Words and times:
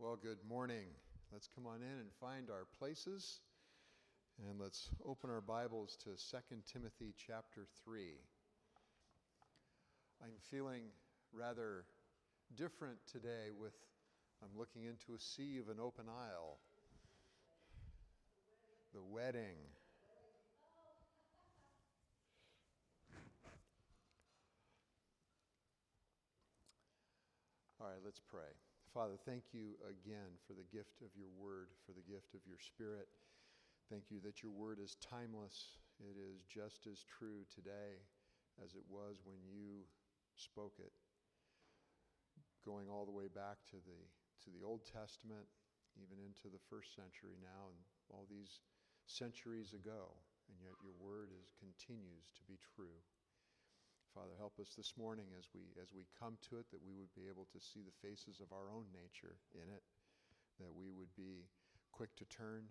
Well, 0.00 0.16
good 0.22 0.38
morning. 0.48 0.86
Let's 1.32 1.48
come 1.52 1.66
on 1.66 1.82
in 1.82 1.98
and 1.98 2.08
find 2.20 2.50
our 2.50 2.66
places. 2.78 3.40
And 4.48 4.60
let's 4.60 4.90
open 5.04 5.28
our 5.28 5.40
Bibles 5.40 5.96
to 6.04 6.10
2 6.10 6.38
Timothy 6.72 7.14
chapter 7.26 7.66
3. 7.84 8.02
I'm 10.22 10.30
feeling 10.52 10.82
rather 11.32 11.84
different 12.54 12.98
today 13.10 13.50
with 13.60 13.72
I'm 14.40 14.56
looking 14.56 14.84
into 14.84 15.16
a 15.16 15.18
sea 15.18 15.58
of 15.58 15.68
an 15.68 15.82
open 15.82 16.04
aisle. 16.08 16.58
The 18.94 19.02
wedding. 19.02 19.56
All 27.80 27.88
right, 27.88 27.98
let's 28.04 28.20
pray. 28.30 28.67
Father, 28.94 29.20
thank 29.28 29.52
you 29.52 29.76
again 29.84 30.40
for 30.48 30.56
the 30.56 30.64
gift 30.72 31.04
of 31.04 31.12
your 31.12 31.28
word, 31.36 31.68
for 31.84 31.92
the 31.92 32.04
gift 32.08 32.32
of 32.32 32.40
your 32.48 32.56
spirit. 32.56 33.04
Thank 33.92 34.08
you 34.08 34.16
that 34.24 34.40
your 34.40 34.52
word 34.52 34.80
is 34.80 34.96
timeless. 34.96 35.76
It 36.00 36.16
is 36.16 36.48
just 36.48 36.88
as 36.88 37.04
true 37.04 37.44
today 37.52 38.00
as 38.64 38.72
it 38.72 38.84
was 38.88 39.20
when 39.28 39.44
you 39.44 39.84
spoke 40.40 40.80
it. 40.80 40.92
Going 42.64 42.88
all 42.88 43.04
the 43.04 43.12
way 43.12 43.28
back 43.28 43.60
to 43.76 43.78
the, 43.84 44.00
to 44.44 44.48
the 44.56 44.64
Old 44.64 44.88
Testament, 44.88 45.44
even 46.00 46.16
into 46.24 46.48
the 46.48 46.62
first 46.72 46.96
century 46.96 47.36
now, 47.44 47.68
and 47.68 47.80
all 48.08 48.24
these 48.24 48.64
centuries 49.04 49.76
ago, 49.76 50.16
and 50.48 50.56
yet 50.64 50.80
your 50.80 50.96
word 50.96 51.28
is, 51.28 51.52
continues 51.60 52.32
to 52.40 52.42
be 52.48 52.56
true. 52.56 53.04
Father, 54.18 54.34
help 54.34 54.58
us 54.58 54.74
this 54.74 54.98
morning 54.98 55.30
as 55.38 55.46
we, 55.54 55.70
as 55.78 55.94
we 55.94 56.02
come 56.18 56.34
to 56.50 56.58
it 56.58 56.66
that 56.74 56.82
we 56.82 56.98
would 56.98 57.14
be 57.14 57.30
able 57.30 57.46
to 57.54 57.62
see 57.62 57.86
the 57.86 57.94
faces 58.02 58.42
of 58.42 58.50
our 58.50 58.66
own 58.66 58.90
nature 58.90 59.38
in 59.54 59.70
it, 59.70 59.86
that 60.58 60.74
we 60.74 60.90
would 60.90 61.14
be 61.14 61.46
quick 61.94 62.10
to 62.18 62.26
turn, 62.26 62.66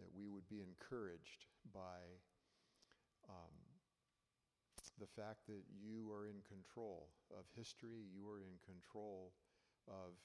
that 0.00 0.08
we 0.16 0.24
would 0.24 0.48
be 0.48 0.64
encouraged 0.64 1.52
by 1.68 2.00
um, 3.28 3.52
the 4.96 5.10
fact 5.12 5.44
that 5.52 5.68
you 5.68 6.08
are 6.08 6.24
in 6.24 6.40
control 6.48 7.12
of 7.28 7.44
history, 7.52 8.08
you 8.08 8.24
are 8.24 8.40
in 8.40 8.56
control 8.64 9.36
of 9.84 10.16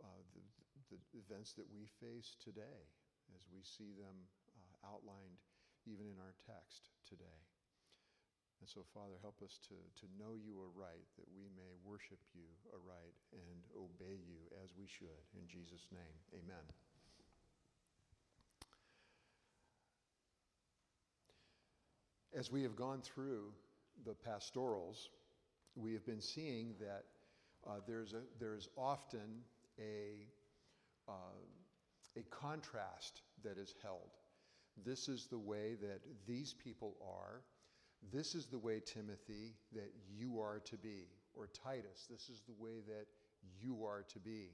uh, 0.00 0.24
the, 0.32 0.40
the, 0.88 1.00
events 1.20 1.52
that 1.52 1.68
we 1.68 1.84
face 2.00 2.32
today 2.40 2.88
as 3.36 3.44
we 3.52 3.60
see 3.60 3.92
them 3.92 4.24
uh, 4.56 4.88
outlined 4.88 5.36
even 5.84 6.08
in 6.08 6.16
our 6.16 6.32
text 6.48 6.88
today. 7.04 7.49
And 8.60 8.68
so, 8.68 8.84
Father, 8.92 9.16
help 9.22 9.40
us 9.42 9.58
to, 9.68 9.74
to 10.00 10.06
know 10.18 10.36
you 10.36 10.60
aright, 10.60 11.08
that 11.16 11.24
we 11.34 11.48
may 11.56 11.72
worship 11.82 12.18
you 12.34 12.44
aright 12.72 13.16
and 13.32 13.64
obey 13.74 14.20
you 14.20 14.36
as 14.62 14.70
we 14.78 14.86
should. 14.86 15.24
In 15.34 15.48
Jesus' 15.48 15.86
name, 15.90 16.16
amen. 16.34 16.64
As 22.36 22.52
we 22.52 22.62
have 22.62 22.76
gone 22.76 23.00
through 23.00 23.52
the 24.04 24.14
pastorals, 24.14 25.08
we 25.74 25.94
have 25.94 26.04
been 26.04 26.20
seeing 26.20 26.74
that 26.80 27.04
uh, 27.66 27.80
there's, 27.86 28.12
a, 28.12 28.20
there's 28.38 28.68
often 28.76 29.42
a, 29.78 30.26
uh, 31.08 31.12
a 32.16 32.22
contrast 32.30 33.22
that 33.42 33.58
is 33.58 33.74
held. 33.82 34.10
This 34.84 35.08
is 35.08 35.26
the 35.26 35.38
way 35.38 35.76
that 35.80 36.00
these 36.26 36.54
people 36.54 36.94
are 37.02 37.40
this 38.12 38.34
is 38.34 38.46
the 38.46 38.58
way, 38.58 38.80
Timothy, 38.84 39.54
that 39.72 39.92
you 40.08 40.40
are 40.40 40.60
to 40.60 40.76
be. 40.76 41.08
Or 41.34 41.48
Titus, 41.48 42.06
this 42.10 42.28
is 42.28 42.42
the 42.46 42.54
way 42.58 42.80
that 42.88 43.06
you 43.60 43.84
are 43.84 44.04
to 44.08 44.18
be. 44.18 44.50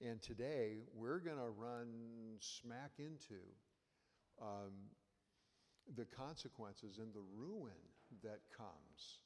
And 0.00 0.20
today, 0.22 0.78
we're 0.94 1.20
going 1.20 1.36
to 1.36 1.50
run 1.50 1.88
smack 2.40 2.92
into 2.98 3.40
um, 4.40 4.72
the 5.96 6.04
consequences 6.04 6.98
and 6.98 7.12
the 7.12 7.22
ruin 7.36 7.72
that 8.22 8.40
comes 8.56 9.20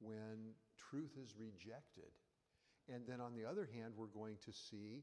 when 0.00 0.54
truth 0.76 1.16
is 1.22 1.34
rejected. 1.38 2.12
And 2.92 3.02
then 3.06 3.20
on 3.20 3.34
the 3.34 3.44
other 3.44 3.68
hand, 3.72 3.92
we're 3.96 4.06
going 4.06 4.36
to 4.44 4.52
see 4.52 5.02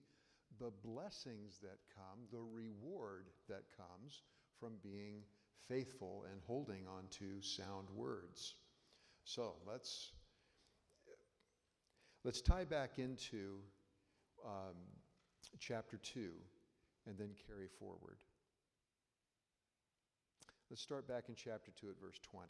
the 0.59 0.71
blessings 0.83 1.59
that 1.61 1.79
come, 1.93 2.25
the 2.31 2.41
reward 2.41 3.27
that 3.49 3.63
comes 3.75 4.23
from 4.59 4.73
being 4.83 5.21
faithful 5.67 6.25
and 6.31 6.41
holding 6.45 6.87
on 6.87 7.05
to 7.19 7.41
sound 7.41 7.89
words. 7.95 8.55
So 9.23 9.55
let's, 9.67 10.11
let's 12.23 12.41
tie 12.41 12.65
back 12.65 12.99
into 12.99 13.59
um, 14.45 14.75
chapter 15.59 15.97
2 15.97 16.29
and 17.07 17.17
then 17.17 17.29
carry 17.47 17.67
forward. 17.79 18.17
Let's 20.69 20.81
start 20.81 21.07
back 21.07 21.25
in 21.29 21.35
chapter 21.35 21.71
2 21.79 21.89
at 21.89 22.01
verse 22.01 22.19
20. 22.31 22.47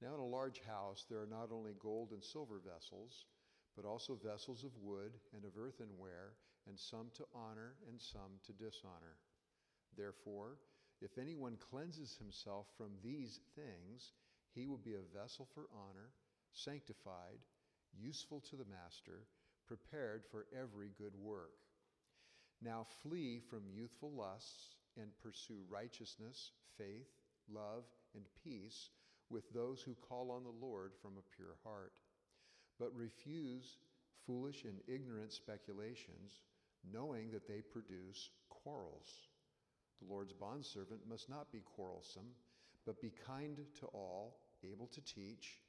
Now, 0.00 0.14
in 0.14 0.20
a 0.20 0.26
large 0.26 0.60
house, 0.66 1.04
there 1.08 1.20
are 1.20 1.26
not 1.26 1.50
only 1.52 1.72
gold 1.80 2.12
and 2.12 2.22
silver 2.22 2.60
vessels, 2.64 3.26
but 3.76 3.84
also 3.84 4.18
vessels 4.24 4.64
of 4.64 4.70
wood 4.80 5.12
and 5.34 5.44
of 5.44 5.58
earthenware, 5.58 6.34
and 6.68 6.78
some 6.78 7.08
to 7.14 7.24
honor 7.34 7.74
and 7.88 8.00
some 8.00 8.38
to 8.46 8.52
dishonor. 8.52 9.16
Therefore, 9.96 10.58
if 11.00 11.18
anyone 11.18 11.56
cleanses 11.70 12.16
himself 12.18 12.66
from 12.76 12.90
these 13.02 13.40
things, 13.54 14.12
he 14.54 14.66
will 14.66 14.78
be 14.78 14.94
a 14.94 15.18
vessel 15.18 15.46
for 15.54 15.66
honor, 15.72 16.10
sanctified, 16.52 17.38
useful 17.96 18.40
to 18.50 18.56
the 18.56 18.64
master, 18.64 19.26
prepared 19.66 20.22
for 20.30 20.46
every 20.52 20.90
good 20.98 21.14
work. 21.14 21.52
Now 22.60 22.86
flee 23.02 23.40
from 23.48 23.70
youthful 23.72 24.10
lusts 24.10 24.74
and 25.00 25.10
pursue 25.22 25.60
righteousness, 25.70 26.50
faith, 26.76 27.08
love, 27.52 27.84
and 28.14 28.24
peace 28.42 28.90
with 29.30 29.52
those 29.52 29.80
who 29.82 29.94
call 30.08 30.30
on 30.30 30.42
the 30.42 30.66
Lord 30.66 30.92
from 31.00 31.12
a 31.12 31.36
pure 31.36 31.56
heart. 31.62 31.92
But 32.78 32.94
refuse 32.96 33.76
foolish 34.26 34.64
and 34.64 34.78
ignorant 34.88 35.32
speculations, 35.32 36.42
knowing 36.92 37.30
that 37.30 37.46
they 37.46 37.60
produce 37.60 38.30
quarrels. 38.48 39.28
The 40.00 40.12
Lord's 40.12 40.32
bondservant 40.32 41.00
must 41.08 41.28
not 41.28 41.50
be 41.52 41.60
quarrelsome, 41.60 42.34
but 42.86 43.00
be 43.00 43.12
kind 43.26 43.58
to 43.80 43.86
all, 43.86 44.38
able 44.64 44.86
to 44.88 45.00
teach, 45.00 45.60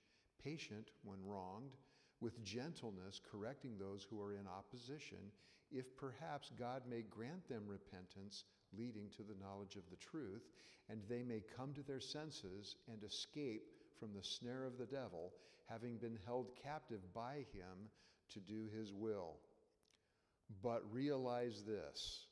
patient 0.43 0.91
when 1.03 1.25
wronged, 1.25 1.75
with 2.21 2.43
gentleness 2.43 3.21
correcting 3.31 3.77
those 3.77 4.05
who 4.09 4.21
are 4.21 4.33
in 4.33 4.47
opposition, 4.47 5.31
if 5.71 5.95
perhaps 5.95 6.51
God 6.57 6.83
may 6.89 7.01
grant 7.01 7.47
them 7.47 7.63
repentance 7.67 8.43
leading 8.77 9.09
to 9.17 9.23
the 9.23 9.35
knowledge 9.41 9.75
of 9.75 9.89
the 9.89 9.97
truth, 9.97 10.43
and 10.89 11.01
they 11.07 11.23
may 11.23 11.43
come 11.55 11.73
to 11.73 11.83
their 11.83 11.99
senses 11.99 12.75
and 12.91 13.03
escape 13.03 13.63
from 13.99 14.13
the 14.13 14.23
snare 14.23 14.65
of 14.65 14.77
the 14.77 14.85
devil, 14.85 15.33
having 15.67 15.97
been 15.97 16.17
held 16.25 16.49
captive 16.63 17.01
by 17.13 17.45
him 17.53 17.89
to 18.33 18.39
do 18.39 18.67
his 18.75 18.93
will. 18.93 19.37
But 20.63 20.81
realize 20.91 21.63
this 21.65 22.25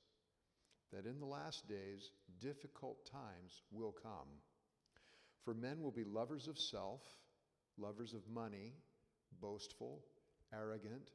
that 0.94 1.06
in 1.06 1.20
the 1.20 1.26
last 1.26 1.68
days 1.68 2.12
difficult 2.40 3.06
times 3.06 3.64
will 3.72 3.94
come. 4.04 4.28
For 5.44 5.54
men 5.54 5.82
will 5.82 5.92
be 5.92 6.04
lovers 6.04 6.48
of 6.48 6.58
self, 6.58 7.02
lovers 7.78 8.14
of 8.14 8.28
money, 8.28 8.74
boastful, 9.42 10.04
arrogant, 10.54 11.12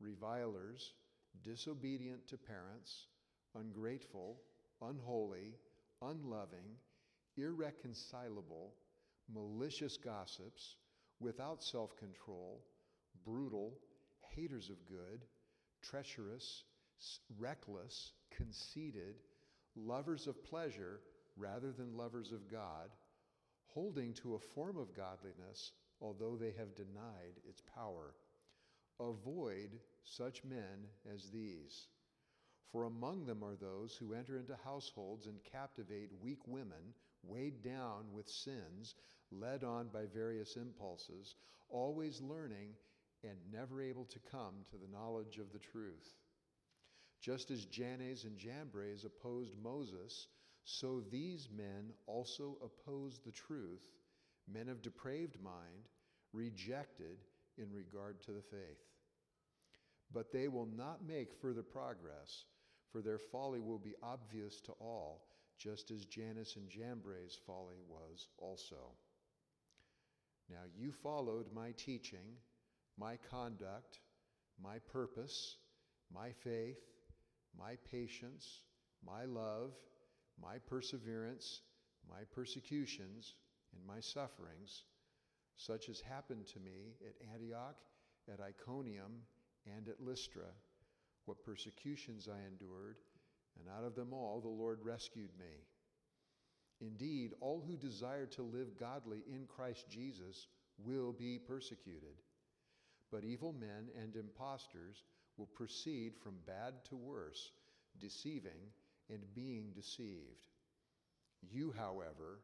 revilers, 0.00 0.94
disobedient 1.42 2.26
to 2.28 2.36
parents, 2.36 3.08
ungrateful, 3.54 4.40
unholy, 4.82 5.54
unloving, 6.02 6.76
irreconcilable, 7.36 8.74
malicious 9.32 9.96
gossips, 9.96 10.76
without 11.20 11.62
self 11.62 11.96
control, 11.96 12.62
brutal, 13.24 13.78
haters 14.34 14.70
of 14.70 14.76
good, 14.86 15.24
treacherous 15.82 16.64
reckless, 17.38 18.12
conceited, 18.30 19.16
lovers 19.74 20.26
of 20.26 20.42
pleasure 20.44 21.00
rather 21.36 21.72
than 21.72 21.96
lovers 21.96 22.32
of 22.32 22.50
God, 22.50 22.90
holding 23.66 24.14
to 24.14 24.34
a 24.34 24.38
form 24.54 24.76
of 24.76 24.94
godliness, 24.96 25.72
although 26.00 26.36
they 26.36 26.52
have 26.58 26.74
denied 26.74 27.40
its 27.48 27.62
power. 27.74 28.14
Avoid 29.00 29.78
such 30.04 30.44
men 30.44 30.88
as 31.12 31.30
these. 31.30 31.88
For 32.72 32.84
among 32.84 33.26
them 33.26 33.42
are 33.44 33.56
those 33.56 33.94
who 33.94 34.14
enter 34.14 34.36
into 34.36 34.56
households 34.64 35.26
and 35.26 35.42
captivate 35.44 36.10
weak 36.22 36.40
women, 36.46 36.94
weighed 37.22 37.62
down 37.62 38.12
with 38.12 38.28
sins, 38.28 38.94
led 39.30 39.64
on 39.64 39.88
by 39.88 40.06
various 40.06 40.56
impulses, 40.56 41.34
always 41.68 42.20
learning 42.20 42.70
and 43.22 43.36
never 43.52 43.82
able 43.82 44.04
to 44.06 44.18
come 44.30 44.54
to 44.70 44.76
the 44.76 44.92
knowledge 44.92 45.38
of 45.38 45.52
the 45.52 45.58
truth. 45.58 46.14
Just 47.26 47.50
as 47.50 47.64
Jannes 47.64 48.22
and 48.22 48.38
Jambres 48.38 49.04
opposed 49.04 49.58
Moses, 49.60 50.28
so 50.62 51.02
these 51.10 51.48
men 51.50 51.90
also 52.06 52.56
oppose 52.62 53.18
the 53.18 53.32
truth, 53.32 53.82
men 54.46 54.68
of 54.68 54.80
depraved 54.80 55.42
mind, 55.42 55.88
rejected 56.32 57.18
in 57.58 57.72
regard 57.72 58.22
to 58.22 58.30
the 58.30 58.42
faith. 58.42 58.78
But 60.12 60.30
they 60.30 60.46
will 60.46 60.68
not 60.76 61.04
make 61.04 61.34
further 61.34 61.64
progress, 61.64 62.44
for 62.92 63.02
their 63.02 63.18
folly 63.18 63.58
will 63.58 63.80
be 63.80 63.96
obvious 64.04 64.60
to 64.60 64.72
all, 64.80 65.26
just 65.58 65.90
as 65.90 66.04
Jannes 66.04 66.54
and 66.54 66.70
Jambres' 66.70 67.36
folly 67.44 67.80
was 67.88 68.28
also. 68.38 68.94
Now 70.48 70.62
you 70.78 70.92
followed 70.92 71.46
my 71.52 71.72
teaching, 71.72 72.36
my 72.96 73.18
conduct, 73.28 73.98
my 74.62 74.78
purpose, 74.78 75.56
my 76.14 76.30
faith, 76.30 76.78
my 77.58 77.76
patience, 77.90 78.62
my 79.04 79.24
love, 79.24 79.72
my 80.40 80.58
perseverance, 80.58 81.62
my 82.08 82.22
persecutions, 82.34 83.34
and 83.74 83.86
my 83.86 84.00
sufferings, 84.00 84.84
such 85.56 85.88
as 85.88 86.00
happened 86.00 86.46
to 86.46 86.60
me 86.60 86.94
at 87.04 87.14
Antioch, 87.32 87.76
at 88.32 88.40
Iconium, 88.40 89.22
and 89.76 89.88
at 89.88 90.02
Lystra, 90.02 90.48
what 91.24 91.44
persecutions 91.44 92.28
I 92.28 92.46
endured, 92.46 92.98
and 93.58 93.68
out 93.68 93.84
of 93.84 93.94
them 93.94 94.12
all 94.12 94.40
the 94.40 94.48
Lord 94.48 94.80
rescued 94.82 95.30
me. 95.38 95.64
Indeed, 96.80 97.32
all 97.40 97.64
who 97.66 97.76
desire 97.76 98.26
to 98.26 98.42
live 98.42 98.78
godly 98.78 99.22
in 99.28 99.46
Christ 99.46 99.88
Jesus 99.88 100.48
will 100.78 101.12
be 101.12 101.38
persecuted. 101.38 102.22
But 103.10 103.24
evil 103.24 103.52
men 103.52 103.88
and 104.00 104.14
impostors 104.14 105.04
will 105.36 105.46
proceed 105.46 106.14
from 106.16 106.34
bad 106.46 106.84
to 106.88 106.96
worse, 106.96 107.52
deceiving 108.00 108.72
and 109.10 109.20
being 109.34 109.72
deceived. 109.74 110.48
You, 111.42 111.72
however, 111.76 112.40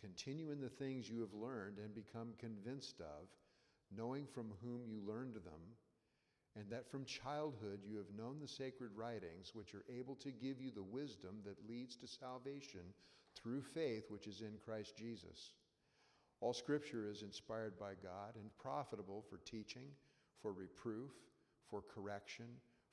continue 0.00 0.50
in 0.50 0.60
the 0.60 0.68
things 0.68 1.08
you 1.08 1.20
have 1.20 1.34
learned 1.34 1.78
and 1.78 1.94
become 1.94 2.32
convinced 2.38 3.00
of, 3.00 3.28
knowing 3.94 4.26
from 4.26 4.52
whom 4.62 4.86
you 4.86 5.00
learned 5.06 5.34
them, 5.34 5.76
and 6.56 6.70
that 6.70 6.90
from 6.90 7.04
childhood 7.04 7.80
you 7.86 7.96
have 7.96 8.16
known 8.16 8.38
the 8.40 8.48
sacred 8.48 8.90
writings, 8.96 9.54
which 9.54 9.74
are 9.74 9.84
able 9.88 10.14
to 10.16 10.30
give 10.30 10.60
you 10.60 10.70
the 10.70 10.82
wisdom 10.82 11.36
that 11.44 11.68
leads 11.68 11.96
to 11.96 12.06
salvation 12.06 12.80
through 13.36 13.62
faith 13.62 14.10
which 14.10 14.26
is 14.26 14.40
in 14.40 14.58
Christ 14.64 14.96
Jesus. 14.96 15.52
All 16.40 16.52
scripture 16.54 17.08
is 17.10 17.22
inspired 17.22 17.78
by 17.78 17.92
God 18.02 18.34
and 18.36 18.50
profitable 18.58 19.24
for 19.28 19.38
teaching, 19.38 19.88
for 20.40 20.52
reproof, 20.52 21.10
for 21.70 21.82
correction, 21.94 22.46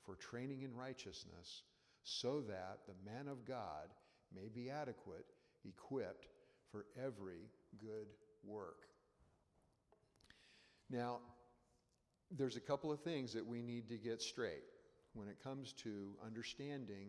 for 0.04 0.16
training 0.16 0.62
in 0.62 0.74
righteousness, 0.74 1.62
so 2.04 2.40
that 2.42 2.80
the 2.86 3.10
man 3.10 3.28
of 3.28 3.44
God 3.44 3.92
may 4.34 4.48
be 4.48 4.70
adequate, 4.70 5.26
equipped 5.64 6.26
for 6.70 6.86
every 6.96 7.50
good 7.80 8.06
work. 8.44 8.86
Now, 10.90 11.18
there's 12.30 12.56
a 12.56 12.60
couple 12.60 12.92
of 12.92 13.00
things 13.00 13.32
that 13.32 13.46
we 13.46 13.62
need 13.62 13.88
to 13.88 13.96
get 13.96 14.22
straight 14.22 14.64
when 15.14 15.28
it 15.28 15.42
comes 15.42 15.72
to 15.72 16.12
understanding 16.24 17.08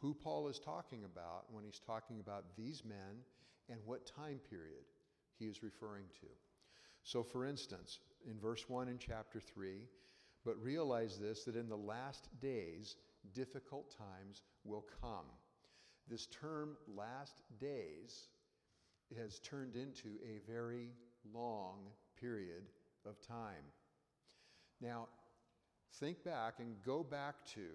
who 0.00 0.14
Paul 0.14 0.48
is 0.48 0.58
talking 0.58 1.04
about 1.04 1.44
when 1.50 1.64
he's 1.64 1.80
talking 1.80 2.20
about 2.20 2.44
these 2.56 2.84
men 2.84 3.24
and 3.68 3.78
what 3.84 4.06
time 4.06 4.38
period 4.50 4.84
he 5.38 5.46
is 5.46 5.62
referring 5.62 6.04
to. 6.20 6.26
So, 7.02 7.22
for 7.22 7.44
instance, 7.44 8.00
in 8.28 8.38
verse 8.38 8.68
1 8.68 8.88
in 8.88 8.98
chapter 8.98 9.40
3, 9.40 9.86
but 10.46 10.62
realize 10.62 11.18
this 11.18 11.42
that 11.44 11.56
in 11.56 11.68
the 11.68 11.76
last 11.76 12.28
days, 12.40 12.94
difficult 13.34 13.92
times 13.98 14.44
will 14.64 14.86
come. 15.02 15.26
This 16.08 16.26
term, 16.26 16.76
last 16.96 17.42
days, 17.60 18.28
has 19.18 19.40
turned 19.40 19.74
into 19.74 20.18
a 20.24 20.38
very 20.50 20.92
long 21.34 21.80
period 22.18 22.62
of 23.04 23.20
time. 23.20 23.64
Now, 24.80 25.08
think 25.94 26.22
back 26.22 26.60
and 26.60 26.76
go 26.84 27.02
back 27.02 27.34
to 27.54 27.66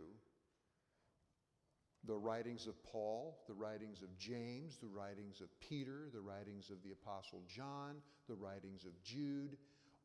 the 2.05 2.17
writings 2.17 2.67
of 2.67 2.81
Paul, 2.83 3.37
the 3.47 3.53
writings 3.53 4.01
of 4.01 4.17
James, 4.17 4.77
the 4.77 4.87
writings 4.87 5.41
of 5.41 5.47
Peter, 5.59 6.07
the 6.13 6.21
writings 6.21 6.69
of 6.69 6.81
the 6.83 6.91
Apostle 6.91 7.43
John, 7.53 7.95
the 8.29 8.35
writings 8.35 8.85
of 8.85 8.91
Jude, 9.03 9.57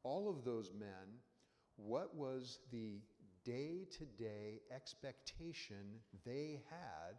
all 0.02 0.28
of 0.28 0.44
those 0.44 0.72
men, 0.78 1.20
what 1.76 2.14
was 2.14 2.58
the 2.72 3.00
day 3.44 3.86
to 3.98 4.04
day 4.22 4.60
expectation 4.74 6.00
they 6.24 6.60
had 6.70 7.16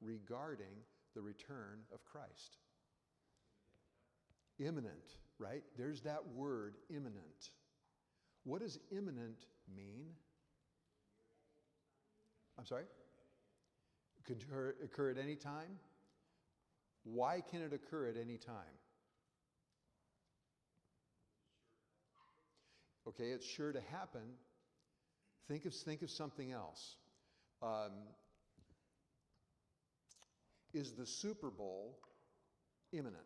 regarding 0.00 0.76
the 1.14 1.20
return 1.20 1.80
of 1.92 2.04
Christ? 2.04 2.58
Imminent, 4.58 5.16
right? 5.38 5.62
There's 5.76 6.02
that 6.02 6.26
word, 6.34 6.76
imminent. 6.90 7.50
What 8.44 8.60
does 8.60 8.78
imminent 8.92 9.46
mean? 9.74 10.06
I'm 12.58 12.66
sorry? 12.66 12.84
Could 14.24 14.44
occur 14.82 15.10
at 15.10 15.18
any 15.18 15.34
time? 15.34 15.78
Why 17.04 17.42
can 17.50 17.62
it 17.62 17.72
occur 17.72 18.06
at 18.08 18.16
any 18.16 18.38
time? 18.38 18.78
Okay, 23.06 23.30
it's 23.30 23.46
sure 23.46 23.72
to 23.72 23.80
happen. 23.90 24.22
Think 25.48 25.66
of, 25.66 25.74
think 25.74 26.02
of 26.02 26.10
something 26.10 26.52
else. 26.52 26.96
Um, 27.62 27.92
is 30.72 30.92
the 30.92 31.06
Super 31.06 31.50
Bowl 31.50 31.98
imminent? 32.92 33.22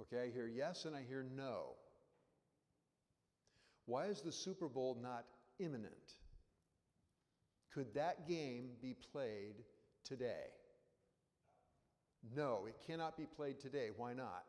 Okay, 0.00 0.24
I 0.24 0.30
hear 0.32 0.46
yes 0.46 0.84
and 0.84 0.94
I 0.94 1.02
hear 1.08 1.24
no. 1.36 1.74
Why 3.86 4.06
is 4.06 4.22
the 4.22 4.32
Super 4.32 4.68
Bowl 4.68 4.96
not 5.02 5.24
imminent? 5.58 5.92
Could 7.74 7.94
that 7.94 8.28
game 8.28 8.70
be 8.80 8.96
played 9.12 9.54
today? 10.04 10.46
No, 12.36 12.66
it 12.68 12.76
cannot 12.86 13.16
be 13.16 13.26
played 13.36 13.60
today. 13.60 13.88
Why 13.96 14.12
not? 14.12 14.44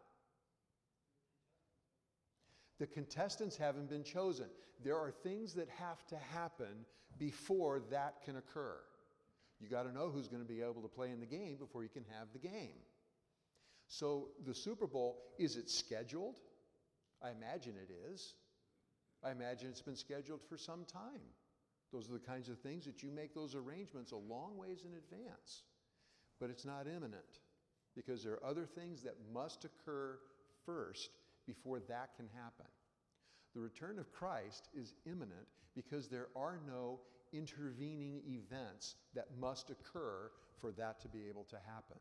The 2.81 2.87
contestants 2.87 3.55
haven't 3.55 3.91
been 3.91 4.03
chosen. 4.03 4.47
There 4.83 4.97
are 4.97 5.11
things 5.11 5.53
that 5.53 5.69
have 5.69 6.03
to 6.07 6.17
happen 6.33 6.83
before 7.19 7.79
that 7.91 8.23
can 8.25 8.37
occur. 8.37 8.75
You 9.59 9.69
got 9.69 9.83
to 9.83 9.93
know 9.93 10.09
who's 10.09 10.27
going 10.27 10.41
to 10.41 10.51
be 10.51 10.63
able 10.63 10.81
to 10.81 10.87
play 10.87 11.11
in 11.11 11.19
the 11.19 11.27
game 11.27 11.57
before 11.57 11.83
you 11.83 11.89
can 11.89 12.05
have 12.17 12.29
the 12.33 12.39
game. 12.39 12.81
So 13.87 14.29
the 14.47 14.55
Super 14.55 14.87
Bowl, 14.87 15.19
is 15.37 15.57
it 15.57 15.69
scheduled? 15.69 16.39
I 17.21 17.29
imagine 17.29 17.75
it 17.79 17.93
is. 18.11 18.33
I 19.23 19.29
imagine 19.29 19.69
it's 19.69 19.83
been 19.83 19.95
scheduled 19.95 20.41
for 20.49 20.57
some 20.57 20.83
time. 20.91 21.21
Those 21.93 22.09
are 22.09 22.13
the 22.13 22.19
kinds 22.19 22.49
of 22.49 22.57
things 22.57 22.83
that 22.85 23.03
you 23.03 23.11
make 23.11 23.35
those 23.35 23.53
arrangements 23.53 24.11
a 24.11 24.17
long 24.17 24.57
ways 24.57 24.85
in 24.87 24.97
advance. 24.97 25.61
But 26.39 26.49
it's 26.49 26.65
not 26.65 26.87
imminent 26.87 27.41
because 27.95 28.23
there 28.23 28.33
are 28.33 28.43
other 28.43 28.65
things 28.65 29.03
that 29.03 29.17
must 29.31 29.65
occur 29.65 30.17
first 30.65 31.11
before 31.45 31.79
that 31.79 32.15
can 32.15 32.27
happen. 32.35 32.65
The 33.53 33.59
return 33.59 33.99
of 33.99 34.11
Christ 34.11 34.69
is 34.73 34.93
imminent 35.05 35.47
because 35.75 36.07
there 36.07 36.27
are 36.35 36.59
no 36.67 36.99
intervening 37.33 38.21
events 38.27 38.95
that 39.15 39.27
must 39.39 39.69
occur 39.69 40.31
for 40.59 40.71
that 40.73 40.99
to 41.01 41.07
be 41.07 41.27
able 41.29 41.45
to 41.45 41.57
happen. 41.65 41.97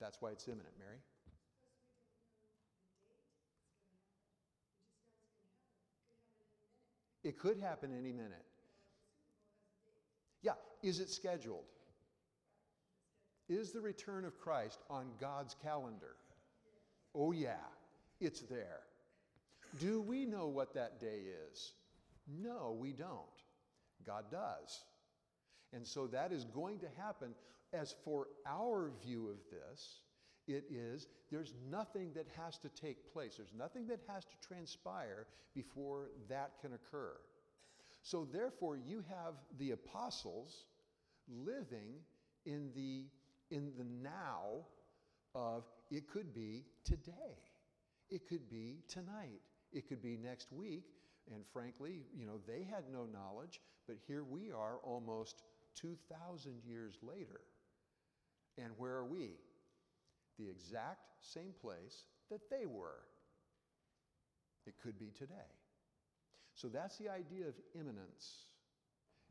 That's 0.00 0.20
why 0.20 0.30
it's 0.30 0.46
imminent, 0.46 0.74
Mary. 0.78 0.98
It 7.24 7.38
could 7.38 7.58
happen 7.58 7.90
any 7.92 8.12
minute. 8.12 8.44
Yeah, 10.42 10.52
is 10.82 11.00
it 11.00 11.10
scheduled? 11.10 11.64
Is 13.48 13.72
the 13.72 13.80
return 13.80 14.24
of 14.24 14.38
Christ 14.38 14.78
on 14.88 15.06
God's 15.20 15.56
calendar? 15.62 16.16
Oh, 17.14 17.32
yeah, 17.32 17.56
it's 18.20 18.40
there. 18.42 18.80
Do 19.80 20.00
we 20.00 20.24
know 20.24 20.46
what 20.46 20.74
that 20.74 21.00
day 21.00 21.22
is? 21.50 21.72
No, 22.26 22.76
we 22.78 22.92
don't. 22.92 23.26
God 24.06 24.24
does. 24.30 24.82
And 25.72 25.86
so 25.86 26.06
that 26.08 26.32
is 26.32 26.44
going 26.44 26.78
to 26.80 26.86
happen 26.96 27.34
as 27.72 27.94
for 28.04 28.28
our 28.46 28.90
view 29.04 29.28
of 29.28 29.36
this, 29.50 30.00
it 30.46 30.64
is 30.70 31.06
there's 31.30 31.52
nothing 31.70 32.10
that 32.14 32.26
has 32.36 32.56
to 32.58 32.68
take 32.70 33.12
place, 33.12 33.34
there's 33.36 33.52
nothing 33.56 33.86
that 33.88 34.00
has 34.08 34.24
to 34.24 34.48
transpire 34.48 35.26
before 35.54 36.08
that 36.28 36.52
can 36.62 36.72
occur. 36.72 37.12
So, 38.02 38.26
therefore, 38.32 38.76
you 38.76 39.04
have 39.08 39.34
the 39.58 39.72
apostles 39.72 40.64
living 41.28 41.96
in 42.46 42.70
the, 42.74 43.04
in 43.54 43.72
the 43.76 43.84
now 44.02 44.64
of 45.34 45.64
it 45.90 46.08
could 46.08 46.32
be 46.32 46.64
today, 46.84 47.36
it 48.10 48.28
could 48.28 48.48
be 48.48 48.78
tonight, 48.88 49.40
it 49.72 49.88
could 49.88 50.02
be 50.02 50.16
next 50.16 50.52
week. 50.52 50.84
And 51.30 51.44
frankly, 51.52 52.06
you 52.16 52.24
know, 52.24 52.40
they 52.46 52.62
had 52.62 52.84
no 52.90 53.04
knowledge, 53.04 53.60
but 53.86 53.96
here 54.06 54.24
we 54.24 54.50
are 54.50 54.78
almost 54.82 55.42
2,000 55.74 56.62
years 56.66 56.96
later. 57.02 57.40
And 58.56 58.72
where 58.78 58.94
are 58.94 59.04
we? 59.04 59.32
The 60.38 60.48
exact 60.48 61.06
same 61.20 61.52
place 61.60 62.04
that 62.30 62.48
they 62.50 62.64
were. 62.66 63.00
It 64.66 64.74
could 64.82 64.98
be 64.98 65.10
today. 65.16 65.34
So 66.54 66.68
that's 66.68 66.96
the 66.98 67.08
idea 67.08 67.46
of 67.46 67.54
imminence. 67.74 68.46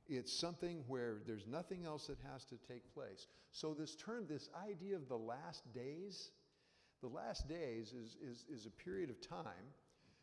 It's 0.08 0.32
something 0.32 0.84
where 0.88 1.18
there's 1.26 1.46
nothing 1.48 1.86
else 1.86 2.08
that 2.08 2.18
has 2.32 2.46
to 2.46 2.56
take 2.68 2.94
place. 2.94 3.28
So, 3.52 3.74
this 3.74 3.96
term, 3.96 4.26
this 4.28 4.50
idea 4.66 4.96
of 4.96 5.10
the 5.10 5.18
last 5.18 5.62
days, 5.74 6.32
the 7.02 7.08
last 7.08 7.48
days 7.48 7.94
is, 7.94 8.18
is, 8.22 8.46
is 8.50 8.66
a 8.66 8.84
period 8.84 9.10
of 9.10 9.22
time, 9.22 9.72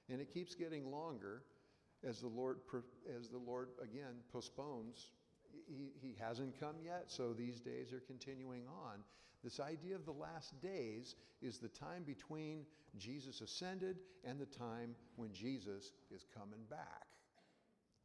and 0.08 0.20
it 0.20 0.32
keeps 0.32 0.54
getting 0.54 0.90
longer 0.90 1.42
as 2.06 2.20
the 2.20 2.28
Lord, 2.28 2.58
as 3.16 3.28
the 3.28 3.38
Lord 3.38 3.68
again 3.82 4.16
postpones. 4.32 5.10
He, 5.68 5.92
he 6.00 6.16
hasn't 6.20 6.58
come 6.58 6.76
yet, 6.84 7.04
so 7.06 7.32
these 7.32 7.60
days 7.60 7.92
are 7.92 8.02
continuing 8.06 8.62
on. 8.66 8.98
This 9.42 9.60
idea 9.60 9.94
of 9.94 10.04
the 10.04 10.12
last 10.12 10.60
days 10.60 11.16
is 11.42 11.58
the 11.58 11.68
time 11.68 12.02
between 12.02 12.64
Jesus 12.96 13.40
ascended 13.40 13.98
and 14.24 14.40
the 14.40 14.46
time 14.46 14.94
when 15.16 15.32
Jesus 15.32 15.92
is 16.10 16.24
coming 16.36 16.64
back. 16.70 17.06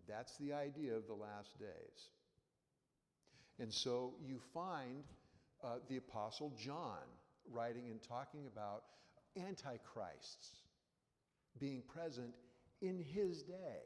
That's 0.08 0.36
the 0.38 0.54
idea 0.54 0.96
of 0.96 1.08
the 1.08 1.14
last 1.14 1.58
days. 1.60 2.10
And 3.60 3.72
so 3.74 4.14
you 4.26 4.40
find 4.54 5.04
uh, 5.64 5.78
the 5.88 5.98
Apostle 5.98 6.54
John 6.58 7.04
writing 7.52 7.90
and 7.90 8.02
talking 8.02 8.48
about 8.48 8.84
antichrists 9.38 10.64
being 11.60 11.82
present 11.88 12.34
in 12.82 13.00
his 13.00 13.44
day. 13.44 13.82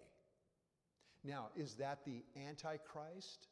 Now, 1.23 1.47
is 1.55 1.75
that 1.75 1.99
the 2.05 2.23
antichrist 2.47 3.47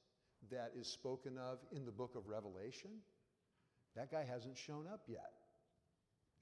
that 0.51 0.71
is 0.77 0.87
spoken 0.87 1.37
of 1.37 1.59
in 1.71 1.85
the 1.85 1.91
book 1.91 2.15
of 2.15 2.27
Revelation? 2.27 2.91
That 3.95 4.11
guy 4.11 4.23
hasn't 4.23 4.57
shown 4.57 4.85
up 4.91 5.01
yet. 5.07 5.33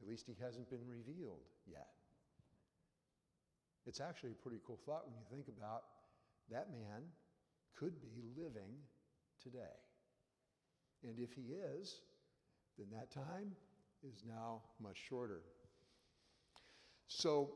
At 0.01 0.08
least 0.08 0.25
he 0.28 0.36
hasn't 0.42 0.70
been 0.70 0.88
revealed 0.88 1.46
yet. 1.68 1.88
It's 3.86 4.00
actually 4.00 4.32
a 4.32 4.42
pretty 4.42 4.60
cool 4.66 4.80
thought 4.86 5.06
when 5.06 5.16
you 5.16 5.25
think 5.30 5.48
about 5.48 5.84
that 6.51 6.72
man 6.72 7.04
could 7.75 8.01
be 8.01 8.22
living 8.38 8.75
today. 9.42 9.78
And 11.04 11.18
if 11.18 11.34
he 11.34 11.54
is, 11.54 12.01
then 12.79 12.88
that 12.98 13.12
time 13.12 13.51
is 14.07 14.24
now 14.25 14.62
much 14.81 14.98
shorter. 15.09 15.41
So, 17.07 17.51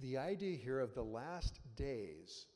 the 0.00 0.18
idea 0.18 0.56
here 0.56 0.80
of 0.80 0.94
the 0.94 1.02
last 1.02 1.60
days 1.76 2.46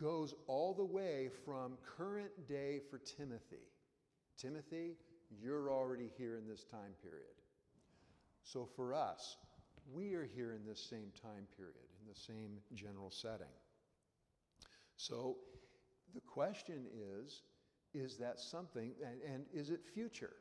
goes 0.00 0.34
all 0.46 0.74
the 0.74 0.84
way 0.84 1.28
from 1.44 1.76
current 1.96 2.30
day 2.48 2.80
for 2.90 2.98
Timothy. 2.98 3.68
Timothy, 4.38 4.96
you're 5.40 5.70
already 5.70 6.10
here 6.16 6.36
in 6.36 6.46
this 6.46 6.64
time 6.64 6.94
period. 7.02 7.36
So 8.42 8.68
for 8.76 8.94
us, 8.94 9.36
we 9.92 10.14
are 10.14 10.24
here 10.24 10.52
in 10.52 10.64
this 10.66 10.80
same 10.80 11.10
time 11.20 11.46
period, 11.56 11.88
in 12.00 12.08
the 12.08 12.18
same 12.18 12.58
general 12.74 13.10
setting. 13.10 13.46
So 14.96 15.36
the 16.14 16.20
question 16.20 16.86
is 16.94 17.42
is 17.94 18.16
that 18.16 18.40
something, 18.40 18.92
and, 19.04 19.20
and 19.34 19.44
is 19.52 19.68
it 19.68 19.80
future? 19.94 20.32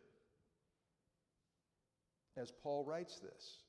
As 2.37 2.51
Paul 2.51 2.85
writes 2.85 3.19
this, 3.19 3.59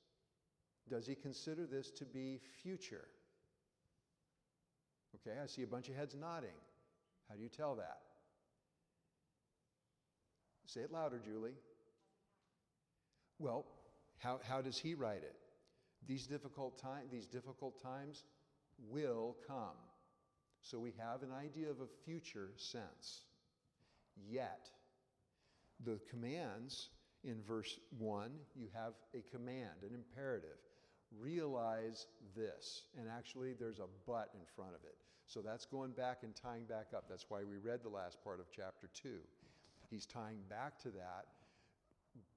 does 0.88 1.06
he 1.06 1.14
consider 1.14 1.66
this 1.66 1.90
to 1.92 2.04
be 2.04 2.40
future? 2.62 3.08
Okay, 5.16 5.36
I 5.42 5.46
see 5.46 5.62
a 5.62 5.66
bunch 5.66 5.88
of 5.88 5.96
heads 5.96 6.14
nodding. 6.18 6.50
How 7.28 7.34
do 7.34 7.42
you 7.42 7.48
tell 7.48 7.74
that? 7.76 7.98
Say 10.66 10.80
it 10.80 10.92
louder, 10.92 11.20
Julie. 11.22 11.54
Well, 13.38 13.66
how, 14.18 14.40
how 14.48 14.62
does 14.62 14.78
he 14.78 14.94
write 14.94 15.22
it? 15.22 15.34
These 16.06 16.26
difficult, 16.26 16.80
time, 16.80 17.04
these 17.10 17.26
difficult 17.26 17.82
times 17.82 18.24
will 18.90 19.36
come. 19.46 19.76
So 20.62 20.78
we 20.78 20.94
have 20.98 21.22
an 21.22 21.32
idea 21.32 21.70
of 21.70 21.80
a 21.80 21.88
future 22.04 22.50
sense. 22.56 23.22
Yet, 24.16 24.70
the 25.84 25.98
commands 26.08 26.88
in 27.24 27.36
verse 27.46 27.78
1, 27.98 28.30
you 28.54 28.68
have 28.74 28.92
a 29.14 29.22
command, 29.30 29.82
an 29.82 29.94
imperative. 29.94 30.58
Realize 31.20 32.06
this. 32.36 32.82
And 32.98 33.06
actually, 33.08 33.52
there's 33.52 33.78
a 33.78 33.86
but 34.06 34.30
in 34.34 34.40
front 34.56 34.72
of 34.74 34.84
it. 34.84 34.96
So 35.26 35.40
that's 35.40 35.64
going 35.64 35.92
back 35.92 36.18
and 36.22 36.34
tying 36.34 36.64
back 36.64 36.88
up. 36.96 37.04
That's 37.08 37.26
why 37.28 37.40
we 37.44 37.56
read 37.56 37.80
the 37.82 37.88
last 37.88 38.22
part 38.24 38.40
of 38.40 38.46
chapter 38.54 38.88
2. 38.94 39.08
He's 39.90 40.06
tying 40.06 40.38
back 40.48 40.78
to 40.80 40.88
that. 40.90 41.26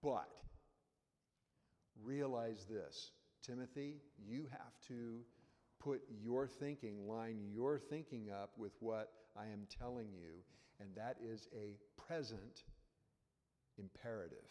But 0.02 0.30
realize 2.04 2.66
this 2.70 3.12
Timothy, 3.42 3.98
you 4.28 4.48
have 4.52 4.80
to 4.88 5.20
put 5.80 6.02
your 6.22 6.48
thinking, 6.48 7.08
line 7.08 7.38
your 7.54 7.80
thinking 7.80 8.30
up 8.32 8.52
with 8.58 8.74
what 8.80 9.12
I 9.38 9.44
am 9.46 9.68
telling 9.80 10.08
you, 10.14 10.42
and 10.80 10.90
that 10.96 11.18
is 11.24 11.48
a 11.56 11.76
present 12.02 12.64
imperative. 13.78 14.48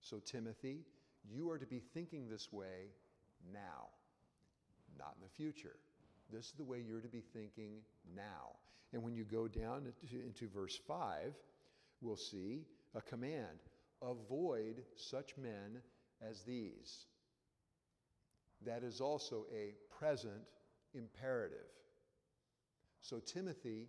So, 0.00 0.18
Timothy, 0.18 0.84
you 1.30 1.50
are 1.50 1.58
to 1.58 1.66
be 1.66 1.80
thinking 1.92 2.28
this 2.28 2.52
way 2.52 2.92
now, 3.52 3.88
not 4.98 5.14
in 5.16 5.22
the 5.22 5.34
future. 5.34 5.76
This 6.32 6.46
is 6.46 6.52
the 6.52 6.64
way 6.64 6.82
you're 6.86 7.00
to 7.00 7.08
be 7.08 7.22
thinking 7.32 7.80
now. 8.14 8.56
And 8.92 9.02
when 9.02 9.14
you 9.14 9.24
go 9.24 9.46
down 9.46 9.86
into, 10.02 10.24
into 10.24 10.48
verse 10.48 10.78
5, 10.86 11.34
we'll 12.00 12.16
see 12.16 12.64
a 12.94 13.00
command 13.00 13.58
avoid 14.02 14.82
such 14.96 15.36
men 15.36 15.82
as 16.26 16.42
these. 16.42 17.06
That 18.64 18.82
is 18.82 19.00
also 19.00 19.46
a 19.54 19.74
present 19.98 20.42
imperative. 20.94 21.58
So, 23.00 23.18
Timothy, 23.18 23.88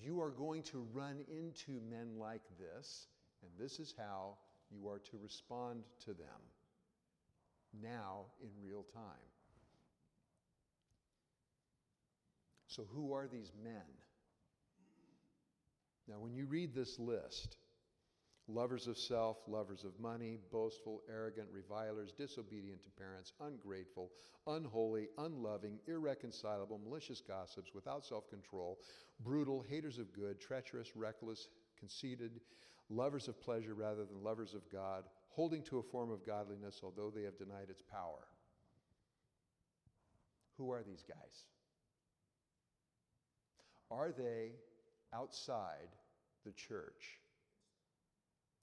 you 0.00 0.20
are 0.20 0.30
going 0.30 0.62
to 0.64 0.86
run 0.92 1.24
into 1.28 1.80
men 1.88 2.18
like 2.18 2.42
this, 2.58 3.06
and 3.42 3.50
this 3.58 3.78
is 3.78 3.94
how 3.96 4.36
you 4.70 4.88
are 4.88 4.98
to 4.98 5.18
respond 5.22 5.82
to 6.04 6.12
them 6.12 6.40
now 7.82 8.26
in 8.42 8.50
real 8.62 8.84
time. 8.94 9.28
So, 12.66 12.86
who 12.92 13.12
are 13.12 13.26
these 13.26 13.52
men? 13.62 13.82
Now, 16.06 16.16
when 16.18 16.34
you 16.34 16.46
read 16.46 16.74
this 16.74 16.98
list, 16.98 17.56
lovers 18.46 18.86
of 18.86 18.96
self, 18.96 19.38
lovers 19.46 19.84
of 19.84 19.98
money, 20.00 20.38
boastful, 20.50 21.02
arrogant, 21.10 21.48
revilers, 21.52 22.12
disobedient 22.12 22.82
to 22.82 22.90
parents, 22.90 23.32
ungrateful, 23.40 24.10
unholy, 24.46 25.08
unloving, 25.18 25.78
irreconcilable, 25.86 26.80
malicious 26.82 27.20
gossips, 27.20 27.74
without 27.74 28.04
self 28.04 28.28
control, 28.30 28.78
brutal, 29.20 29.64
haters 29.68 29.98
of 29.98 30.12
good, 30.12 30.40
treacherous, 30.40 30.96
reckless, 30.96 31.48
conceited, 31.78 32.40
lovers 32.90 33.28
of 33.28 33.40
pleasure 33.40 33.74
rather 33.74 34.04
than 34.04 34.22
lovers 34.22 34.54
of 34.54 34.62
God, 34.70 35.04
holding 35.28 35.62
to 35.64 35.78
a 35.78 35.82
form 35.82 36.10
of 36.10 36.24
godliness 36.24 36.80
although 36.82 37.10
they 37.10 37.22
have 37.22 37.38
denied 37.38 37.68
its 37.70 37.82
power. 37.82 38.26
Who 40.56 40.72
are 40.72 40.82
these 40.82 41.04
guys? 41.06 41.44
Are 43.90 44.10
they 44.10 44.50
outside 45.14 45.88
the 46.44 46.52
church? 46.52 47.18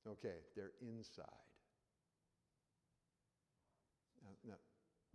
Okay, 0.07 0.35
they're 0.55 0.73
inside. 0.81 1.25
Now, 4.23 4.51
now, 4.51 4.55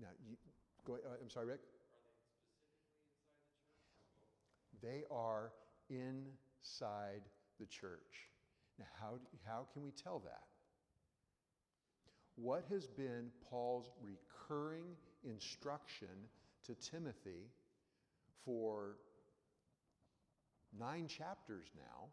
now 0.00 0.09
you, 0.26 0.37
go, 0.85 0.95
uh, 0.95 1.17
I'm 1.23 1.31
sorry, 1.31 1.47
Rick? 1.47 1.61
They 4.83 5.05
are 5.11 5.52
inside 5.90 7.23
the 7.61 7.67
church. 7.67 8.31
Now, 8.80 8.87
how, 8.99 9.20
how 9.46 9.66
can 9.72 9.82
we 9.82 9.92
tell 9.92 10.18
that? 10.20 10.42
What 12.34 12.64
has 12.70 12.88
been 12.88 13.30
Paul's 13.49 13.90
recurring 14.02 14.96
instruction 15.25 16.08
to 16.66 16.75
Timothy 16.75 17.50
for 18.44 18.96
nine 20.78 21.08
chapters 21.08 21.66
now 21.76 22.08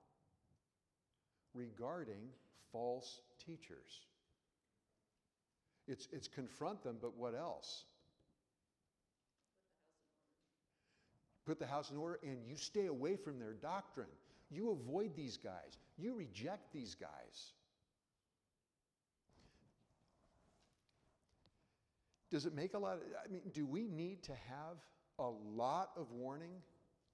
regarding 1.54 2.30
false 2.72 3.22
teachers. 3.46 4.02
It's, 5.88 6.08
it's 6.12 6.28
confront 6.28 6.84
them, 6.84 6.98
but 7.02 7.16
what 7.16 7.34
else? 7.34 7.86
Put 11.46 11.60
the 11.60 11.66
house 11.66 11.92
in 11.92 11.98
order, 11.98 12.20
and 12.24 12.46
you 12.46 12.58
stay 12.58 12.88
away 12.88 13.16
from 13.16 13.40
their 13.40 13.54
doctrine. 13.54 14.08
You 14.50 14.72
avoid 14.72 15.16
these 15.16 15.38
guys. 15.38 15.78
You 15.98 16.14
reject 16.14 16.72
these 16.74 16.96
guys. 16.96 17.54
Does 22.30 22.46
it 22.46 22.54
make 22.54 22.74
a 22.74 22.78
lot 22.78 22.96
of, 22.96 23.04
I 23.24 23.32
mean, 23.32 23.42
do 23.54 23.66
we 23.66 23.88
need 23.88 24.24
to 24.24 24.34
have 24.34 24.78
a 25.20 25.30
lot 25.56 25.92
of 25.96 26.12
warning? 26.12 26.62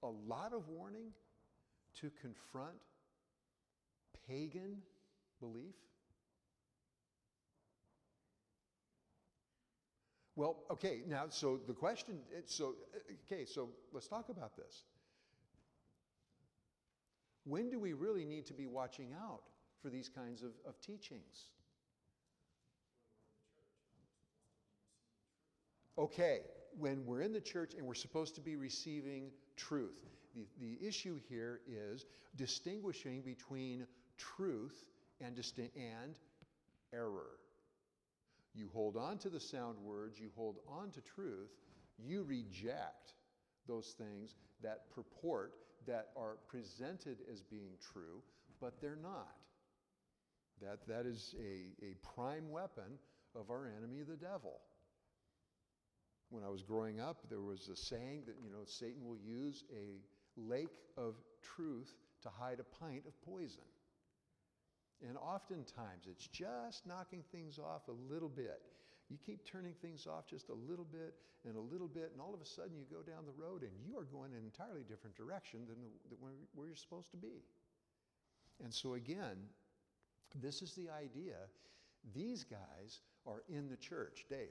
A 0.02 0.08
lot 0.08 0.52
of 0.52 0.68
warning 0.68 1.12
to 2.00 2.10
confront 2.20 2.74
pagan 4.28 4.78
belief? 5.40 5.74
Well, 10.36 10.64
okay, 10.70 11.02
now, 11.06 11.26
so 11.28 11.60
the 11.64 11.72
question, 11.72 12.18
so, 12.46 12.74
okay, 13.24 13.44
so 13.44 13.68
let's 13.92 14.08
talk 14.08 14.30
about 14.30 14.56
this. 14.56 14.82
When 17.44 17.70
do 17.70 17.78
we 17.78 17.92
really 17.92 18.24
need 18.24 18.46
to 18.46 18.54
be 18.54 18.66
watching 18.66 19.12
out 19.12 19.42
for 19.82 19.90
these 19.90 20.08
kinds 20.08 20.42
of, 20.42 20.52
of 20.66 20.80
teachings? 20.80 21.50
Okay, 25.96 26.40
when 26.76 27.04
we're 27.06 27.20
in 27.20 27.32
the 27.32 27.40
church 27.40 27.74
and 27.74 27.86
we're 27.86 27.94
supposed 27.94 28.34
to 28.34 28.40
be 28.40 28.56
receiving 28.56 29.30
truth. 29.56 30.08
The, 30.34 30.46
the 30.60 30.86
issue 30.86 31.20
here 31.28 31.60
is 31.68 32.06
distinguishing 32.36 33.22
between 33.22 33.86
truth 34.18 34.86
and, 35.20 35.38
and 35.76 36.18
error. 36.92 37.38
You 38.54 38.68
hold 38.72 38.96
on 38.96 39.18
to 39.18 39.28
the 39.28 39.40
sound 39.40 39.78
words, 39.78 40.18
you 40.18 40.30
hold 40.36 40.56
on 40.68 40.90
to 40.92 41.00
truth, 41.00 41.50
you 41.98 42.22
reject 42.22 43.14
those 43.66 43.94
things 43.98 44.34
that 44.62 44.90
purport, 44.94 45.54
that 45.86 46.08
are 46.16 46.36
presented 46.48 47.18
as 47.30 47.42
being 47.42 47.72
true, 47.92 48.22
but 48.60 48.80
they're 48.80 48.98
not. 49.02 49.36
That, 50.60 50.86
that 50.86 51.06
is 51.06 51.34
a, 51.38 51.84
a 51.84 51.94
prime 52.14 52.50
weapon 52.50 52.98
of 53.34 53.50
our 53.50 53.66
enemy, 53.76 54.02
the 54.02 54.16
devil. 54.16 54.60
When 56.30 56.44
I 56.44 56.48
was 56.48 56.62
growing 56.62 57.00
up, 57.00 57.18
there 57.28 57.40
was 57.40 57.68
a 57.68 57.76
saying 57.76 58.22
that, 58.26 58.36
you 58.42 58.50
know, 58.50 58.64
Satan 58.64 59.04
will 59.04 59.18
use 59.18 59.64
a 59.72 60.00
lake 60.40 60.78
of 60.96 61.14
truth 61.42 61.92
to 62.22 62.28
hide 62.28 62.60
a 62.60 62.84
pint 62.84 63.04
of 63.06 63.20
poison. 63.22 63.62
And 65.06 65.18
oftentimes 65.18 66.06
it's 66.08 66.26
just 66.28 66.86
knocking 66.86 67.22
things 67.30 67.58
off 67.58 67.82
a 67.88 68.12
little 68.12 68.28
bit. 68.28 68.62
You 69.10 69.18
keep 69.24 69.44
turning 69.44 69.74
things 69.82 70.06
off 70.06 70.26
just 70.26 70.48
a 70.48 70.54
little 70.54 70.86
bit 70.90 71.14
and 71.46 71.56
a 71.56 71.60
little 71.60 71.88
bit, 71.88 72.10
and 72.12 72.20
all 72.20 72.34
of 72.34 72.40
a 72.40 72.46
sudden 72.46 72.72
you 72.76 72.84
go 72.90 73.02
down 73.02 73.24
the 73.26 73.42
road 73.42 73.62
and 73.62 73.72
you 73.84 73.98
are 73.98 74.04
going 74.04 74.32
in 74.32 74.38
an 74.38 74.44
entirely 74.44 74.82
different 74.82 75.14
direction 75.16 75.60
than 75.68 75.76
the, 76.08 76.16
where, 76.20 76.32
where 76.54 76.66
you're 76.66 76.76
supposed 76.76 77.10
to 77.10 77.16
be. 77.16 77.44
And 78.62 78.72
so, 78.72 78.94
again, 78.94 79.36
this 80.40 80.62
is 80.62 80.74
the 80.74 80.88
idea. 80.90 81.36
These 82.14 82.44
guys 82.44 83.00
are 83.26 83.42
in 83.48 83.68
the 83.68 83.76
church. 83.76 84.24
Dave. 84.28 84.48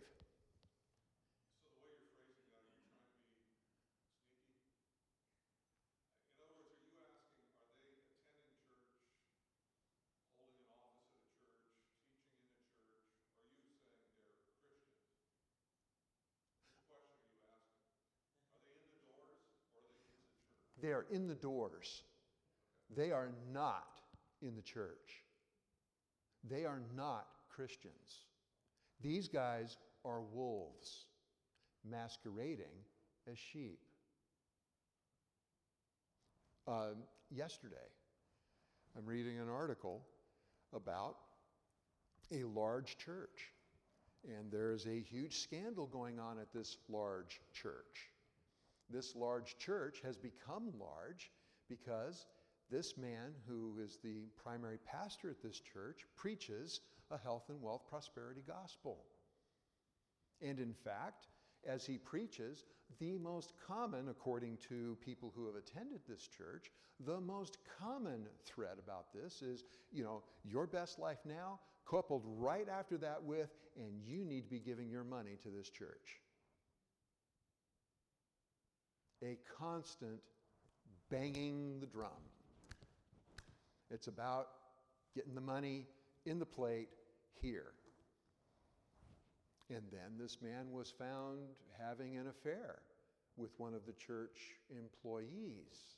They 20.84 20.92
are 20.92 21.06
in 21.10 21.28
the 21.28 21.36
doors. 21.36 22.04
They 22.94 23.12
are 23.12 23.30
not 23.54 24.02
in 24.42 24.54
the 24.54 24.62
church. 24.62 25.24
They 26.44 26.66
are 26.66 26.82
not 26.94 27.26
Christians. 27.50 28.26
These 29.02 29.30
guys 29.30 29.78
are 30.04 30.20
wolves 30.22 31.06
masquerading 31.90 32.76
as 33.32 33.40
sheep. 33.40 33.80
Uh, 36.68 36.90
yesterday, 37.32 37.76
I'm 38.98 39.06
reading 39.06 39.40
an 39.40 39.50
article 39.50 40.02
about 40.74 41.16
a 42.34 42.44
large 42.44 42.98
church, 42.98 43.54
and 44.28 44.52
there's 44.52 44.86
a 44.86 45.00
huge 45.00 45.40
scandal 45.40 45.88
going 45.88 46.20
on 46.20 46.40
at 46.40 46.52
this 46.54 46.76
large 46.90 47.40
church. 47.54 48.13
This 48.94 49.16
large 49.16 49.58
church 49.58 50.02
has 50.04 50.18
become 50.18 50.72
large 50.80 51.32
because 51.68 52.28
this 52.70 52.96
man, 52.96 53.34
who 53.48 53.80
is 53.84 53.98
the 54.04 54.30
primary 54.42 54.78
pastor 54.86 55.32
at 55.32 55.42
this 55.42 55.60
church, 55.60 56.06
preaches 56.16 56.82
a 57.10 57.18
health 57.18 57.46
and 57.50 57.60
wealth 57.60 57.82
prosperity 57.90 58.44
gospel. 58.48 59.00
And 60.42 60.60
in 60.60 60.74
fact, 60.74 61.28
as 61.68 61.86
he 61.88 61.98
preaches, 61.98 62.66
the 63.00 63.18
most 63.18 63.54
common, 63.66 64.10
according 64.10 64.58
to 64.70 64.96
people 65.04 65.34
who 65.36 65.48
have 65.48 65.56
attended 65.56 66.02
this 66.08 66.28
church, 66.28 66.72
the 67.00 67.20
most 67.20 67.58
common 67.80 68.28
thread 68.46 68.78
about 68.78 69.12
this 69.12 69.42
is, 69.42 69.64
you 69.92 70.04
know, 70.04 70.22
your 70.44 70.68
best 70.68 71.00
life 71.00 71.20
now, 71.26 71.60
coupled 71.90 72.24
right 72.26 72.68
after 72.70 72.98
that 72.98 73.24
with, 73.24 73.50
and 73.76 74.04
you 74.06 74.24
need 74.24 74.44
to 74.44 74.50
be 74.50 74.60
giving 74.60 74.90
your 74.90 75.04
money 75.04 75.38
to 75.42 75.50
this 75.50 75.70
church 75.70 76.20
a 79.24 79.38
constant 79.58 80.20
banging 81.10 81.80
the 81.80 81.86
drum. 81.86 82.10
It's 83.90 84.08
about 84.08 84.48
getting 85.16 85.36
the 85.36 85.42
money 85.42 85.86
in 86.26 86.40
the 86.40 86.46
plate 86.46 86.90
here. 87.42 87.72
And 89.70 89.84
then 89.92 90.18
this 90.20 90.38
man 90.42 90.72
was 90.72 90.92
found 90.92 91.40
having 91.80 92.18
an 92.18 92.28
affair 92.28 92.80
with 93.38 93.52
one 93.58 93.74
of 93.74 93.86
the 93.86 93.94
church 93.94 94.40
employees. 94.70 95.98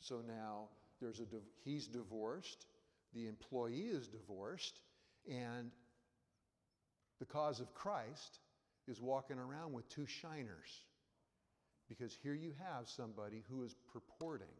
So 0.00 0.22
now 0.26 0.68
there's 1.00 1.20
a 1.20 1.24
div- 1.24 1.40
he's 1.64 1.86
divorced, 1.86 2.66
the 3.14 3.26
employee 3.26 3.88
is 3.92 4.08
divorced, 4.08 4.80
and 5.28 5.70
the 7.18 7.26
cause 7.26 7.60
of 7.60 7.74
Christ 7.74 8.40
is 8.88 9.00
walking 9.00 9.38
around 9.38 9.72
with 9.72 9.88
two 9.88 10.06
shiners. 10.06 10.82
Because 11.98 12.16
here 12.22 12.32
you 12.32 12.54
have 12.58 12.88
somebody 12.88 13.44
who 13.50 13.64
is 13.64 13.74
purporting 13.92 14.56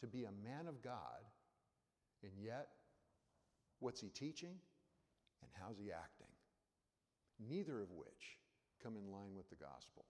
to 0.00 0.08
be 0.08 0.24
a 0.24 0.32
man 0.44 0.66
of 0.66 0.82
God, 0.82 1.22
and 2.24 2.32
yet, 2.36 2.66
what's 3.78 4.00
he 4.00 4.08
teaching 4.08 4.56
and 5.40 5.50
how's 5.60 5.78
he 5.78 5.92
acting? 5.92 6.26
Neither 7.48 7.80
of 7.80 7.92
which 7.92 8.38
come 8.82 8.96
in 8.96 9.12
line 9.12 9.36
with 9.36 9.48
the 9.50 9.54
gospel. 9.54 10.04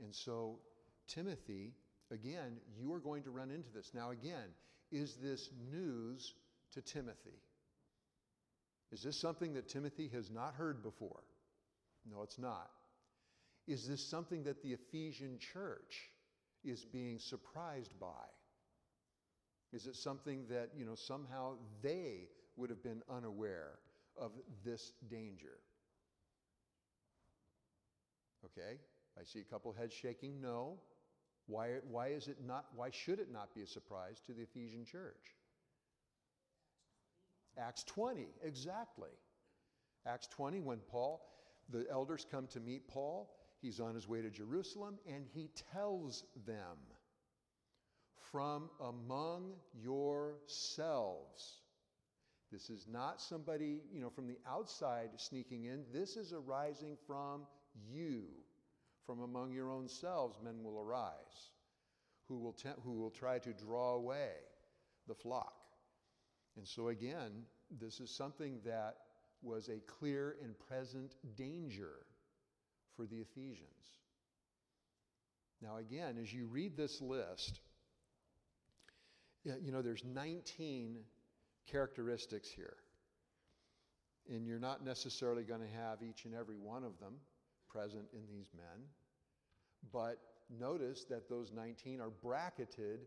And 0.00 0.12
so, 0.12 0.58
Timothy, 1.06 1.74
again, 2.10 2.56
you 2.76 2.92
are 2.92 2.98
going 2.98 3.22
to 3.22 3.30
run 3.30 3.52
into 3.52 3.68
this. 3.72 3.92
Now, 3.94 4.10
again, 4.10 4.50
is 4.90 5.14
this 5.22 5.48
news 5.70 6.34
to 6.72 6.82
Timothy? 6.82 7.38
Is 8.90 9.02
this 9.04 9.20
something 9.20 9.54
that 9.54 9.68
Timothy 9.68 10.10
has 10.12 10.28
not 10.28 10.54
heard 10.54 10.82
before? 10.82 11.22
No, 12.10 12.24
it's 12.24 12.38
not. 12.38 12.68
Is 13.66 13.88
this 13.88 14.04
something 14.04 14.44
that 14.44 14.62
the 14.62 14.72
Ephesian 14.72 15.38
church 15.38 16.10
is 16.64 16.84
being 16.84 17.18
surprised 17.18 17.98
by? 17.98 18.26
Is 19.72 19.86
it 19.86 19.96
something 19.96 20.44
that, 20.50 20.70
you 20.76 20.84
know, 20.84 20.94
somehow 20.94 21.54
they 21.82 22.28
would 22.56 22.70
have 22.70 22.82
been 22.82 23.02
unaware 23.10 23.78
of 24.16 24.32
this 24.64 24.92
danger? 25.08 25.58
Okay, 28.44 28.78
I 29.18 29.24
see 29.24 29.40
a 29.40 29.44
couple 29.44 29.72
heads 29.72 29.94
shaking 29.94 30.40
no. 30.40 30.78
Why, 31.46 31.78
why 31.90 32.08
is 32.08 32.28
it 32.28 32.38
not, 32.46 32.66
why 32.74 32.90
should 32.90 33.18
it 33.18 33.32
not 33.32 33.54
be 33.54 33.62
a 33.62 33.66
surprise 33.66 34.20
to 34.26 34.32
the 34.32 34.42
Ephesian 34.42 34.84
church? 34.84 35.34
Acts 37.58 37.84
20, 37.84 38.26
exactly. 38.42 39.10
Acts 40.06 40.26
20, 40.28 40.60
when 40.60 40.78
Paul, 40.90 41.26
the 41.70 41.86
elders 41.90 42.26
come 42.30 42.46
to 42.48 42.60
meet 42.60 42.88
Paul, 42.88 43.30
He's 43.64 43.80
on 43.80 43.94
his 43.94 44.06
way 44.06 44.20
to 44.20 44.28
Jerusalem 44.28 44.98
and 45.10 45.24
he 45.32 45.48
tells 45.72 46.24
them, 46.46 46.76
From 48.30 48.68
among 48.78 49.54
yourselves. 49.72 51.62
This 52.52 52.68
is 52.68 52.86
not 52.86 53.22
somebody, 53.22 53.80
you 53.90 54.02
know, 54.02 54.10
from 54.10 54.26
the 54.26 54.36
outside 54.46 55.08
sneaking 55.16 55.64
in. 55.64 55.84
This 55.94 56.18
is 56.18 56.34
arising 56.34 56.98
from 57.06 57.46
you. 57.90 58.24
From 59.06 59.22
among 59.22 59.54
your 59.54 59.70
own 59.70 59.88
selves, 59.88 60.36
men 60.44 60.62
will 60.62 60.78
arise 60.78 61.52
who 62.28 62.36
will, 62.36 62.52
te- 62.52 62.68
who 62.84 62.92
will 62.92 63.10
try 63.10 63.38
to 63.38 63.52
draw 63.54 63.94
away 63.94 64.32
the 65.08 65.14
flock. 65.14 65.54
And 66.58 66.68
so, 66.68 66.88
again, 66.88 67.32
this 67.80 67.98
is 67.98 68.10
something 68.10 68.60
that 68.66 68.96
was 69.40 69.70
a 69.70 69.80
clear 69.86 70.36
and 70.42 70.54
present 70.68 71.14
danger 71.34 72.04
for 72.96 73.06
the 73.06 73.16
Ephesians. 73.16 73.98
Now, 75.62 75.76
again, 75.78 76.18
as 76.20 76.32
you 76.32 76.46
read 76.46 76.76
this 76.76 77.00
list, 77.00 77.60
you 79.44 79.72
know, 79.72 79.82
there's 79.82 80.04
19 80.04 80.98
characteristics 81.70 82.48
here. 82.50 82.76
And 84.28 84.46
you're 84.46 84.58
not 84.58 84.84
necessarily 84.84 85.42
going 85.42 85.60
to 85.60 85.76
have 85.76 86.02
each 86.02 86.24
and 86.24 86.34
every 86.34 86.56
one 86.56 86.82
of 86.82 86.98
them 86.98 87.14
present 87.68 88.06
in 88.12 88.22
these 88.30 88.48
men. 88.56 88.86
But 89.92 90.18
notice 90.48 91.04
that 91.10 91.28
those 91.28 91.52
19 91.52 92.00
are 92.00 92.10
bracketed 92.22 93.00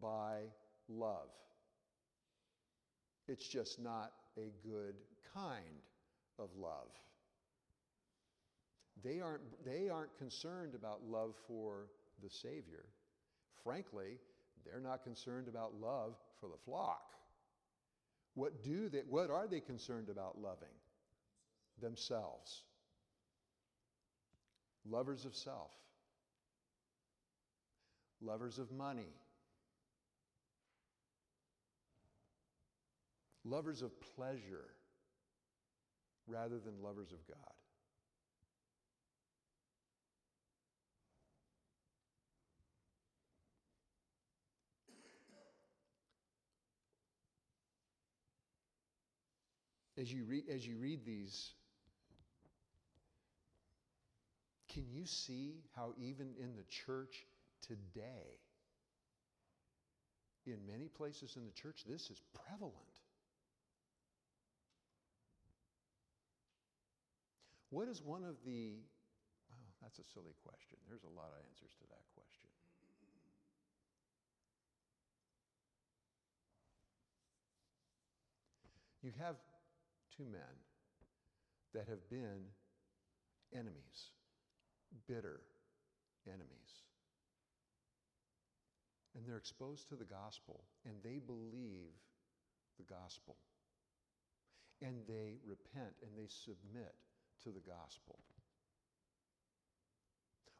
by 0.00 0.40
love. 0.88 1.30
It's 3.26 3.46
just 3.46 3.80
not 3.80 4.12
a 4.36 4.52
good 4.66 4.96
kind 5.34 5.82
of 6.38 6.50
love. 6.56 6.90
They 9.02 9.20
aren't, 9.20 9.42
they 9.64 9.88
aren't 9.88 10.16
concerned 10.18 10.74
about 10.74 11.02
love 11.08 11.34
for 11.46 11.88
the 12.22 12.28
Savior. 12.28 12.84
Frankly, 13.64 14.18
they're 14.64 14.80
not 14.80 15.04
concerned 15.04 15.48
about 15.48 15.74
love 15.80 16.14
for 16.40 16.48
the 16.48 16.58
flock. 16.64 17.14
What, 18.34 18.62
do 18.62 18.88
they, 18.88 19.02
what 19.08 19.30
are 19.30 19.46
they 19.46 19.60
concerned 19.60 20.08
about 20.08 20.40
loving? 20.40 20.68
Themselves. 21.80 22.62
Lovers 24.88 25.24
of 25.24 25.34
self. 25.34 25.72
Lovers 28.22 28.58
of 28.58 28.70
money. 28.70 29.14
Lovers 33.44 33.82
of 33.82 33.92
pleasure 34.16 34.68
rather 36.26 36.58
than 36.58 36.82
lovers 36.82 37.12
of 37.12 37.26
God. 37.26 37.59
As 50.00 50.10
you, 50.10 50.24
read, 50.24 50.44
as 50.48 50.66
you 50.66 50.78
read 50.78 51.04
these, 51.04 51.50
can 54.72 54.84
you 54.90 55.04
see 55.04 55.60
how 55.76 55.92
even 55.98 56.28
in 56.40 56.56
the 56.56 56.64
church 56.86 57.26
today, 57.60 58.40
in 60.46 60.56
many 60.66 60.88
places 60.88 61.36
in 61.36 61.44
the 61.44 61.52
church, 61.52 61.82
this 61.86 62.08
is 62.08 62.22
prevalent? 62.46 62.74
What 67.68 67.86
is 67.88 68.00
one 68.02 68.24
of 68.24 68.36
the, 68.46 68.80
well, 69.50 69.68
that's 69.82 69.98
a 69.98 70.04
silly 70.14 70.32
question. 70.42 70.78
There's 70.88 71.04
a 71.04 71.12
lot 71.14 71.28
of 71.28 71.44
answers 71.44 71.76
to 71.76 71.84
that 71.90 72.04
question. 72.16 72.48
You 79.02 79.12
have 79.20 79.36
two 80.20 80.30
men 80.30 80.56
that 81.72 81.88
have 81.88 82.08
been 82.10 82.44
enemies, 83.54 84.12
bitter 85.08 85.40
enemies. 86.26 86.84
And 89.16 89.24
they're 89.26 89.38
exposed 89.38 89.88
to 89.88 89.96
the 89.96 90.04
gospel 90.04 90.64
and 90.84 90.94
they 91.02 91.18
believe 91.18 91.96
the 92.78 92.84
gospel. 92.84 93.36
And 94.82 94.96
they 95.08 95.38
repent 95.46 95.94
and 96.02 96.10
they 96.16 96.28
submit 96.28 96.94
to 97.44 97.50
the 97.50 97.60
gospel. 97.60 98.18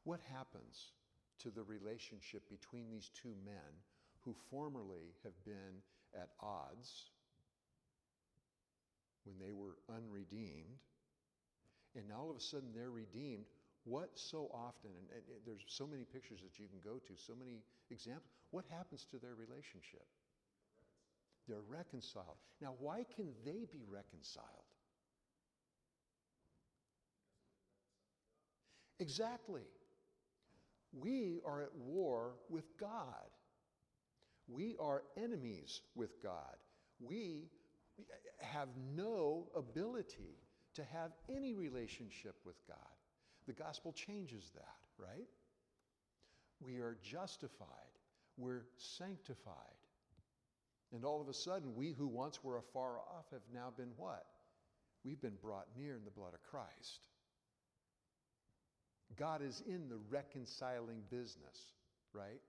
What 0.04 0.20
happens 0.32 0.92
to 1.40 1.50
the 1.50 1.62
relationship 1.62 2.42
between 2.48 2.90
these 2.90 3.10
two 3.14 3.34
men 3.44 3.84
who 4.24 4.34
formerly 4.50 5.14
have 5.22 5.44
been 5.44 5.82
at 6.14 6.30
odds 6.40 7.10
when 9.30 9.38
they 9.38 9.52
were 9.52 9.78
unredeemed, 9.94 10.82
and 11.94 12.08
now 12.08 12.18
all 12.20 12.30
of 12.30 12.36
a 12.36 12.40
sudden 12.40 12.70
they're 12.74 12.90
redeemed? 12.90 13.44
What 13.84 14.10
so 14.14 14.50
often, 14.52 14.90
and, 14.90 15.08
and, 15.12 15.40
there's 15.46 15.64
so 15.66 15.86
many 15.86 16.04
pictures 16.04 16.40
that 16.42 16.58
you 16.58 16.66
can 16.68 16.80
go 16.84 16.98
to, 16.98 17.12
so 17.16 17.34
many 17.38 17.62
examples, 17.90 18.28
what 18.50 18.64
happens 18.68 19.06
to 19.10 19.18
their 19.18 19.34
relationship? 19.34 20.04
They're 21.48 21.64
reconciled. 21.66 22.36
Now, 22.60 22.74
why 22.78 23.04
can 23.16 23.28
they 23.44 23.66
be 23.72 23.84
reconciled? 23.88 24.46
Exactly. 28.98 29.62
We 30.92 31.40
are 31.46 31.62
at 31.62 31.74
war 31.74 32.34
with 32.50 32.76
God. 32.78 33.30
We 34.46 34.76
are 34.78 35.02
enemies 35.16 35.80
with 35.94 36.22
God. 36.22 36.56
We 37.00 37.48
have 38.38 38.68
no 38.94 39.48
ability 39.56 40.38
to 40.74 40.84
have 40.84 41.12
any 41.28 41.54
relationship 41.54 42.36
with 42.44 42.56
God. 42.66 42.76
The 43.46 43.52
gospel 43.52 43.92
changes 43.92 44.50
that, 44.54 44.78
right? 44.98 45.28
We 46.60 46.76
are 46.76 46.96
justified. 47.02 47.66
We're 48.36 48.66
sanctified. 48.76 49.54
And 50.92 51.04
all 51.04 51.20
of 51.20 51.28
a 51.28 51.34
sudden, 51.34 51.74
we 51.74 51.92
who 51.92 52.06
once 52.06 52.42
were 52.42 52.58
afar 52.58 52.98
off 52.98 53.26
have 53.32 53.42
now 53.52 53.72
been 53.76 53.92
what? 53.96 54.26
We've 55.04 55.20
been 55.20 55.38
brought 55.40 55.66
near 55.76 55.94
in 55.94 56.04
the 56.04 56.10
blood 56.10 56.34
of 56.34 56.42
Christ. 56.42 57.06
God 59.18 59.42
is 59.42 59.62
in 59.66 59.88
the 59.88 59.98
reconciling 60.08 61.02
business, 61.10 61.74
right? 62.12 62.40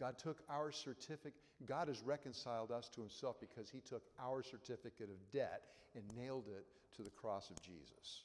God 0.00 0.18
took 0.18 0.38
our 0.48 0.72
certificate, 0.72 1.34
God 1.66 1.88
has 1.88 2.00
reconciled 2.02 2.70
us 2.70 2.88
to 2.94 3.02
himself 3.02 3.36
because 3.38 3.68
he 3.68 3.80
took 3.80 4.02
our 4.18 4.42
certificate 4.42 5.10
of 5.10 5.30
debt 5.30 5.62
and 5.94 6.02
nailed 6.16 6.46
it 6.48 6.64
to 6.96 7.02
the 7.02 7.10
cross 7.10 7.50
of 7.50 7.60
Jesus. 7.60 8.24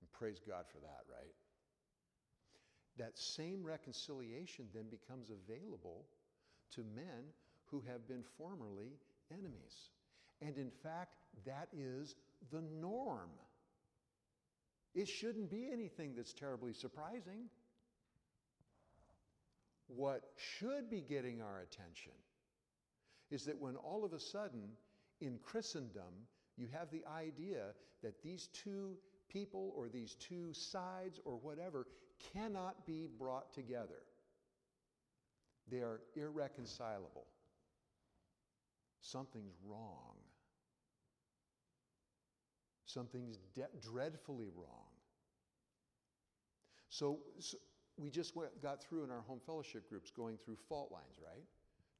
And 0.00 0.10
praise 0.12 0.40
God 0.46 0.66
for 0.72 0.78
that, 0.78 1.02
right? 1.10 1.34
That 2.96 3.18
same 3.18 3.64
reconciliation 3.64 4.66
then 4.72 4.84
becomes 4.88 5.30
available 5.30 6.06
to 6.74 6.82
men 6.94 7.24
who 7.64 7.82
have 7.88 8.06
been 8.06 8.22
formerly 8.38 8.98
enemies. 9.32 9.90
And 10.40 10.56
in 10.56 10.70
fact, 10.82 11.16
that 11.44 11.68
is 11.76 12.14
the 12.52 12.62
norm. 12.80 13.30
It 14.94 15.08
shouldn't 15.08 15.50
be 15.50 15.68
anything 15.72 16.14
that's 16.16 16.32
terribly 16.32 16.72
surprising. 16.72 17.48
What 19.96 20.22
should 20.36 20.88
be 20.88 21.00
getting 21.00 21.42
our 21.42 21.60
attention 21.60 22.12
is 23.30 23.44
that 23.44 23.60
when 23.60 23.76
all 23.76 24.04
of 24.04 24.12
a 24.12 24.20
sudden 24.20 24.70
in 25.20 25.38
Christendom 25.42 26.26
you 26.56 26.68
have 26.72 26.90
the 26.90 27.04
idea 27.06 27.74
that 28.02 28.22
these 28.22 28.48
two 28.48 28.96
people 29.28 29.72
or 29.76 29.88
these 29.88 30.14
two 30.16 30.52
sides 30.52 31.20
or 31.24 31.36
whatever 31.36 31.86
cannot 32.32 32.86
be 32.86 33.08
brought 33.18 33.52
together, 33.52 34.02
they 35.70 35.78
are 35.78 36.00
irreconcilable. 36.16 37.26
Something's 39.00 39.56
wrong. 39.64 40.16
Something's 42.86 43.38
de- 43.54 43.68
dreadfully 43.80 44.50
wrong. 44.54 44.90
So, 46.88 47.20
so 47.38 47.56
we 48.00 48.10
just 48.10 48.34
went, 48.34 48.50
got 48.62 48.82
through 48.82 49.04
in 49.04 49.10
our 49.10 49.20
home 49.26 49.40
fellowship 49.44 49.88
groups 49.88 50.10
going 50.10 50.38
through 50.42 50.56
fault 50.68 50.90
lines, 50.90 51.18
right? 51.22 51.44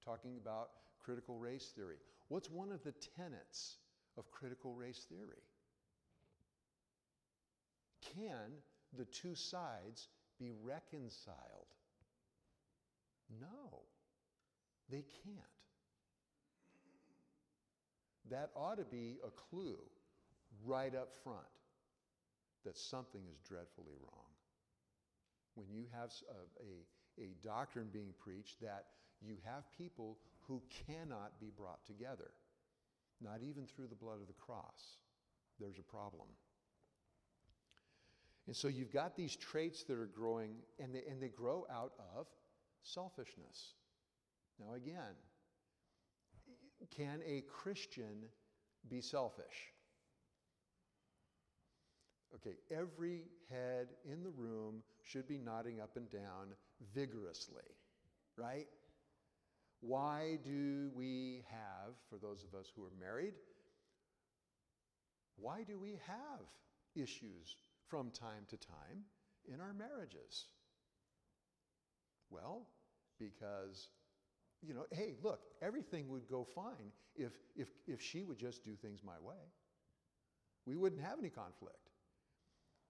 Talking 0.04 0.38
about 0.42 0.70
critical 1.04 1.36
race 1.36 1.72
theory. 1.76 1.96
What's 2.28 2.48
one 2.50 2.72
of 2.72 2.82
the 2.84 2.94
tenets 3.16 3.76
of 4.16 4.30
critical 4.30 4.74
race 4.74 5.06
theory? 5.08 5.42
Can 8.14 8.52
the 8.96 9.04
two 9.04 9.34
sides 9.34 10.08
be 10.38 10.50
reconciled? 10.64 11.36
No, 13.40 13.80
they 14.88 15.04
can't. 15.24 15.36
That 18.30 18.50
ought 18.56 18.78
to 18.78 18.84
be 18.84 19.18
a 19.24 19.30
clue 19.30 19.78
right 20.64 20.94
up 20.94 21.12
front 21.22 21.38
that 22.64 22.76
something 22.76 23.22
is 23.30 23.38
dreadfully 23.40 23.94
wrong. 24.00 24.29
When 25.54 25.68
you 25.70 25.84
have 25.92 26.10
a, 26.28 26.32
uh, 26.32 27.20
a, 27.20 27.24
a, 27.24 27.34
doctrine 27.42 27.88
being 27.92 28.12
preached 28.18 28.60
that 28.60 28.86
you 29.20 29.36
have 29.44 29.64
people 29.76 30.18
who 30.46 30.62
cannot 30.86 31.38
be 31.40 31.50
brought 31.56 31.84
together, 31.86 32.30
not 33.20 33.40
even 33.42 33.66
through 33.66 33.88
the 33.88 33.94
blood 33.94 34.20
of 34.20 34.26
the 34.26 34.32
cross, 34.34 34.98
there's 35.58 35.78
a 35.78 35.82
problem. 35.82 36.28
And 38.46 38.56
so 38.56 38.68
you've 38.68 38.92
got 38.92 39.16
these 39.16 39.36
traits 39.36 39.84
that 39.84 39.98
are 39.98 40.06
growing, 40.06 40.50
and 40.78 40.94
they, 40.94 41.02
and 41.08 41.22
they 41.22 41.28
grow 41.28 41.66
out 41.70 41.92
of 42.16 42.26
selfishness. 42.82 43.74
Now, 44.58 44.74
again, 44.74 45.14
can 46.96 47.20
a 47.26 47.42
Christian 47.42 48.24
be 48.88 49.00
selfish? 49.00 49.44
Okay, 52.34 52.56
every 52.70 53.24
head 53.50 53.88
in 54.10 54.22
the 54.22 54.30
room 54.30 54.82
should 55.04 55.26
be 55.26 55.38
nodding 55.38 55.80
up 55.80 55.96
and 55.96 56.10
down 56.10 56.54
vigorously, 56.94 57.64
right? 58.36 58.66
Why 59.80 60.38
do 60.44 60.90
we 60.94 61.42
have, 61.50 61.94
for 62.08 62.18
those 62.18 62.44
of 62.44 62.58
us 62.58 62.70
who 62.74 62.84
are 62.84 62.92
married, 63.00 63.34
why 65.36 65.62
do 65.62 65.78
we 65.78 65.98
have 66.06 66.40
issues 66.94 67.56
from 67.88 68.10
time 68.10 68.44
to 68.50 68.56
time 68.56 69.04
in 69.52 69.60
our 69.60 69.72
marriages? 69.72 70.46
Well, 72.30 72.66
because, 73.18 73.88
you 74.62 74.74
know, 74.74 74.84
hey, 74.92 75.14
look, 75.22 75.40
everything 75.62 76.08
would 76.10 76.28
go 76.28 76.46
fine 76.54 76.92
if, 77.16 77.32
if, 77.56 77.68
if 77.86 78.00
she 78.02 78.22
would 78.22 78.38
just 78.38 78.64
do 78.64 78.76
things 78.76 79.00
my 79.04 79.18
way. 79.22 79.40
We 80.66 80.76
wouldn't 80.76 81.02
have 81.02 81.18
any 81.18 81.30
conflict. 81.30 81.89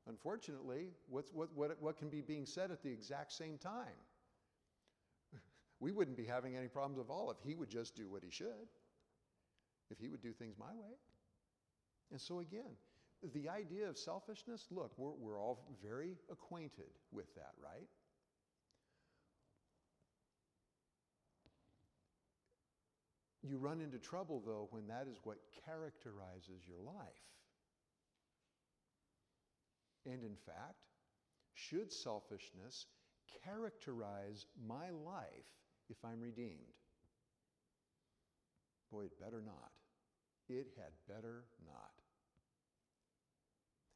Unfortunately, 0.09 0.89
what's, 1.09 1.33
what, 1.33 1.49
what, 1.55 1.77
what 1.81 1.97
can 1.97 2.09
be 2.09 2.21
being 2.21 2.47
said 2.47 2.71
at 2.71 2.83
the 2.83 2.91
exact 2.91 3.33
same 3.33 3.59
time? 3.59 3.99
we 5.81 5.93
wouldn't 5.93 6.17
be 6.17 6.25
having 6.25 6.57
any 6.57 6.69
problems 6.69 6.99
at 6.99 7.11
all 7.11 7.31
if 7.31 7.37
he 7.43 7.55
would 7.55 7.71
just 7.71 7.95
do 7.95 8.09
what 8.09 8.23
he 8.23 8.31
should, 8.31 8.69
if 9.91 9.99
he 9.99 10.09
would 10.09 10.23
do 10.23 10.33
things 10.33 10.57
my 10.59 10.75
way. 10.75 10.95
And 12.11 12.21
so, 12.21 12.41
again, 12.41 12.77
the 13.35 13.49
idea 13.49 13.89
of 13.89 13.99
selfishness 13.99 14.67
look, 14.71 14.93
we're, 14.97 15.13
we're 15.19 15.39
all 15.41 15.77
very 15.83 16.17
acquainted 16.31 16.91
with 17.13 17.33
that, 17.35 17.53
right? 17.63 17.89
You 23.43 23.59
run 23.59 23.81
into 23.81 23.99
trouble, 23.99 24.43
though, 24.45 24.69
when 24.71 24.87
that 24.89 25.07
is 25.11 25.19
what 25.25 25.39
characterizes 25.65 26.67
your 26.67 26.81
life. 26.81 27.31
And 30.07 30.23
in 30.23 30.37
fact, 30.47 30.87
should 31.55 31.93
selfishness 31.93 32.87
characterize 33.45 34.47
my 34.67 34.91
life 34.91 35.47
if 35.89 35.97
I'm 36.05 36.21
redeemed? 36.21 36.75
Boy, 38.91 39.05
it 39.05 39.21
better 39.21 39.43
not. 39.45 39.71
It 40.49 40.69
had 40.77 40.93
better 41.15 41.45
not. 41.67 41.93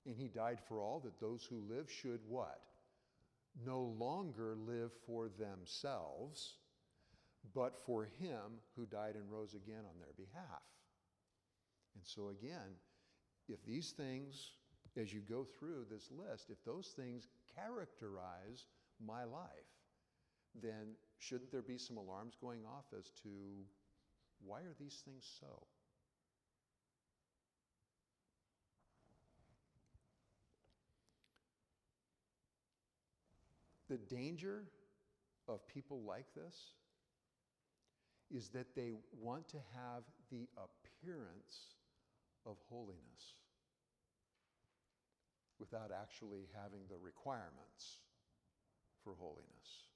And 0.07 0.17
he 0.17 0.29
died 0.29 0.59
for 0.69 0.81
all 0.81 1.01
that 1.01 1.19
those 1.19 1.45
who 1.45 1.63
live 1.69 1.91
should 1.91 2.21
what? 2.29 2.61
No 3.65 3.81
longer 3.99 4.55
live 4.55 4.91
for 5.07 5.29
themselves, 5.29 6.59
but 7.55 7.79
for 7.87 8.05
him 8.21 8.61
who 8.77 8.87
died 8.87 9.15
and 9.15 9.31
rose 9.31 9.55
again 9.55 9.85
on 9.89 9.99
their 9.99 10.13
behalf. 10.17 10.63
And 11.95 12.05
so, 12.05 12.29
again, 12.29 12.77
if 13.49 13.65
these 13.65 13.93
things, 13.93 14.51
as 14.97 15.13
you 15.13 15.21
go 15.21 15.45
through 15.45 15.87
this 15.91 16.11
list, 16.11 16.51
if 16.51 16.65
those 16.65 16.89
things 16.97 17.29
characterize 17.55 18.67
my 19.05 19.25
life, 19.25 19.49
then 20.63 20.95
shouldn't 21.19 21.51
there 21.51 21.63
be 21.63 21.79
some 21.79 21.97
alarms 21.97 22.37
going 22.41 22.61
off 22.65 22.85
as 22.97 23.11
to 23.23 23.29
why 24.45 24.61
are 24.61 24.75
these 24.79 25.03
things 25.05 25.25
so? 25.41 25.67
The 33.89 33.99
danger 33.99 34.65
of 35.49 35.67
people 35.69 36.03
like 36.07 36.27
this 36.35 36.57
is 38.35 38.49
that 38.49 38.75
they 38.75 38.93
want 39.21 39.49
to 39.49 39.59
have 39.75 40.05
the 40.31 40.49
appearance 40.57 41.75
of 42.47 42.57
holiness 42.69 43.44
without 45.65 45.89
actually 45.89 46.45
having 46.53 46.85
the 46.91 47.01
requirements 47.01 48.05
for 49.03 49.17
holiness. 49.17 49.89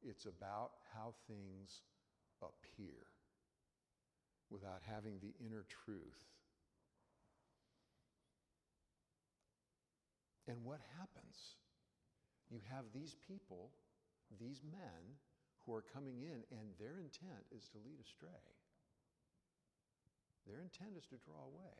It's 0.00 0.24
about 0.24 0.72
how 0.96 1.12
things 1.28 1.84
appear 2.40 3.04
without 4.48 4.80
having 4.88 5.20
the 5.20 5.34
inner 5.44 5.64
truth. 5.68 6.24
And 10.48 10.64
what 10.64 10.80
happens? 10.96 11.60
You 12.48 12.60
have 12.72 12.84
these 12.94 13.16
people, 13.28 13.70
these 14.40 14.62
men, 14.64 15.20
who 15.66 15.74
are 15.74 15.84
coming 15.92 16.22
in, 16.22 16.46
and 16.56 16.70
their 16.78 17.02
intent 17.02 17.44
is 17.50 17.68
to 17.74 17.82
lead 17.84 17.98
astray. 18.00 18.46
Their 20.46 20.62
intent 20.62 20.94
is 20.96 21.04
to 21.10 21.18
draw 21.18 21.42
away. 21.42 21.74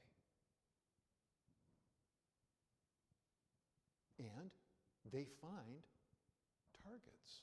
And 4.18 4.50
they 5.12 5.26
find 5.40 5.82
targets. 6.82 7.42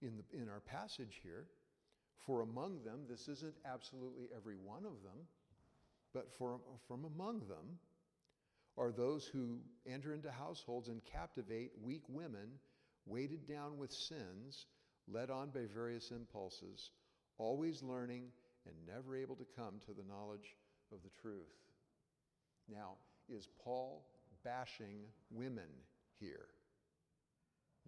In, 0.00 0.16
the, 0.16 0.42
in 0.42 0.48
our 0.48 0.60
passage 0.60 1.20
here, 1.22 1.46
for 2.24 2.42
among 2.42 2.82
them, 2.84 3.00
this 3.08 3.28
isn't 3.28 3.54
absolutely 3.64 4.28
every 4.36 4.54
one 4.54 4.84
of 4.84 5.02
them, 5.02 5.26
but 6.14 6.32
for, 6.38 6.60
from 6.86 7.04
among 7.04 7.40
them 7.48 7.78
are 8.76 8.92
those 8.92 9.26
who 9.26 9.58
enter 9.86 10.14
into 10.14 10.30
households 10.30 10.88
and 10.88 11.04
captivate 11.04 11.72
weak 11.82 12.02
women, 12.08 12.48
weighted 13.06 13.46
down 13.48 13.76
with 13.76 13.92
sins, 13.92 14.66
led 15.08 15.30
on 15.30 15.50
by 15.50 15.62
various 15.74 16.10
impulses, 16.12 16.90
always 17.38 17.82
learning 17.82 18.24
and 18.66 18.74
never 18.86 19.16
able 19.16 19.34
to 19.34 19.46
come 19.56 19.80
to 19.86 19.92
the 19.92 20.06
knowledge 20.08 20.54
of 20.92 20.98
the 21.02 21.20
truth. 21.20 21.56
Now, 22.70 22.96
is 23.28 23.48
Paul 23.64 24.04
bashing 24.44 25.00
women 25.30 25.68
here? 26.18 26.48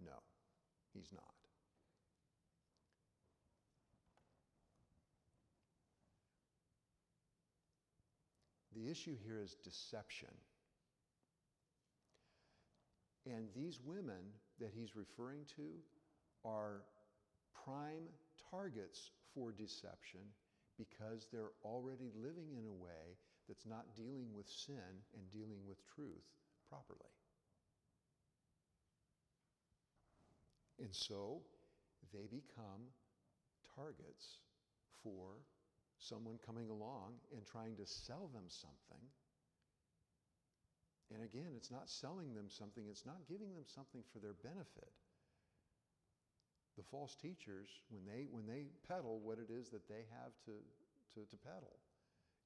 No, 0.03 0.11
he's 0.93 1.11
not. 1.13 1.23
The 8.73 8.89
issue 8.89 9.15
here 9.25 9.39
is 9.41 9.55
deception. 9.63 10.29
And 13.25 13.47
these 13.55 13.79
women 13.85 14.33
that 14.59 14.71
he's 14.73 14.95
referring 14.95 15.41
to 15.55 15.67
are 16.43 16.81
prime 17.65 18.07
targets 18.49 19.11
for 19.35 19.51
deception 19.51 20.21
because 20.77 21.27
they're 21.31 21.51
already 21.63 22.09
living 22.15 22.47
in 22.57 22.65
a 22.65 22.83
way 22.83 23.17
that's 23.51 23.67
not 23.67 23.83
dealing 23.97 24.31
with 24.31 24.47
sin 24.47 25.03
and 25.11 25.31
dealing 25.31 25.59
with 25.67 25.75
truth 25.93 26.23
properly. 26.71 27.11
And 30.79 30.95
so 30.95 31.41
they 32.13 32.31
become 32.31 32.87
targets 33.75 34.39
for 35.03 35.43
someone 35.99 36.39
coming 36.45 36.69
along 36.69 37.19
and 37.35 37.45
trying 37.45 37.75
to 37.75 37.85
sell 37.85 38.31
them 38.33 38.45
something 38.47 39.11
and 41.13 41.23
again, 41.23 41.51
it's 41.55 41.71
not 41.71 41.89
selling 41.89 42.33
them 42.33 42.47
something, 42.47 42.87
it's 42.89 43.05
not 43.05 43.27
giving 43.27 43.53
them 43.53 43.67
something 43.67 44.01
for 44.13 44.19
their 44.19 44.35
benefit. 44.43 44.91
The 46.77 46.87
false 46.87 47.15
teachers, 47.19 47.67
when 47.91 48.07
they, 48.07 48.27
when 48.31 48.47
they 48.47 48.71
peddle 48.87 49.19
what 49.19 49.37
it 49.37 49.51
is 49.51 49.69
that 49.75 49.87
they 49.91 50.07
have 50.23 50.31
to, 50.47 50.55
to, 51.13 51.27
to 51.27 51.37
peddle, 51.43 51.75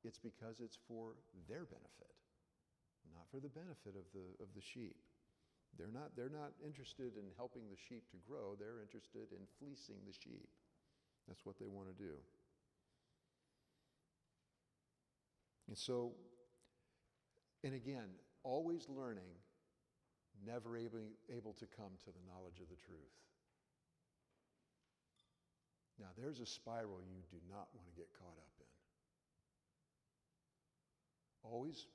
it's 0.05 0.21
because 0.21 0.61
it's 0.61 0.77
for 0.87 1.17
their 1.49 1.65
benefit, 1.65 2.13
not 3.11 3.25
for 3.31 3.41
the 3.41 3.49
benefit 3.49 3.97
of 3.97 4.05
the, 4.13 4.25
of 4.37 4.53
the 4.53 4.61
sheep. 4.61 4.95
They're 5.77 5.91
not, 5.91 6.15
they're 6.15 6.31
not 6.31 6.53
interested 6.63 7.17
in 7.17 7.27
helping 7.35 7.67
the 7.67 7.75
sheep 7.89 8.07
to 8.11 8.17
grow, 8.23 8.55
they're 8.55 8.79
interested 8.79 9.33
in 9.33 9.43
fleecing 9.59 9.99
the 10.05 10.13
sheep. 10.13 10.47
That's 11.27 11.43
what 11.43 11.57
they 11.59 11.67
want 11.67 11.89
to 11.89 11.97
do. 11.97 12.15
And 15.67 15.77
so, 15.77 16.13
and 17.63 17.73
again, 17.73 18.13
always 18.43 18.87
learning, 18.87 19.33
never 20.45 20.77
able, 20.77 20.99
able 21.35 21.53
to 21.53 21.65
come 21.65 21.97
to 22.05 22.13
the 22.13 22.21
knowledge 22.29 22.61
of 22.61 22.69
the 22.69 22.77
truth. 22.77 23.17
Now, 25.99 26.11
there's 26.17 26.39
a 26.39 26.45
spiral 26.45 26.99
you 27.01 27.23
do 27.31 27.37
not 27.49 27.67
want 27.73 27.87
to 27.87 27.95
get 27.95 28.07
caught 28.19 28.37
up. 28.37 28.54
Always 31.51 31.85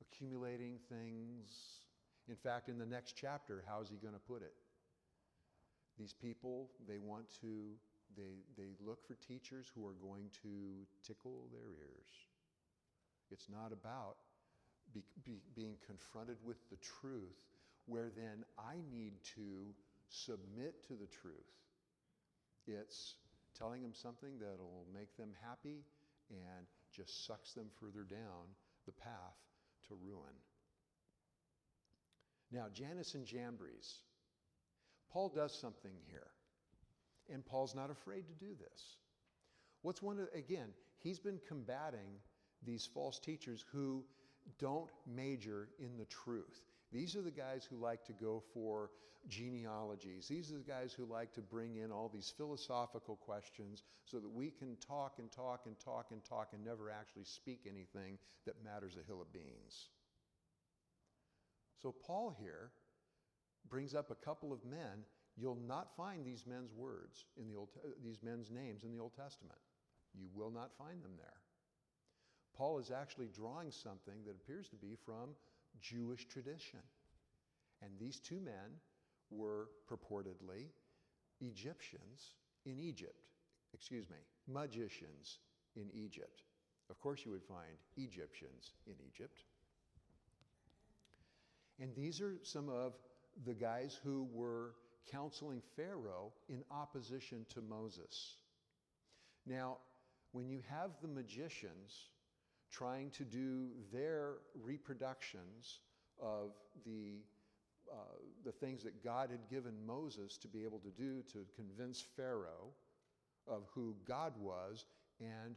accumulating 0.00 0.78
things. 0.88 1.80
In 2.28 2.36
fact, 2.36 2.68
in 2.68 2.78
the 2.78 2.86
next 2.86 3.14
chapter, 3.16 3.62
how's 3.68 3.88
he 3.88 3.96
going 3.96 4.14
to 4.14 4.20
put 4.20 4.42
it? 4.42 4.54
These 5.98 6.12
people, 6.12 6.70
they 6.88 6.98
want 6.98 7.26
to, 7.40 7.74
they, 8.16 8.42
they 8.56 8.70
look 8.84 9.06
for 9.06 9.14
teachers 9.14 9.70
who 9.74 9.86
are 9.86 9.94
going 10.02 10.30
to 10.42 10.86
tickle 11.06 11.46
their 11.52 11.70
ears. 11.70 12.08
It's 13.30 13.48
not 13.48 13.72
about 13.72 14.16
be, 14.92 15.02
be, 15.24 15.40
being 15.54 15.76
confronted 15.86 16.36
with 16.44 16.58
the 16.70 16.76
truth, 16.76 17.36
where 17.86 18.10
then 18.16 18.44
I 18.58 18.76
need 18.90 19.12
to 19.36 19.74
submit 20.08 20.86
to 20.88 20.94
the 20.94 21.06
truth. 21.06 21.52
It's 22.66 23.14
telling 23.58 23.82
them 23.82 23.94
something 23.94 24.38
that'll 24.40 24.86
make 24.92 25.16
them 25.16 25.30
happy 25.46 25.84
and 26.30 26.66
just 26.94 27.26
sucks 27.26 27.52
them 27.52 27.66
further 27.80 28.04
down 28.08 28.48
the 28.86 28.92
path 28.92 29.36
to 29.88 29.94
ruin. 29.94 30.34
Now, 32.50 32.66
Jannes 32.72 33.14
and 33.14 33.26
Jambres. 33.26 34.00
Paul 35.10 35.28
does 35.28 35.56
something 35.58 35.92
here, 36.10 36.26
and 37.32 37.44
Paul's 37.44 37.74
not 37.74 37.90
afraid 37.90 38.26
to 38.26 38.44
do 38.44 38.54
this. 38.58 38.96
What's 39.82 40.02
one 40.02 40.18
of, 40.18 40.28
again, 40.34 40.68
he's 40.98 41.20
been 41.20 41.40
combating 41.46 42.18
these 42.64 42.88
false 42.92 43.18
teachers 43.18 43.64
who 43.72 44.04
don't 44.58 44.90
major 45.06 45.68
in 45.78 45.96
the 45.98 46.06
truth. 46.06 46.60
These 46.94 47.16
are 47.16 47.22
the 47.22 47.32
guys 47.32 47.66
who 47.68 47.76
like 47.76 48.04
to 48.04 48.12
go 48.12 48.40
for 48.54 48.90
genealogies. 49.28 50.28
These 50.28 50.52
are 50.52 50.58
the 50.58 50.70
guys 50.70 50.92
who 50.92 51.04
like 51.06 51.32
to 51.34 51.40
bring 51.40 51.76
in 51.76 51.90
all 51.90 52.08
these 52.08 52.32
philosophical 52.36 53.16
questions 53.16 53.82
so 54.04 54.20
that 54.20 54.30
we 54.30 54.50
can 54.50 54.76
talk 54.76 55.14
and 55.18 55.30
talk 55.32 55.62
and 55.66 55.74
talk 55.80 56.06
and 56.12 56.24
talk 56.24 56.50
and 56.52 56.64
never 56.64 56.90
actually 56.90 57.24
speak 57.24 57.62
anything 57.68 58.16
that 58.46 58.62
matters 58.64 58.96
a 58.96 59.04
hill 59.08 59.20
of 59.20 59.32
beans. 59.32 59.88
So, 61.82 61.92
Paul 62.06 62.32
here 62.38 62.70
brings 63.68 63.94
up 63.94 64.12
a 64.12 64.24
couple 64.24 64.52
of 64.52 64.64
men. 64.64 65.04
You'll 65.36 65.58
not 65.66 65.96
find 65.96 66.24
these 66.24 66.44
men's 66.46 66.72
words 66.72 67.24
in 67.36 67.48
the 67.48 67.56
Old, 67.56 67.70
these 68.04 68.22
men's 68.22 68.52
names 68.52 68.84
in 68.84 68.92
the 68.92 69.00
Old 69.00 69.16
Testament. 69.16 69.58
You 70.14 70.28
will 70.32 70.52
not 70.52 70.70
find 70.78 71.02
them 71.02 71.16
there. 71.16 71.40
Paul 72.56 72.78
is 72.78 72.92
actually 72.92 73.30
drawing 73.34 73.72
something 73.72 74.22
that 74.26 74.36
appears 74.36 74.68
to 74.68 74.76
be 74.76 74.96
from 75.04 75.30
Jewish 75.80 76.26
tradition. 76.26 76.80
And 77.82 77.90
these 77.98 78.20
two 78.20 78.40
men 78.40 78.80
were 79.30 79.68
purportedly 79.90 80.68
Egyptians 81.40 82.34
in 82.64 82.78
Egypt. 82.78 83.26
Excuse 83.72 84.08
me, 84.08 84.16
magicians 84.46 85.38
in 85.76 85.90
Egypt. 85.92 86.42
Of 86.90 87.00
course, 87.00 87.20
you 87.24 87.32
would 87.32 87.42
find 87.42 87.76
Egyptians 87.96 88.72
in 88.86 88.94
Egypt. 89.06 89.42
And 91.80 91.94
these 91.96 92.20
are 92.20 92.36
some 92.42 92.68
of 92.68 92.94
the 93.44 93.54
guys 93.54 93.98
who 94.04 94.28
were 94.32 94.74
counseling 95.10 95.60
Pharaoh 95.76 96.32
in 96.48 96.62
opposition 96.70 97.44
to 97.50 97.60
Moses. 97.60 98.36
Now, 99.46 99.78
when 100.32 100.48
you 100.48 100.60
have 100.68 100.90
the 101.02 101.08
magicians 101.08 102.08
trying 102.76 103.10
to 103.10 103.24
do 103.24 103.68
their 103.92 104.34
reproductions 104.62 105.80
of 106.20 106.52
the, 106.84 107.18
uh, 107.92 107.96
the 108.44 108.52
things 108.52 108.82
that 108.82 109.02
God 109.04 109.30
had 109.30 109.48
given 109.50 109.74
Moses 109.86 110.36
to 110.38 110.48
be 110.48 110.64
able 110.64 110.80
to 110.80 110.90
do 110.90 111.22
to 111.32 111.46
convince 111.56 112.04
Pharaoh 112.16 112.72
of 113.46 113.64
who 113.74 113.94
God 114.06 114.32
was 114.38 114.86
and 115.20 115.54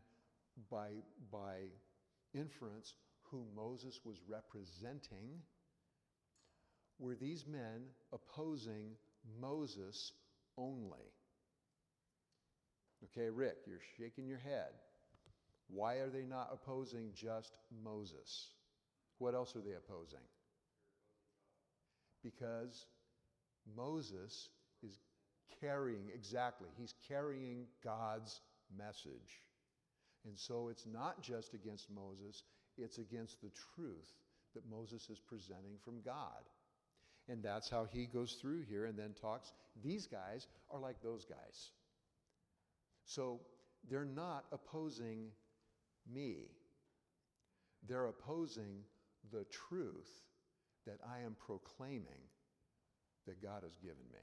by, 0.70 0.90
by 1.32 1.56
inference 2.34 2.94
who 3.32 3.46
Moses 3.56 4.00
was 4.06 4.18
representing, 4.28 5.42
were 7.00 7.16
these 7.16 7.46
men 7.46 7.84
opposing 8.14 8.92
Moses 9.40 10.14
only? 10.58 11.12
Okay, 13.04 13.30
Rick, 13.30 13.58
you're 13.68 13.80
shaking 13.98 14.28
your 14.28 14.40
head. 14.40 14.72
Why 15.70 15.96
are 15.96 16.10
they 16.10 16.24
not 16.24 16.50
opposing 16.52 17.12
just 17.14 17.58
Moses? 17.84 18.50
What 19.20 19.34
else 19.34 19.56
are 19.56 19.62
they 19.62 19.74
opposing? 19.74 20.24
Because 22.24 22.86
Moses 23.76 24.50
is 24.84 24.98
carrying, 25.62 26.10
exactly, 26.14 26.70
he's 26.78 26.94
carrying 27.08 27.66
God's 27.84 28.42
message. 28.78 29.44
And 30.26 30.38
so 30.38 30.70
it's 30.70 30.86
not 30.86 31.22
just 31.22 31.54
against 31.54 31.90
Moses, 31.90 32.44
it's 32.78 32.98
against 32.98 33.42
the 33.42 33.52
truth 33.76 34.12
that 34.54 34.70
Moses 34.70 35.10
is 35.10 35.20
presenting 35.20 35.78
from 35.84 36.02
God. 36.02 36.44
And 37.30 37.44
that's 37.44 37.70
how 37.70 37.86
he 37.92 38.06
goes 38.06 38.34
through 38.34 38.64
here 38.70 38.86
and 38.86 38.98
then 38.98 39.14
talks. 39.20 39.52
These 39.84 40.08
guys 40.08 40.48
are 40.72 40.80
like 40.80 41.02
those 41.02 41.26
guys. 41.26 41.72
So 43.06 43.42
they're 43.90 44.06
not 44.06 44.46
opposing 44.52 45.28
me. 46.14 46.50
They're 47.88 48.08
opposing 48.08 48.84
the 49.32 49.46
truth 49.46 50.10
that 50.86 51.00
I 51.06 51.26
am 51.26 51.36
proclaiming 51.46 52.22
that 53.26 53.42
God 53.42 53.64
has 53.64 53.76
given 53.78 54.06
me. 54.12 54.20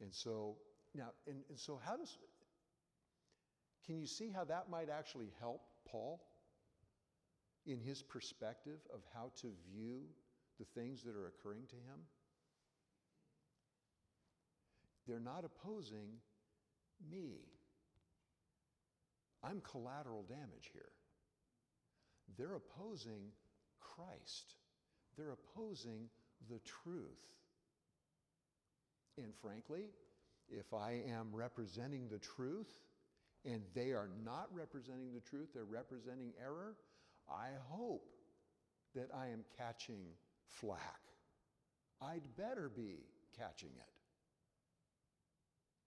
And 0.00 0.12
so, 0.12 0.56
now, 0.94 1.08
and, 1.26 1.42
and 1.48 1.58
so 1.58 1.80
how 1.84 1.96
does, 1.96 2.16
can 3.86 3.98
you 3.98 4.06
see 4.06 4.30
how 4.34 4.44
that 4.44 4.70
might 4.70 4.88
actually 4.88 5.30
help 5.40 5.62
Paul 5.86 6.20
in 7.66 7.78
his 7.78 8.02
perspective 8.02 8.80
of 8.92 9.00
how 9.14 9.32
to 9.42 9.48
view 9.72 10.02
the 10.58 10.64
things 10.74 11.02
that 11.02 11.14
are 11.16 11.26
occurring 11.26 11.66
to 11.68 11.76
him? 11.76 12.00
They're 15.06 15.20
not 15.20 15.44
opposing 15.44 16.08
me. 17.10 17.40
I'm 19.42 19.60
collateral 19.60 20.24
damage 20.28 20.70
here. 20.72 20.92
They're 22.36 22.54
opposing 22.54 23.32
Christ, 23.80 24.54
they're 25.16 25.32
opposing 25.32 26.08
the 26.48 26.60
truth. 26.60 27.18
And 29.18 29.34
frankly, 29.42 29.90
if 30.48 30.72
I 30.72 31.02
am 31.08 31.28
representing 31.32 32.08
the 32.08 32.18
truth 32.18 32.70
and 33.44 33.62
they 33.74 33.90
are 33.90 34.08
not 34.24 34.48
representing 34.52 35.12
the 35.12 35.20
truth, 35.20 35.48
they're 35.54 35.64
representing 35.64 36.32
error, 36.42 36.76
I 37.28 37.48
hope 37.68 38.08
that 38.94 39.08
I 39.14 39.28
am 39.28 39.44
catching 39.56 40.04
flack. 40.46 41.00
I'd 42.02 42.22
better 42.36 42.70
be 42.74 43.04
catching 43.38 43.70
it. 43.70 43.92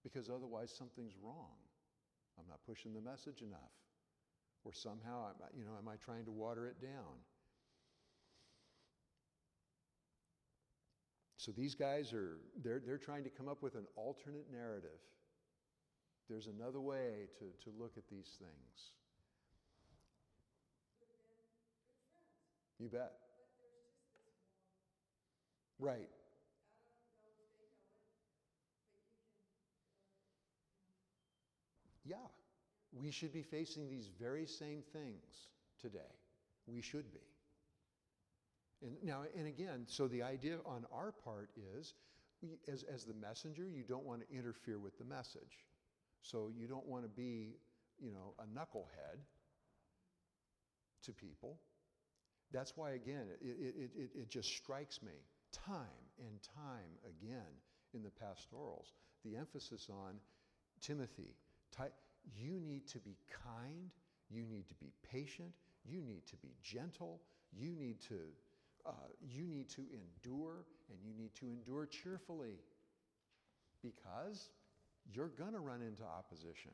Because 0.03 0.29
otherwise, 0.29 0.73
something's 0.77 1.15
wrong. 1.23 1.62
I'm 2.39 2.47
not 2.47 2.59
pushing 2.65 2.93
the 2.93 3.01
message 3.01 3.41
enough. 3.41 3.73
Or 4.65 4.71
somehow, 4.73 5.27
you 5.57 5.65
know, 5.65 5.71
am 5.77 5.87
I 5.87 5.95
trying 5.97 6.25
to 6.25 6.31
water 6.31 6.67
it 6.67 6.81
down? 6.81 7.19
So 11.37 11.51
these 11.51 11.75
guys 11.75 12.13
are, 12.13 12.37
they're, 12.63 12.81
they're 12.85 12.97
trying 12.97 13.25
to 13.25 13.29
come 13.29 13.49
up 13.49 13.61
with 13.61 13.75
an 13.75 13.85
alternate 13.97 14.45
narrative. 14.49 15.01
There's 16.29 16.47
another 16.47 16.79
way 16.79 17.27
to, 17.39 17.45
to 17.65 17.77
look 17.77 17.97
at 17.97 18.03
these 18.09 18.29
things. 18.39 18.91
You 22.79 22.87
bet. 22.87 23.11
Right. 25.79 26.07
Yeah, 32.05 32.15
we 32.91 33.11
should 33.11 33.33
be 33.33 33.43
facing 33.43 33.89
these 33.89 34.09
very 34.19 34.45
same 34.45 34.83
things 34.91 35.49
today. 35.81 35.99
We 36.67 36.81
should 36.81 37.11
be. 37.11 37.19
And 38.81 38.97
now, 39.03 39.23
and 39.37 39.47
again, 39.47 39.85
so 39.87 40.07
the 40.07 40.23
idea 40.23 40.57
on 40.65 40.85
our 40.91 41.11
part 41.11 41.49
is, 41.77 41.93
we, 42.41 42.57
as, 42.71 42.83
as 42.83 43.05
the 43.05 43.13
messenger, 43.13 43.67
you 43.67 43.83
don't 43.83 44.05
want 44.05 44.21
to 44.27 44.35
interfere 44.35 44.79
with 44.79 44.97
the 44.97 45.05
message. 45.05 45.65
So 46.21 46.49
you 46.53 46.67
don't 46.67 46.85
want 46.85 47.03
to 47.03 47.09
be, 47.09 47.55
you 47.99 48.11
know, 48.11 48.33
a 48.39 48.43
knucklehead 48.43 49.19
to 51.05 51.13
people. 51.13 51.59
That's 52.51 52.75
why, 52.75 52.91
again, 52.91 53.27
it, 53.41 53.47
it, 53.59 53.91
it, 53.95 54.09
it 54.15 54.29
just 54.29 54.49
strikes 54.49 55.01
me 55.01 55.13
time 55.51 55.87
and 56.19 56.39
time 56.55 56.91
again 57.05 57.51
in 57.93 58.03
the 58.03 58.09
pastorals 58.09 58.91
the 59.23 59.37
emphasis 59.37 59.87
on 59.89 60.15
Timothy, 60.81 61.35
you 62.35 62.59
need 62.65 62.87
to 62.87 62.99
be 62.99 63.17
kind, 63.43 63.91
you 64.29 64.45
need 64.45 64.67
to 64.69 64.75
be 64.75 64.91
patient, 65.11 65.51
you 65.85 66.01
need 66.01 66.25
to 66.27 66.35
be 66.37 66.53
gentle, 66.61 67.21
you 67.51 67.75
need 67.75 68.01
to, 68.01 68.19
uh, 68.85 68.91
you 69.21 69.45
need 69.47 69.69
to 69.69 69.81
endure, 69.81 70.65
and 70.89 70.99
you 71.03 71.13
need 71.13 71.33
to 71.35 71.45
endure 71.45 71.85
cheerfully 71.85 72.59
because 73.81 74.49
you're 75.11 75.29
going 75.29 75.53
to 75.53 75.59
run 75.59 75.81
into 75.81 76.03
opposition. 76.03 76.71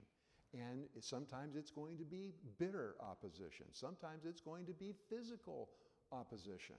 And 0.53 0.85
sometimes 0.99 1.55
it's 1.55 1.71
going 1.71 1.97
to 1.97 2.03
be 2.03 2.33
bitter 2.57 2.95
opposition. 2.99 3.65
Sometimes 3.71 4.25
it's 4.25 4.41
going 4.41 4.65
to 4.65 4.73
be 4.73 4.93
physical 5.09 5.69
opposition. 6.11 6.75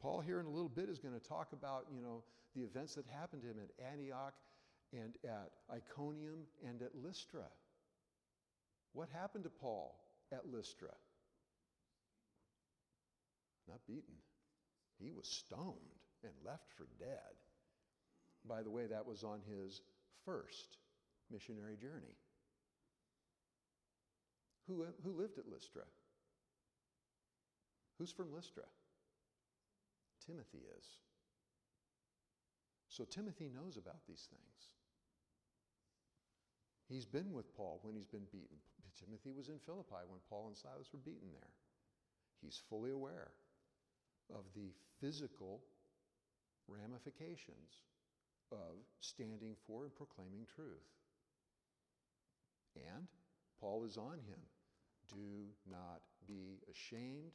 Paul 0.00 0.20
here 0.20 0.40
in 0.40 0.46
a 0.46 0.50
little 0.50 0.68
bit 0.68 0.88
is 0.88 0.98
going 0.98 1.14
to 1.14 1.28
talk 1.28 1.52
about, 1.52 1.86
you 1.94 2.02
know, 2.02 2.22
the 2.54 2.62
events 2.62 2.94
that 2.94 3.04
happened 3.06 3.42
to 3.42 3.48
him 3.48 3.56
at 3.62 3.92
Antioch 3.92 4.34
and 4.94 5.16
at 5.24 5.50
Iconium 5.72 6.46
and 6.66 6.82
at 6.82 6.94
Lystra. 6.94 7.44
What 8.92 9.08
happened 9.12 9.44
to 9.44 9.50
Paul 9.50 9.98
at 10.32 10.46
Lystra? 10.52 10.92
Not 13.68 13.80
beaten. 13.86 14.14
He 15.00 15.10
was 15.10 15.26
stoned 15.26 15.74
and 16.22 16.32
left 16.44 16.72
for 16.76 16.86
dead. 16.98 17.34
By 18.46 18.62
the 18.62 18.70
way, 18.70 18.86
that 18.86 19.06
was 19.06 19.24
on 19.24 19.40
his 19.48 19.80
first 20.24 20.78
missionary 21.30 21.76
journey. 21.76 22.14
Who, 24.68 24.86
who 25.02 25.12
lived 25.12 25.38
at 25.38 25.48
Lystra? 25.50 25.82
Who's 27.98 28.12
from 28.12 28.32
Lystra? 28.32 28.64
Timothy 30.26 30.62
is. 30.78 30.86
So 32.88 33.04
Timothy 33.04 33.50
knows 33.52 33.76
about 33.76 34.06
these 34.06 34.28
things. 34.30 34.70
He's 36.88 37.06
been 37.06 37.32
with 37.32 37.54
Paul 37.56 37.80
when 37.82 37.94
he's 37.96 38.06
been 38.06 38.26
beaten. 38.30 38.58
Timothy 38.98 39.32
was 39.32 39.48
in 39.48 39.58
Philippi 39.58 40.06
when 40.08 40.20
Paul 40.28 40.46
and 40.48 40.56
Silas 40.56 40.92
were 40.92 41.02
beaten 41.04 41.28
there. 41.32 41.52
He's 42.42 42.62
fully 42.68 42.90
aware 42.90 43.32
of 44.30 44.44
the 44.54 44.70
physical 45.00 45.60
ramifications 46.68 47.82
of 48.52 48.80
standing 49.00 49.56
for 49.66 49.84
and 49.84 49.94
proclaiming 49.94 50.46
truth. 50.54 50.88
And 52.76 53.06
Paul 53.60 53.84
is 53.84 53.96
on 53.96 54.18
him. 54.26 54.40
Do 55.08 55.48
not 55.70 56.02
be 56.26 56.60
ashamed 56.70 57.32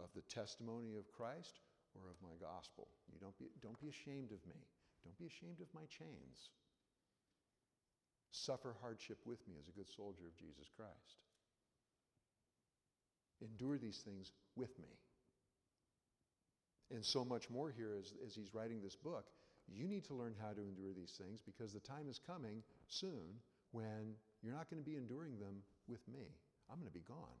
of 0.00 0.08
the 0.14 0.22
testimony 0.22 0.96
of 0.96 1.12
Christ 1.12 1.60
or 1.94 2.10
of 2.10 2.16
my 2.22 2.34
gospel. 2.40 2.88
You 3.12 3.18
don't 3.20 3.36
be, 3.38 3.46
don't 3.62 3.80
be 3.80 3.88
ashamed 3.88 4.32
of 4.32 4.44
me. 4.46 4.66
Don't 5.04 5.18
be 5.18 5.26
ashamed 5.26 5.60
of 5.60 5.68
my 5.74 5.86
chains. 5.86 6.50
Suffer 8.34 8.74
hardship 8.82 9.18
with 9.24 9.38
me 9.46 9.54
as 9.60 9.68
a 9.68 9.70
good 9.78 9.88
soldier 9.88 10.26
of 10.26 10.36
Jesus 10.36 10.68
Christ. 10.76 11.22
Endure 13.40 13.78
these 13.78 13.98
things 13.98 14.32
with 14.56 14.76
me. 14.80 14.88
And 16.90 17.04
so 17.04 17.24
much 17.24 17.48
more 17.48 17.70
here 17.70 17.94
as, 17.96 18.12
as 18.26 18.34
he's 18.34 18.52
writing 18.52 18.80
this 18.82 18.96
book. 18.96 19.26
You 19.68 19.86
need 19.86 20.04
to 20.06 20.14
learn 20.14 20.34
how 20.42 20.52
to 20.52 20.60
endure 20.60 20.92
these 20.92 21.12
things 21.16 21.40
because 21.46 21.72
the 21.72 21.80
time 21.80 22.08
is 22.10 22.18
coming 22.18 22.64
soon 22.88 23.38
when 23.70 24.16
you're 24.42 24.52
not 24.52 24.68
going 24.68 24.82
to 24.82 24.90
be 24.90 24.96
enduring 24.96 25.38
them 25.38 25.62
with 25.86 26.02
me. 26.08 26.34
I'm 26.68 26.78
going 26.78 26.90
to 26.90 26.92
be 26.92 27.06
gone. 27.06 27.38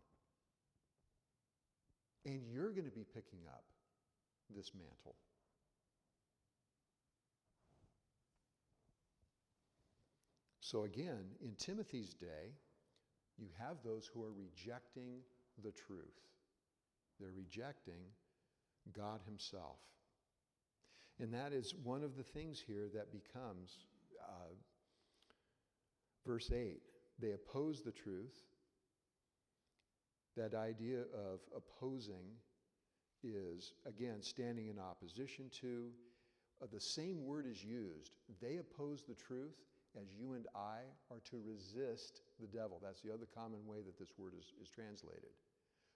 And 2.24 2.40
you're 2.48 2.70
going 2.70 2.86
to 2.86 2.94
be 2.94 3.04
picking 3.04 3.40
up 3.48 3.64
this 4.54 4.70
mantle. 4.74 5.16
So, 10.64 10.84
again, 10.84 11.26
in 11.42 11.54
Timothy's 11.58 12.14
day, 12.14 12.54
you 13.36 13.48
have 13.58 13.76
those 13.84 14.06
who 14.06 14.24
are 14.24 14.32
rejecting 14.32 15.18
the 15.62 15.72
truth. 15.72 16.22
They're 17.20 17.36
rejecting 17.36 18.00
God 18.96 19.20
Himself. 19.26 19.76
And 21.20 21.34
that 21.34 21.52
is 21.52 21.74
one 21.82 22.02
of 22.02 22.16
the 22.16 22.22
things 22.22 22.62
here 22.66 22.88
that 22.94 23.12
becomes 23.12 23.76
uh, 24.18 24.54
verse 26.26 26.50
8. 26.50 26.80
They 27.18 27.32
oppose 27.32 27.82
the 27.82 27.92
truth. 27.92 28.34
That 30.34 30.54
idea 30.54 31.00
of 31.00 31.40
opposing 31.54 32.24
is, 33.22 33.74
again, 33.84 34.22
standing 34.22 34.68
in 34.68 34.78
opposition 34.78 35.50
to. 35.60 35.90
Uh, 36.62 36.66
the 36.72 36.80
same 36.80 37.22
word 37.26 37.44
is 37.46 37.62
used. 37.62 38.16
They 38.40 38.56
oppose 38.56 39.02
the 39.06 39.14
truth 39.14 39.58
as 40.00 40.08
you 40.18 40.32
and 40.34 40.46
I 40.54 40.82
are 41.10 41.20
to 41.30 41.40
resist 41.44 42.22
the 42.40 42.46
devil. 42.46 42.80
That's 42.82 43.00
the 43.00 43.12
other 43.12 43.26
common 43.34 43.66
way 43.66 43.78
that 43.84 43.98
this 43.98 44.12
word 44.18 44.32
is, 44.38 44.52
is 44.60 44.68
translated. 44.68 45.30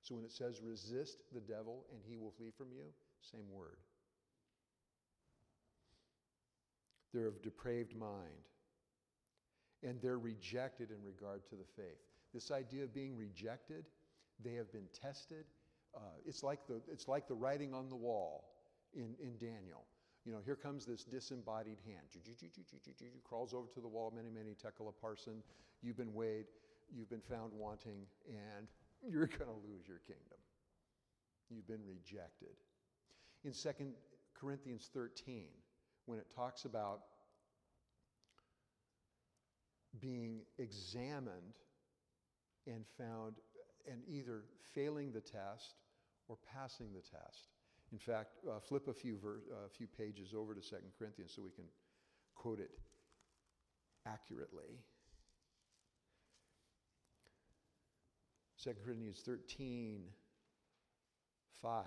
So 0.03 0.15
when 0.15 0.25
it 0.25 0.33
says 0.33 0.61
resist 0.63 1.19
the 1.33 1.41
devil 1.41 1.85
and 1.93 2.01
he 2.09 2.17
will 2.17 2.31
flee 2.31 2.53
from 2.57 2.69
you, 2.71 2.85
same 3.21 3.51
word. 3.53 3.79
They're 7.13 7.27
of 7.27 7.43
depraved 7.43 7.97
mind. 7.97 8.47
And 9.83 10.01
they're 10.01 10.19
rejected 10.19 10.91
in 10.91 11.05
regard 11.05 11.45
to 11.47 11.57
the 11.57 11.65
faith. 11.77 11.99
This 12.35 12.51
idea 12.51 12.85
of 12.85 12.95
being 12.95 13.17
rejected, 13.17 13.85
they 14.45 14.55
have 14.55 14.71
been 14.73 14.89
tested. 14.93 15.45
Uh, 15.95 16.01
it's, 16.27 16.43
like 16.43 16.67
the, 16.67 16.81
it's 16.91 17.09
like 17.09 17.29
the 17.29 17.35
writing 17.35 17.75
on 17.75 17.89
the 17.89 17.97
wall 17.97 18.45
in, 18.95 19.15
in 19.23 19.37
Daniel. 19.39 19.85
You 20.29 20.35
know, 20.35 20.41
here 20.45 20.57
comes 20.57 20.85
this 20.85 21.05
disembodied 21.05 21.79
hand. 21.87 22.05
Crawls 23.25 23.55
over 23.55 23.67
to 23.73 23.81
the 23.81 23.89
wall, 23.89 24.13
mene, 24.15 24.31
mene 24.35 24.55
tekel 24.63 24.93
upharsin. 24.93 25.41
You've 25.81 25.97
been 25.97 26.13
weighed, 26.13 26.45
you've 26.95 27.09
been 27.09 27.23
found 27.23 27.51
wanting, 27.55 28.05
and 28.29 28.69
you're 29.11 29.27
going 29.27 29.49
to 29.49 29.67
lose 29.67 29.89
your 29.89 30.01
kingdom. 30.07 30.37
You've 31.49 31.67
been 31.67 31.81
rejected. 31.87 32.57
In 33.43 33.53
2 33.53 33.71
Corinthians 34.39 34.91
13, 34.93 35.47
when 36.05 36.19
it 36.19 36.27
talks 36.37 36.67
about 36.67 37.01
being 39.99 40.41
examined 40.59 41.55
and 42.67 42.85
found 42.99 43.37
and 43.91 44.03
either 44.07 44.43
failing 44.75 45.11
the 45.11 45.23
test 45.23 45.77
or 46.29 46.37
passing 46.53 46.89
the 46.93 47.01
test. 47.01 47.49
In 47.93 47.99
fact, 47.99 48.37
uh, 48.49 48.61
flip 48.61 48.89
a 48.89 48.93
few, 48.93 49.17
ver- 49.17 49.43
uh, 49.51 49.67
a 49.67 49.69
few 49.69 49.87
pages 49.87 50.35
over 50.37 50.55
to 50.55 50.61
2 50.61 50.77
Corinthians 50.99 51.33
so 51.35 51.43
we 51.43 51.51
can 51.51 51.65
quote 52.35 52.61
it 52.61 52.71
accurately. 54.07 54.79
2 58.63 58.73
Corinthians 58.85 59.23
13, 59.25 60.03
5. 61.63 61.85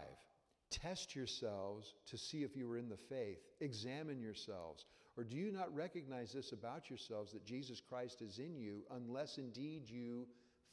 Test 0.70 1.16
yourselves 1.16 1.94
to 2.08 2.18
see 2.18 2.44
if 2.44 2.56
you 2.56 2.72
are 2.72 2.78
in 2.78 2.90
the 2.90 2.98
faith. 2.98 3.40
Examine 3.60 4.22
yourselves. 4.22 4.86
Or 5.18 5.24
do 5.26 5.36
you 5.36 5.52
not 5.52 5.74
recognize 5.76 6.32
this 6.32 6.54
about 6.54 6.90
yourselves 6.90 7.34
that 7.34 7.46
Jesus 7.46 7.82
Christ 7.82 8.22
is 8.22 8.40
in 8.40 8.58
you, 8.58 8.84
unless 8.92 9.38
indeed 9.38 9.90
you 9.90 10.28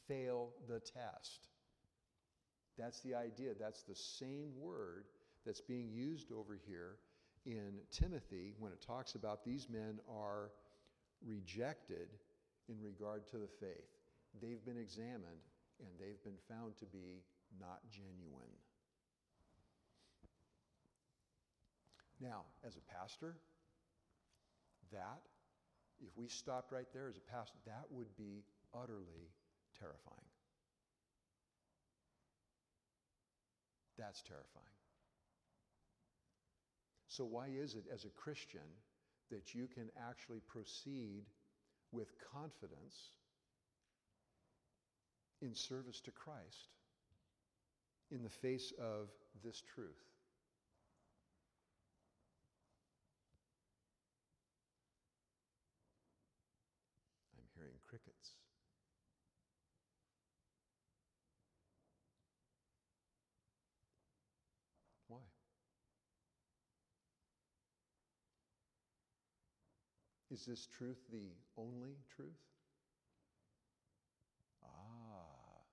fail 0.07 0.53
the 0.67 0.79
test? 0.79 1.49
That's 2.77 3.01
the 3.01 3.15
idea. 3.15 3.51
That's 3.59 3.83
the 3.83 3.95
same 3.95 4.51
word 4.57 5.03
that's 5.45 5.61
being 5.61 5.89
used 5.89 6.31
over 6.31 6.57
here 6.67 6.97
in 7.45 7.73
Timothy 7.91 8.53
when 8.59 8.71
it 8.71 8.81
talks 8.81 9.15
about 9.15 9.43
these 9.43 9.67
men 9.69 9.99
are 10.09 10.51
rejected 11.25 12.09
in 12.67 12.75
regard 12.81 13.27
to 13.27 13.37
the 13.37 13.47
faith. 13.59 13.89
They've 14.41 14.63
been 14.63 14.77
examined 14.77 15.43
and 15.79 15.89
they've 15.99 16.21
been 16.23 16.39
found 16.47 16.77
to 16.77 16.85
be 16.85 17.23
not 17.59 17.79
genuine. 17.89 18.53
Now, 22.21 22.43
as 22.67 22.75
a 22.75 22.93
pastor, 22.93 23.37
that, 24.91 25.21
if 26.01 26.17
we 26.17 26.27
stopped 26.27 26.71
right 26.71 26.87
there 26.93 27.07
as 27.07 27.17
a 27.17 27.31
pastor, 27.31 27.57
that 27.65 27.85
would 27.89 28.15
be 28.17 28.43
utterly 28.73 29.31
terrifying. 29.79 30.17
That's 33.97 34.21
terrifying. 34.21 34.78
So, 37.09 37.25
why 37.25 37.47
is 37.47 37.73
it 37.73 37.85
as 37.91 38.05
a 38.05 38.09
Christian 38.09 38.69
that 39.31 39.55
you 39.55 39.67
can 39.67 39.89
actually 40.09 40.41
proceed 40.41 41.25
with 41.91 42.13
confidence 42.31 43.13
in 45.41 45.55
service 45.55 46.01
to 46.01 46.11
Christ 46.11 46.69
in 48.11 48.21
the 48.21 48.29
face 48.29 48.71
of 48.79 49.09
this 49.43 49.59
truth? 49.73 50.05
I'm 57.35 57.49
hearing 57.55 57.79
crickets. 57.89 58.35
Why? 65.07 65.17
Is 70.39 70.45
this 70.45 70.71
truth 70.71 71.03
the 71.11 71.35
only 71.59 71.99
truth? 72.15 72.39
Ah. 74.63 75.67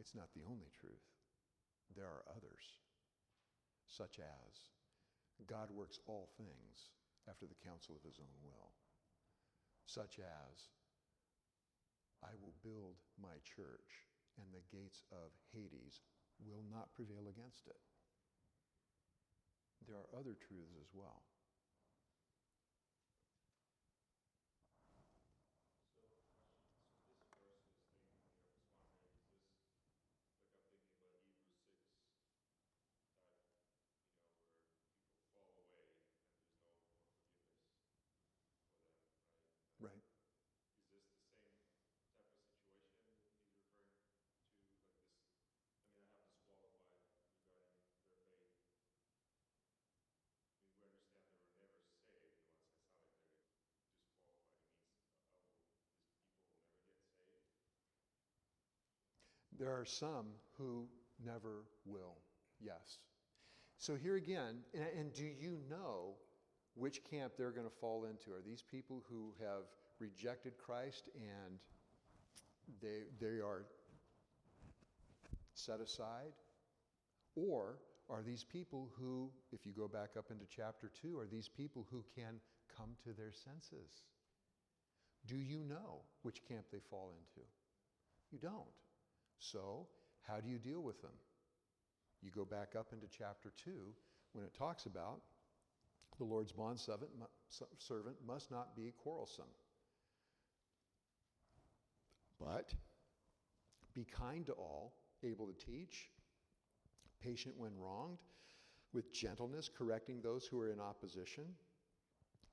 It's 0.00 0.10
not 0.10 0.34
the 0.34 0.42
only 0.42 0.66
truth. 0.74 1.06
There 1.94 2.10
are 2.10 2.26
others, 2.26 2.82
such 3.86 4.18
as 4.18 4.50
God 5.46 5.70
works 5.70 6.00
all 6.10 6.26
things 6.34 6.90
after 7.30 7.46
the 7.46 7.62
counsel 7.62 7.94
of 7.94 8.02
his 8.02 8.18
own 8.18 8.34
will, 8.42 8.74
such 9.86 10.18
as 10.18 10.74
I 12.26 12.34
will 12.42 12.58
build 12.66 12.98
my 13.22 13.38
church 13.46 14.02
and 14.34 14.50
the 14.50 14.66
gates 14.74 15.06
of 15.14 15.30
Hades 15.54 16.02
will 16.42 16.66
not 16.74 16.90
prevail 16.92 17.30
against 17.30 17.68
it. 17.70 17.78
There 19.86 19.94
are 19.94 20.18
other 20.18 20.34
truths 20.34 20.74
as 20.82 20.90
well. 20.92 21.22
There 59.58 59.70
are 59.70 59.84
some 59.84 60.26
who 60.58 60.86
never 61.24 61.64
will. 61.84 62.16
Yes. 62.60 62.98
So 63.78 63.94
here 63.94 64.16
again, 64.16 64.58
and, 64.74 64.86
and 64.98 65.12
do 65.12 65.24
you 65.24 65.58
know 65.70 66.14
which 66.74 67.02
camp 67.10 67.32
they're 67.36 67.50
going 67.50 67.66
to 67.66 67.74
fall 67.80 68.04
into? 68.04 68.30
Are 68.32 68.42
these 68.44 68.62
people 68.62 69.02
who 69.08 69.32
have 69.40 69.64
rejected 69.98 70.58
Christ 70.58 71.08
and 71.16 71.58
they, 72.82 73.04
they 73.20 73.40
are 73.40 73.64
set 75.54 75.80
aside? 75.80 76.32
Or 77.34 77.78
are 78.08 78.22
these 78.22 78.44
people 78.44 78.90
who, 78.98 79.30
if 79.52 79.66
you 79.66 79.72
go 79.72 79.88
back 79.88 80.10
up 80.18 80.30
into 80.30 80.44
chapter 80.54 80.90
2, 81.02 81.18
are 81.18 81.26
these 81.26 81.48
people 81.48 81.86
who 81.90 82.04
can 82.14 82.40
come 82.76 82.90
to 83.04 83.12
their 83.12 83.32
senses? 83.32 84.02
Do 85.26 85.36
you 85.36 85.60
know 85.68 86.02
which 86.22 86.42
camp 86.48 86.66
they 86.70 86.78
fall 86.90 87.10
into? 87.10 87.46
You 88.30 88.38
don't. 88.38 88.85
So, 89.38 89.86
how 90.26 90.40
do 90.40 90.48
you 90.48 90.58
deal 90.58 90.82
with 90.82 91.00
them? 91.02 91.12
You 92.22 92.30
go 92.30 92.44
back 92.44 92.74
up 92.78 92.88
into 92.92 93.06
chapter 93.06 93.52
2 93.64 93.70
when 94.32 94.44
it 94.44 94.54
talks 94.54 94.86
about 94.86 95.20
the 96.18 96.24
Lord's 96.24 96.52
bond 96.52 96.78
servant 96.80 98.16
must 98.26 98.50
not 98.50 98.74
be 98.74 98.92
quarrelsome. 99.02 99.44
But 102.40 102.74
be 103.94 104.04
kind 104.04 104.46
to 104.46 104.52
all, 104.52 104.94
able 105.22 105.46
to 105.46 105.54
teach, 105.54 106.10
patient 107.22 107.54
when 107.56 107.72
wronged, 107.78 108.18
with 108.92 109.12
gentleness 109.12 109.68
correcting 109.68 110.20
those 110.22 110.46
who 110.46 110.60
are 110.60 110.70
in 110.70 110.80
opposition, 110.80 111.44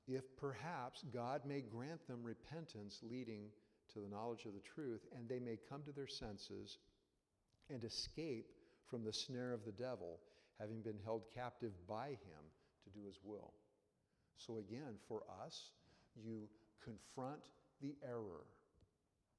if 0.06 0.24
perhaps 0.36 1.04
God 1.12 1.42
may 1.46 1.62
grant 1.62 2.06
them 2.06 2.22
repentance 2.22 3.00
leading 3.02 3.48
to 3.94 4.00
the 4.00 4.14
knowledge 4.14 4.44
of 4.44 4.52
the 4.52 4.60
truth, 4.74 5.06
and 5.16 5.28
they 5.28 5.38
may 5.38 5.58
come 5.68 5.82
to 5.84 5.92
their 5.92 6.08
senses 6.08 6.78
and 7.70 7.82
escape 7.84 8.50
from 8.90 9.04
the 9.04 9.12
snare 9.12 9.52
of 9.52 9.64
the 9.64 9.72
devil, 9.72 10.18
having 10.60 10.82
been 10.82 10.98
held 11.04 11.22
captive 11.34 11.72
by 11.88 12.08
him 12.08 12.44
to 12.84 12.90
do 12.90 13.06
his 13.06 13.18
will. 13.24 13.52
So, 14.36 14.58
again, 14.58 14.98
for 15.08 15.22
us, 15.44 15.70
you 16.14 16.48
confront 16.82 17.40
the 17.80 17.94
error, 18.06 18.46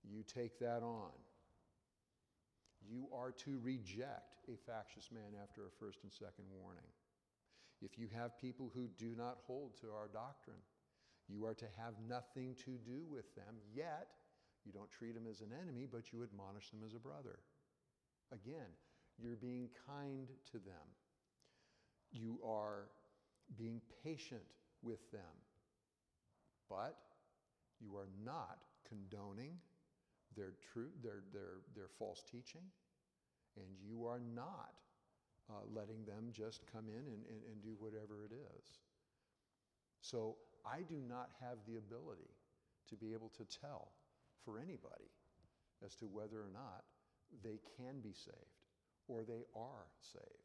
you 0.04 0.24
take 0.24 0.60
that 0.60 0.82
on. 0.82 1.12
You 2.88 3.08
are 3.14 3.32
to 3.46 3.60
reject 3.64 4.36
a 4.48 4.58
factious 4.70 5.10
man 5.12 5.40
after 5.42 5.62
a 5.62 5.72
first 5.80 6.00
and 6.04 6.12
second 6.12 6.46
warning. 6.62 6.86
If 7.82 7.98
you 7.98 8.08
have 8.16 8.40
people 8.40 8.72
who 8.74 8.88
do 8.98 9.16
not 9.18 9.38
hold 9.48 9.80
to 9.82 9.88
our 9.88 10.08
doctrine, 10.08 10.62
you 11.28 11.46
are 11.46 11.56
to 11.56 11.66
have 11.78 11.94
nothing 12.08 12.56
to 12.66 12.72
do 12.86 13.04
with 13.10 13.34
them, 13.36 13.56
yet 13.74 14.08
you 14.66 14.72
don't 14.72 14.92
treat 14.92 15.14
them 15.14 15.28
as 15.30 15.42
an 15.42 15.54
enemy, 15.54 15.88
but 15.90 16.12
you 16.12 16.24
admonish 16.24 16.70
them 16.72 16.82
as 16.86 16.94
a 16.94 17.00
brother. 17.00 17.40
Again, 18.32 18.74
you're 19.22 19.36
being 19.36 19.70
kind 19.88 20.28
to 20.52 20.58
them. 20.58 20.88
You 22.12 22.40
are 22.46 22.90
being 23.58 23.82
patient 24.04 24.42
with 24.82 25.12
them. 25.12 25.22
But 26.70 26.98
you 27.80 27.96
are 27.96 28.10
not 28.24 28.58
condoning 28.88 29.54
their, 30.36 30.54
true, 30.74 30.90
their, 31.04 31.22
their, 31.32 31.62
their 31.76 31.90
false 32.00 32.24
teaching, 32.24 32.64
and 33.58 33.66
you 33.88 34.06
are 34.08 34.20
not 34.36 34.74
uh, 35.50 35.62
letting 35.74 36.04
them 36.06 36.30
just 36.32 36.62
come 36.72 36.86
in 36.90 37.06
and, 37.06 37.24
and, 37.30 37.42
and 37.52 37.62
do 37.62 37.76
whatever 37.80 38.26
it 38.26 38.34
is. 38.34 38.66
So 40.02 40.36
I 40.66 40.82
do 40.82 41.02
not 41.08 41.30
have 41.40 41.58
the 41.68 41.78
ability 41.78 42.34
to 42.90 42.96
be 42.96 43.14
able 43.14 43.32
to 43.38 43.46
tell 43.62 43.90
for 44.46 44.60
anybody 44.60 45.12
as 45.84 45.96
to 45.96 46.06
whether 46.06 46.38
or 46.38 46.52
not 46.54 46.84
they 47.44 47.60
can 47.78 48.00
be 48.02 48.14
saved 48.14 48.38
or 49.08 49.24
they 49.24 49.44
are 49.56 49.88
saved. 50.00 50.45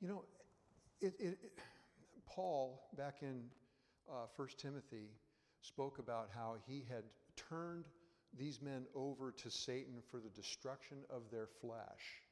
You 0.00 0.08
know, 0.08 0.24
it, 1.00 1.14
it, 1.18 1.38
it, 1.42 1.58
Paul, 2.26 2.88
back 2.96 3.16
in 3.22 3.42
uh, 4.08 4.26
1 4.36 4.48
Timothy, 4.56 5.10
spoke 5.62 5.98
about 5.98 6.28
how 6.34 6.56
he 6.66 6.84
had 6.88 7.02
turned 7.36 7.84
these 8.38 8.60
men 8.62 8.84
over 8.94 9.32
to 9.32 9.50
Satan 9.50 10.02
for 10.10 10.20
the 10.20 10.28
destruction 10.30 10.98
of 11.10 11.22
their 11.32 11.48
flesh. 11.60 12.22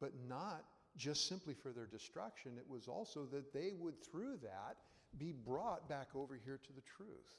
But 0.00 0.12
not 0.28 0.64
just 0.96 1.26
simply 1.28 1.54
for 1.54 1.72
their 1.72 1.86
destruction, 1.86 2.52
it 2.58 2.68
was 2.68 2.88
also 2.88 3.24
that 3.32 3.52
they 3.52 3.72
would, 3.78 3.94
through 4.04 4.38
that, 4.42 4.76
be 5.16 5.32
brought 5.32 5.88
back 5.88 6.08
over 6.14 6.38
here 6.44 6.60
to 6.66 6.72
the 6.72 6.82
truth. 6.82 7.38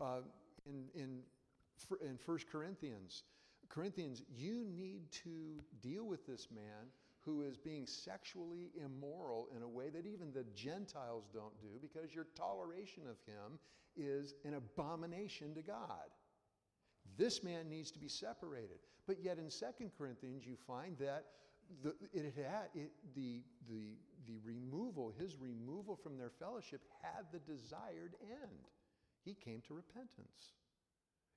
Uh, 0.00 0.20
in, 0.66 0.84
in, 0.94 1.18
in 2.00 2.18
1 2.24 2.38
Corinthians, 2.50 3.24
Corinthians, 3.68 4.22
you 4.34 4.64
need 4.76 5.10
to 5.24 5.60
deal 5.82 6.06
with 6.06 6.26
this 6.26 6.48
man 6.54 6.90
who 7.24 7.42
is 7.42 7.56
being 7.56 7.86
sexually 7.86 8.70
immoral 8.84 9.48
in 9.56 9.62
a 9.62 9.68
way 9.68 9.90
that 9.90 10.06
even 10.06 10.32
the 10.32 10.44
Gentiles 10.54 11.28
don't 11.32 11.58
do 11.60 11.78
because 11.80 12.14
your 12.14 12.26
toleration 12.36 13.04
of 13.08 13.16
him 13.26 13.58
is 13.96 14.34
an 14.44 14.54
abomination 14.54 15.54
to 15.54 15.62
God. 15.62 16.10
This 17.16 17.42
man 17.42 17.68
needs 17.68 17.90
to 17.92 17.98
be 17.98 18.08
separated. 18.08 18.78
But 19.06 19.22
yet 19.22 19.38
in 19.38 19.48
2 19.48 19.90
Corinthians, 19.96 20.46
you 20.46 20.56
find 20.66 20.96
that 20.98 21.24
the, 21.82 21.94
it 22.12 22.34
had, 22.36 22.68
it, 22.74 22.90
the, 23.14 23.42
the, 23.68 23.96
the 24.26 24.38
removal, 24.44 25.12
his 25.18 25.36
removal 25.36 25.96
from 25.96 26.16
their 26.16 26.30
fellowship 26.30 26.80
had 27.02 27.26
the 27.32 27.38
desired 27.40 28.14
end. 28.22 28.68
He 29.24 29.34
came 29.34 29.62
to 29.68 29.74
repentance 29.74 30.54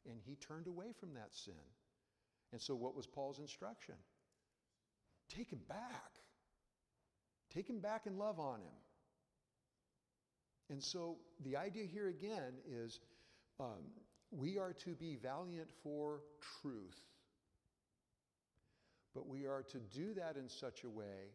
and 0.09 0.19
he 0.25 0.35
turned 0.35 0.67
away 0.67 0.93
from 0.99 1.13
that 1.13 1.33
sin. 1.33 1.53
And 2.51 2.61
so, 2.61 2.75
what 2.75 2.95
was 2.95 3.07
Paul's 3.07 3.39
instruction? 3.39 3.95
Take 5.29 5.49
him 5.49 5.61
back. 5.67 6.11
Take 7.53 7.69
him 7.69 7.79
back 7.79 8.05
and 8.05 8.17
love 8.17 8.39
on 8.39 8.59
him. 8.59 8.75
And 10.69 10.83
so, 10.83 11.17
the 11.43 11.57
idea 11.57 11.85
here 11.85 12.07
again 12.07 12.53
is 12.67 12.99
um, 13.59 13.83
we 14.31 14.57
are 14.57 14.73
to 14.73 14.95
be 14.95 15.15
valiant 15.15 15.69
for 15.83 16.21
truth. 16.61 16.99
But 19.13 19.27
we 19.27 19.45
are 19.45 19.63
to 19.71 19.79
do 19.79 20.13
that 20.15 20.35
in 20.35 20.49
such 20.49 20.83
a 20.83 20.89
way 20.89 21.31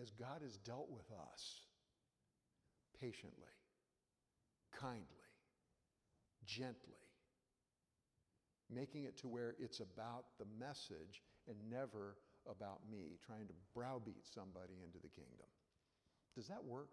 as 0.00 0.10
God 0.10 0.42
has 0.42 0.56
dealt 0.58 0.88
with 0.90 1.06
us 1.32 1.60
patiently, 3.00 3.54
kindly, 4.72 5.04
gently, 6.44 6.96
making 8.68 9.04
it 9.04 9.16
to 9.18 9.28
where 9.28 9.54
it's 9.58 9.80
about 9.80 10.24
the 10.38 10.46
message 10.58 11.22
and 11.46 11.56
never 11.70 12.16
about 12.48 12.80
me, 12.90 13.18
trying 13.24 13.46
to 13.48 13.54
browbeat 13.74 14.26
somebody 14.26 14.74
into 14.84 14.98
the 14.98 15.08
kingdom. 15.08 15.46
Does 16.34 16.48
that 16.48 16.64
work? 16.64 16.90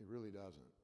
It 0.00 0.06
really 0.08 0.30
doesn't. 0.30 0.75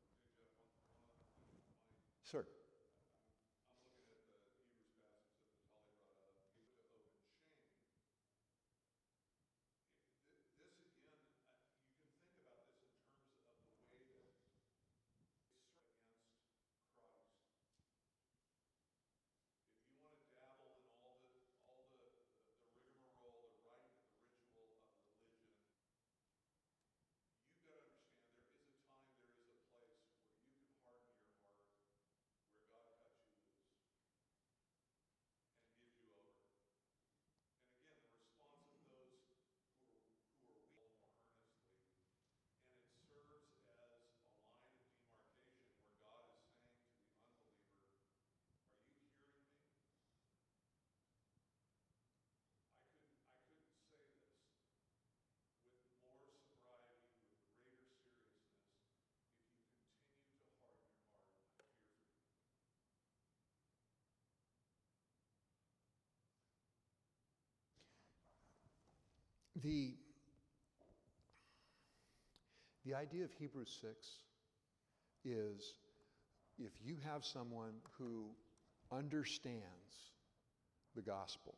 The, 69.62 69.94
the 72.84 72.94
idea 72.94 73.24
of 73.24 73.30
Hebrews 73.38 73.78
6 73.80 73.94
is 75.24 75.74
if 76.58 76.72
you 76.84 76.96
have 77.04 77.24
someone 77.24 77.74
who 77.96 78.24
understands 78.90 79.62
the 80.96 81.02
gospel, 81.02 81.54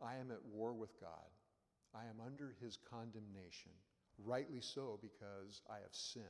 I 0.00 0.16
am 0.16 0.30
at 0.30 0.44
war 0.52 0.72
with 0.72 1.00
God. 1.00 1.30
I 1.94 2.04
am 2.04 2.24
under 2.24 2.54
his 2.62 2.78
condemnation, 2.90 3.72
rightly 4.24 4.60
so 4.60 5.00
because 5.02 5.62
I 5.68 5.74
have 5.82 5.92
sinned. 5.92 6.24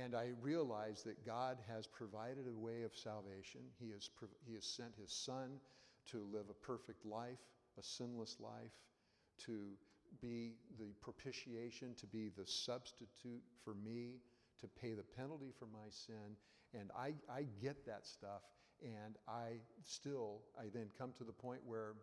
And 0.00 0.14
I 0.14 0.30
realize 0.40 1.02
that 1.02 1.26
God 1.26 1.58
has 1.68 1.86
provided 1.86 2.46
a 2.46 2.58
way 2.58 2.82
of 2.82 2.94
salvation. 2.94 3.62
He 3.78 3.90
has, 3.90 4.08
he 4.46 4.54
has 4.54 4.64
sent 4.64 4.94
his 5.00 5.12
son 5.12 5.58
to 6.12 6.24
live 6.32 6.46
a 6.50 6.66
perfect 6.66 7.04
life, 7.04 7.38
a 7.78 7.82
sinless 7.82 8.36
life, 8.40 8.70
to 9.46 9.68
be 10.20 10.54
the 10.78 10.92
propitiation, 11.00 11.94
to 11.98 12.06
be 12.06 12.30
the 12.36 12.46
substitute 12.46 13.42
for 13.64 13.74
me, 13.74 14.16
to 14.60 14.68
pay 14.80 14.94
the 14.94 15.02
penalty 15.02 15.52
for 15.58 15.66
my 15.66 15.88
sin. 15.90 16.36
And 16.78 16.90
I, 16.96 17.14
I 17.30 17.46
get 17.60 17.86
that 17.86 18.06
stuff. 18.06 18.42
And 18.82 19.16
I 19.28 19.60
still, 19.84 20.40
I 20.58 20.64
then 20.72 20.86
come 20.98 21.12
to 21.18 21.24
the 21.24 21.32
point 21.32 21.60
where, 21.64 21.94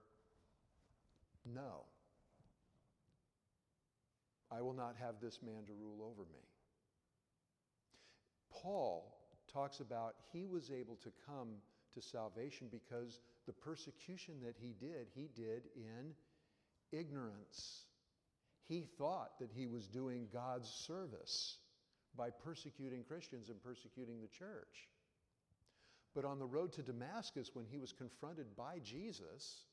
no, 1.45 1.83
I 4.51 4.61
will 4.61 4.73
not 4.73 4.95
have 4.99 5.15
this 5.21 5.39
man 5.43 5.65
to 5.67 5.73
rule 5.73 5.99
over 6.01 6.21
me. 6.21 6.39
Paul 8.51 9.15
talks 9.51 9.79
about 9.79 10.15
he 10.31 10.45
was 10.45 10.71
able 10.71 10.95
to 10.97 11.09
come 11.25 11.49
to 11.93 12.01
salvation 12.01 12.67
because 12.71 13.19
the 13.45 13.53
persecution 13.53 14.35
that 14.43 14.55
he 14.59 14.73
did, 14.79 15.07
he 15.13 15.29
did 15.35 15.63
in 15.75 16.13
ignorance. 16.91 17.85
He 18.67 18.85
thought 18.97 19.39
that 19.39 19.51
he 19.51 19.67
was 19.67 19.87
doing 19.87 20.27
God's 20.31 20.69
service 20.69 21.57
by 22.15 22.29
persecuting 22.29 23.03
Christians 23.03 23.49
and 23.49 23.61
persecuting 23.63 24.21
the 24.21 24.27
church. 24.27 24.89
But 26.15 26.25
on 26.25 26.39
the 26.39 26.45
road 26.45 26.73
to 26.73 26.81
Damascus, 26.81 27.51
when 27.53 27.65
he 27.65 27.77
was 27.77 27.93
confronted 27.93 28.47
by 28.57 28.79
Jesus, 28.83 29.63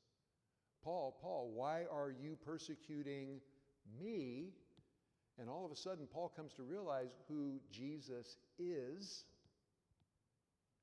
Paul, 0.82 1.18
Paul, 1.20 1.50
why 1.52 1.84
are 1.92 2.10
you 2.10 2.36
persecuting 2.44 3.40
me? 4.00 4.52
And 5.38 5.48
all 5.48 5.66
of 5.66 5.72
a 5.72 5.76
sudden, 5.76 6.06
Paul 6.06 6.32
comes 6.34 6.52
to 6.54 6.62
realize 6.62 7.10
who 7.28 7.60
Jesus 7.70 8.38
is, 8.58 9.24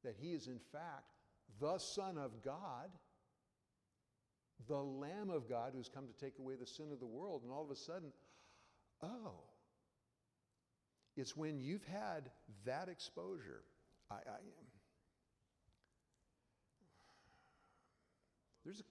that 0.04 0.16
he 0.20 0.34
is, 0.34 0.48
in 0.48 0.60
fact, 0.72 1.14
the 1.60 1.78
Son 1.78 2.18
of 2.18 2.44
God 2.44 2.90
the 4.68 4.78
Lamb 4.78 5.30
of 5.30 5.50
God 5.50 5.74
who's 5.76 5.90
come 5.90 6.08
to 6.08 6.26
take 6.26 6.40
away 6.40 6.56
the 6.60 6.66
sin 6.66 6.92
of 6.92 7.00
the 7.00 7.06
world. 7.06 7.44
And 7.44 7.52
all 7.52 7.64
of 7.64 7.72
a 7.72 7.76
sudden, 7.76 8.12
oh, 9.02 9.34
it's 11.16 11.36
when 11.36 11.60
you've 11.60 11.86
had 11.86 12.30
that 12.66 12.90
exposure. 12.90 13.64
I, 14.10 14.16
I 14.16 14.38
there's 18.64 18.80
a, 18.80 18.84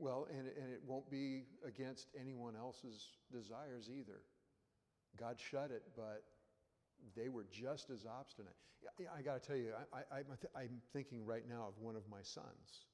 Well, 0.00 0.26
and, 0.30 0.48
and 0.48 0.72
it 0.72 0.80
won't 0.86 1.10
be 1.10 1.44
against 1.66 2.08
anyone 2.18 2.56
else's 2.56 3.10
desires 3.30 3.90
either. 3.90 4.22
God 5.18 5.36
shut 5.38 5.70
it, 5.70 5.82
but 5.94 6.24
they 7.14 7.28
were 7.28 7.44
just 7.52 7.90
as 7.90 8.06
obstinate. 8.06 8.54
I, 8.98 9.18
I 9.18 9.22
got 9.22 9.42
to 9.42 9.46
tell 9.46 9.58
you, 9.58 9.72
I, 9.92 9.98
I, 9.98 10.18
I'm, 10.20 10.24
th- 10.40 10.52
I'm 10.56 10.80
thinking 10.94 11.26
right 11.26 11.46
now 11.46 11.66
of 11.68 11.74
one 11.78 11.96
of 11.96 12.02
my 12.10 12.22
sons. 12.22 12.86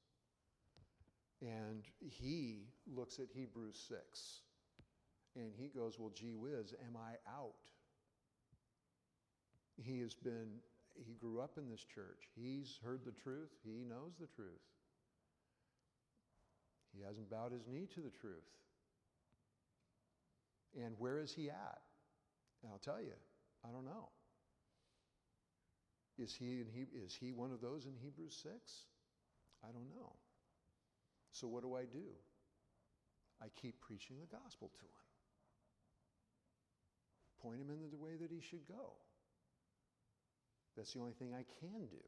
And 1.41 1.85
he 1.99 2.65
looks 2.93 3.19
at 3.19 3.27
Hebrews 3.33 3.79
6 3.87 4.41
and 5.37 5.53
he 5.57 5.67
goes, 5.67 5.97
Well, 5.97 6.11
gee 6.13 6.33
whiz, 6.33 6.73
am 6.85 6.97
I 6.97 7.13
out? 7.31 7.53
He 9.77 10.01
has 10.01 10.13
been, 10.13 10.59
he 10.95 11.13
grew 11.13 11.39
up 11.39 11.57
in 11.57 11.69
this 11.69 11.85
church. 11.85 12.27
He's 12.35 12.79
heard 12.83 13.05
the 13.05 13.13
truth. 13.13 13.51
He 13.63 13.85
knows 13.87 14.13
the 14.19 14.27
truth. 14.27 14.59
He 16.97 17.03
hasn't 17.05 17.29
bowed 17.29 17.51
his 17.51 17.67
knee 17.67 17.87
to 17.93 18.01
the 18.01 18.09
truth. 18.09 18.49
And 20.75 20.95
where 20.97 21.19
is 21.19 21.33
he 21.33 21.49
at? 21.49 21.81
And 22.63 22.71
I'll 22.71 22.79
tell 22.79 23.01
you, 23.01 23.13
I 23.63 23.71
don't 23.71 23.85
know. 23.85 24.09
Is 26.17 26.33
he, 26.33 26.61
in 26.61 26.67
he, 26.73 26.87
is 26.97 27.15
he 27.15 27.31
one 27.31 27.51
of 27.51 27.61
those 27.61 27.85
in 27.85 27.93
Hebrews 28.01 28.39
6? 28.41 28.55
I 29.63 29.67
don't 29.67 29.89
know. 29.89 30.13
So 31.31 31.47
what 31.47 31.61
do 31.61 31.75
I 31.75 31.83
do? 31.83 32.09
I 33.41 33.47
keep 33.61 33.79
preaching 33.81 34.17
the 34.19 34.35
gospel 34.35 34.71
to 34.73 34.85
him. 34.85 34.91
Point 37.41 37.61
him 37.61 37.69
in 37.69 37.91
the 37.91 37.97
way 37.97 38.15
that 38.19 38.31
he 38.31 38.41
should 38.41 38.67
go. 38.67 38.93
That's 40.75 40.93
the 40.93 40.99
only 40.99 41.13
thing 41.13 41.33
I 41.33 41.45
can 41.59 41.85
do. 41.85 42.03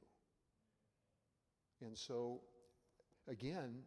And 1.86 1.98
so, 1.98 2.42
again, 3.28 3.84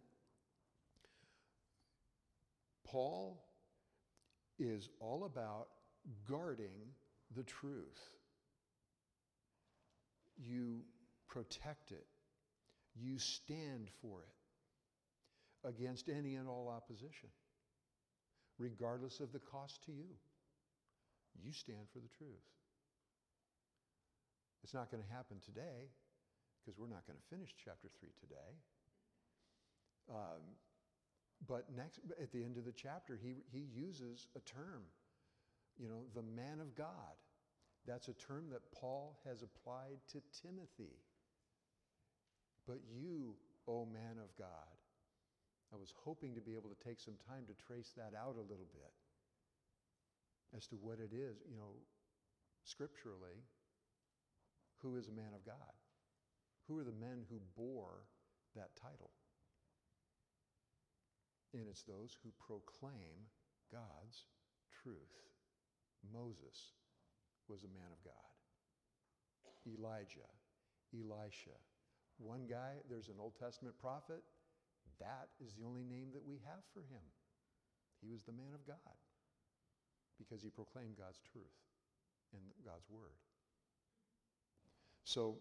Paul 2.85 3.43
is 4.59 4.89
all 5.01 5.25
about 5.25 5.69
guarding 6.29 6.95
the 7.35 7.43
truth. 7.43 8.01
You 10.37 10.81
protect 11.29 11.93
it, 11.93 12.07
you 12.95 13.19
stand 13.19 13.89
for 14.01 14.23
it 14.23 15.69
against 15.69 16.09
any 16.09 16.35
and 16.35 16.49
all 16.49 16.69
opposition, 16.69 17.29
regardless 18.59 19.21
of 19.21 19.33
the 19.33 19.39
cost 19.39 19.83
to 19.87 19.93
you. 19.93 20.09
You 21.43 21.53
stand 21.53 21.89
for 21.93 22.01
the 22.01 22.11
truth. 22.19 22.45
It's 24.63 24.75
not 24.75 24.91
going 24.91 25.03
to 25.03 25.09
happen 25.09 25.39
today 25.45 25.91
because 26.61 26.79
we're 26.79 26.93
not 26.93 27.07
going 27.07 27.19
to 27.19 27.35
finish 27.35 27.51
chapter 27.65 27.89
3 27.99 28.09
today. 28.21 28.51
Um, 30.11 30.43
but 31.49 31.67
next, 31.77 32.01
at 32.21 32.33
the 32.33 32.45
end 32.45 32.57
of 32.57 32.65
the 32.65 32.73
chapter, 32.73 33.19
he, 33.21 33.35
he 33.51 33.67
uses 33.75 34.29
a 34.37 34.41
term, 34.41 34.83
you 35.79 35.89
know, 35.89 36.05
the 36.15 36.23
man 36.23 36.61
of 36.61 36.75
God. 36.77 37.17
That's 37.87 38.09
a 38.09 38.15
term 38.15 38.47
that 38.51 38.71
Paul 38.73 39.19
has 39.27 39.43
applied 39.43 39.99
to 40.13 40.23
Timothy. 40.43 40.95
But 42.67 42.79
you, 42.95 43.35
O 43.67 43.85
man 43.85 44.23
of 44.23 44.37
God, 44.39 44.71
I 45.75 45.77
was 45.77 45.93
hoping 46.05 46.35
to 46.35 46.41
be 46.41 46.55
able 46.55 46.71
to 46.71 46.85
take 46.85 47.01
some 47.01 47.17
time 47.27 47.45
to 47.49 47.67
trace 47.67 47.93
that 47.97 48.13
out 48.17 48.37
a 48.37 48.47
little 48.47 48.69
bit 48.73 48.93
as 50.57 50.67
to 50.69 50.77
what 50.77 50.99
it 51.01 51.17
is, 51.17 51.43
you 51.49 51.57
know, 51.57 51.75
scripturally, 52.65 53.43
who 54.83 54.97
is 54.97 55.09
a 55.09 55.13
man 55.13 55.33
of 55.35 55.45
God? 55.45 55.75
Who 56.69 56.79
are 56.79 56.85
the 56.85 56.93
men 56.93 57.25
who 57.29 57.41
bore 57.57 58.05
that 58.55 58.77
title? 58.77 59.11
And 61.55 61.69
it's 61.69 61.83
those 61.83 62.17
who 62.23 62.33
proclaim 62.41 63.29
God's 63.71 64.25
truth. 64.83 65.17
Moses 66.13 66.73
was 67.49 67.65
a 67.65 67.75
man 67.75 67.93
of 67.93 68.03
God. 68.05 68.33
Elijah, 69.67 70.31
Elisha. 70.95 71.57
One 72.19 72.47
guy, 72.49 72.81
there's 72.89 73.09
an 73.09 73.21
Old 73.21 73.35
Testament 73.39 73.77
prophet. 73.79 74.23
That 74.99 75.29
is 75.45 75.55
the 75.55 75.65
only 75.65 75.85
name 75.85 76.09
that 76.15 76.25
we 76.25 76.41
have 76.45 76.65
for 76.73 76.81
him. 76.81 77.05
He 78.01 78.09
was 78.09 78.23
the 78.23 78.33
man 78.33 78.55
of 78.55 78.67
God 78.67 78.97
because 80.19 80.43
he 80.43 80.51
proclaimed 80.51 80.97
God's 80.99 81.21
truth 81.33 81.57
and 82.33 82.43
God's 82.65 82.89
word. 82.91 83.19
So, 85.05 85.37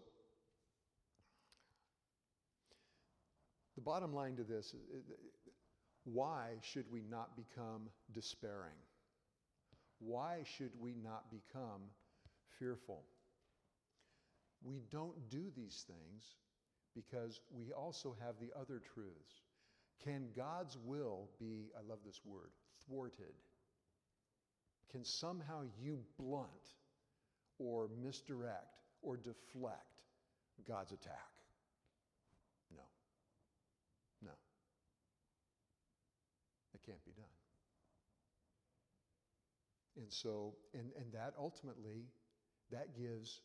the 3.74 3.80
bottom 3.80 4.12
line 4.12 4.36
to 4.36 4.42
this 4.42 4.74
is 4.74 5.04
why 6.04 6.50
should 6.62 6.90
we 6.90 7.02
not 7.08 7.36
become 7.36 7.88
despairing? 8.12 8.78
Why 10.00 10.42
should 10.56 10.72
we 10.80 10.94
not 11.02 11.30
become 11.30 11.82
fearful? 12.58 13.04
We 14.64 14.82
don't 14.90 15.28
do 15.28 15.44
these 15.56 15.84
things 15.86 16.24
because 16.94 17.40
we 17.50 17.72
also 17.72 18.16
have 18.24 18.34
the 18.40 18.52
other 18.58 18.80
truths. 18.94 19.42
Can 20.04 20.28
God's 20.36 20.76
will 20.84 21.28
be, 21.38 21.70
I 21.76 21.88
love 21.88 22.00
this 22.04 22.20
word, 22.24 22.50
thwarted? 22.86 23.34
Can 24.90 25.04
somehow 25.04 25.62
you 25.80 26.00
blunt 26.18 26.48
or 27.58 27.88
misdirect 28.04 28.82
or 29.02 29.16
deflect 29.16 30.02
God's 30.66 30.92
attack? 30.92 31.30
No. 32.74 32.82
No. 34.22 34.32
Can't 36.86 37.04
be 37.04 37.12
done. 37.12 37.24
And 39.96 40.10
so, 40.12 40.54
and, 40.74 40.90
and 40.98 41.12
that 41.12 41.34
ultimately, 41.38 42.06
that 42.70 42.96
gives 42.96 43.40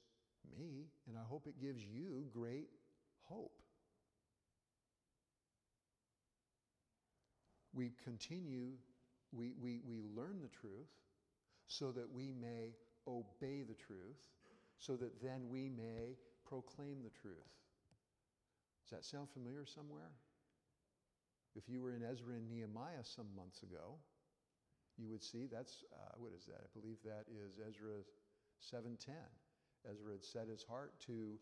me, 0.58 0.88
and 1.08 1.18
I 1.18 1.24
hope 1.28 1.46
it 1.48 1.60
gives 1.60 1.84
you 1.84 2.26
great 2.34 2.70
hope. 3.24 3.52
We 7.74 7.92
continue, 8.04 8.72
we, 9.32 9.54
we, 9.62 9.82
we 9.86 10.02
learn 10.16 10.40
the 10.42 10.48
truth 10.48 10.90
so 11.68 11.92
that 11.92 12.10
we 12.12 12.32
may 12.32 12.74
obey 13.08 13.64
the 13.64 13.76
truth, 13.76 14.30
so 14.80 14.96
that 14.96 15.22
then 15.22 15.50
we 15.50 15.70
may 15.70 16.16
proclaim 16.46 17.04
the 17.04 17.12
truth. 17.22 17.36
Does 18.84 18.98
that 18.98 19.06
sound 19.06 19.28
familiar 19.30 19.66
somewhere? 19.66 20.12
If 21.58 21.68
you 21.68 21.82
were 21.82 21.90
in 21.92 22.04
Ezra 22.06 22.36
and 22.36 22.48
Nehemiah 22.48 23.02
some 23.02 23.26
months 23.36 23.64
ago, 23.64 23.98
you 24.96 25.10
would 25.10 25.24
see 25.24 25.48
that's, 25.52 25.84
uh, 25.92 26.14
what 26.18 26.32
is 26.38 26.46
that? 26.46 26.62
I 26.62 26.70
believe 26.80 26.98
that 27.04 27.26
is 27.34 27.58
Ezra 27.58 28.06
7.10. 28.62 29.10
Ezra 29.90 30.12
had 30.14 30.24
set 30.24 30.48
his 30.48 30.64
heart 30.64 30.94
to 31.08 31.34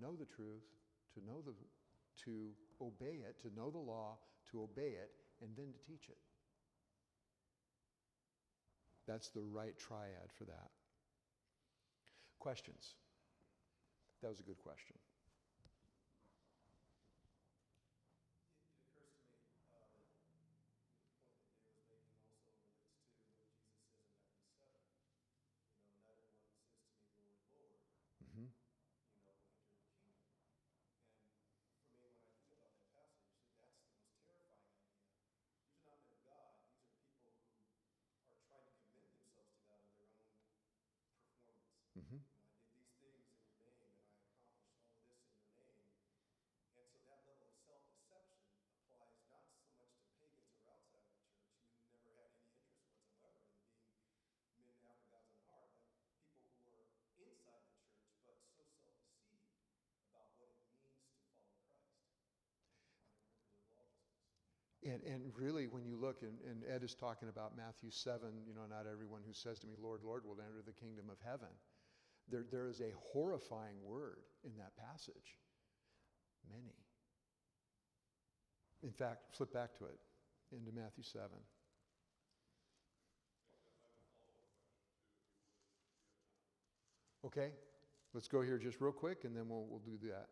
know 0.00 0.16
the 0.16 0.24
truth, 0.24 0.64
to 1.14 1.20
know 1.20 1.42
the, 1.44 1.52
to 2.24 2.50
obey 2.80 3.20
it, 3.28 3.36
to 3.42 3.54
know 3.54 3.70
the 3.70 3.78
law, 3.78 4.16
to 4.50 4.62
obey 4.62 4.96
it, 4.96 5.10
and 5.42 5.50
then 5.56 5.66
to 5.72 5.78
teach 5.86 6.08
it. 6.08 6.18
That's 9.06 9.28
the 9.28 9.42
right 9.42 9.76
triad 9.78 10.32
for 10.36 10.44
that. 10.44 10.70
Questions? 12.38 12.94
That 14.22 14.28
was 14.28 14.40
a 14.40 14.42
good 14.42 14.58
question. 14.58 14.96
Mm-hmm. 41.98 42.22
You 42.22 42.36
know, 42.38 42.46
I 42.46 42.86
did 43.02 43.10
these 43.18 43.34
things 43.42 43.58
in 43.58 43.58
your 43.58 43.66
name, 43.66 44.22
and 44.38 44.54
I 44.54 44.86
accomplished 44.94 45.42
all 45.50 45.66
of 45.66 45.74
this 45.74 45.90
in 45.90 46.06
your 46.06 46.06
name. 46.06 46.22
And 46.46 46.54
so 46.62 46.78
that 47.10 47.26
level 47.26 47.50
of 47.50 47.58
self-deception 47.58 48.46
applies 48.78 49.18
not 49.34 49.42
so 49.50 49.66
much 49.66 49.90
to 49.90 50.14
pagans 50.14 50.46
or 50.46 50.54
outside 50.62 50.78
of 50.86 50.94
the 50.94 51.02
church 51.02 51.26
who 51.82 51.90
never 51.90 52.14
had 52.22 52.38
any 52.38 52.62
interest 52.62 53.10
whatsoever 53.26 53.50
in 54.30 54.46
being 54.46 54.62
men 54.78 54.78
after 54.86 55.10
God's 55.10 55.26
own 55.34 55.42
heart, 55.50 55.74
but 56.30 56.46
people 56.46 56.70
who 56.70 57.26
are 57.26 57.34
inside 57.34 57.66
the 57.66 57.74
church 57.82 58.06
but 58.30 58.38
so 58.46 58.62
self-deceived 58.64 59.58
about 60.06 60.30
what 60.38 60.54
it 60.54 60.62
means 60.70 60.94
to 61.02 61.10
follow 61.18 61.34
Christ 61.58 62.06
on 62.06 62.62
their 62.62 63.18
purpose 63.18 63.58
of 63.58 63.66
lawlessness. 63.74 64.77
And, 64.88 65.02
and 65.04 65.22
really, 65.36 65.66
when 65.66 65.84
you 65.84 65.96
look, 66.00 66.22
and, 66.22 66.38
and 66.48 66.62
Ed 66.64 66.82
is 66.82 66.94
talking 66.94 67.28
about 67.28 67.54
Matthew 67.56 67.90
7, 67.90 68.20
you 68.46 68.54
know, 68.54 68.64
not 68.70 68.86
everyone 68.90 69.20
who 69.26 69.34
says 69.34 69.58
to 69.58 69.66
me, 69.66 69.74
Lord, 69.78 70.00
Lord, 70.02 70.24
will 70.24 70.40
enter 70.40 70.62
the 70.64 70.72
kingdom 70.72 71.10
of 71.10 71.18
heaven. 71.22 71.52
There, 72.30 72.46
there 72.50 72.68
is 72.68 72.80
a 72.80 72.92
horrifying 73.12 73.76
word 73.84 74.24
in 74.44 74.52
that 74.56 74.72
passage. 74.76 75.36
Many. 76.50 76.72
In 78.82 78.92
fact, 78.92 79.36
flip 79.36 79.52
back 79.52 79.76
to 79.78 79.84
it 79.84 79.98
into 80.52 80.72
Matthew 80.72 81.04
7. 81.04 81.28
Okay, 87.26 87.50
let's 88.14 88.28
go 88.28 88.40
here 88.40 88.56
just 88.56 88.80
real 88.80 88.92
quick 88.92 89.24
and 89.24 89.36
then 89.36 89.48
we'll, 89.48 89.66
we'll 89.68 89.80
do 89.80 89.98
that. 90.08 90.28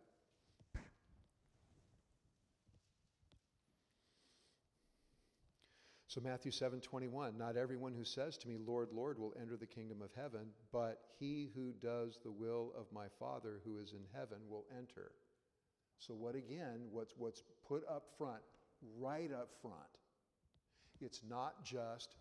So 6.17 6.23
Matthew 6.23 6.51
7:21, 6.51 7.37
not 7.37 7.59
everyone 7.59 7.93
who 7.93 8.03
says 8.03 8.39
to 8.39 8.49
me, 8.49 8.57
Lord, 8.57 8.91
Lord, 8.91 9.19
will 9.19 9.35
enter 9.39 9.55
the 9.55 9.67
kingdom 9.67 10.01
of 10.01 10.15
heaven, 10.15 10.51
but 10.73 11.11
he 11.21 11.51
who 11.55 11.75
does 11.75 12.19
the 12.23 12.31
will 12.31 12.73
of 12.75 12.91
my 12.91 13.07
Father 13.19 13.61
who 13.67 13.77
is 13.77 13.93
in 13.93 14.03
heaven 14.15 14.39
will 14.49 14.65
enter. 14.75 15.13
So, 15.99 16.15
what 16.15 16.35
again, 16.35 16.89
what's, 16.91 17.13
what's 17.19 17.43
put 17.69 17.87
up 17.87 18.09
front, 18.17 18.41
right 18.99 19.31
up 19.31 19.51
front, 19.61 19.77
it's 21.03 21.21
not 21.29 21.63
just 21.63 22.17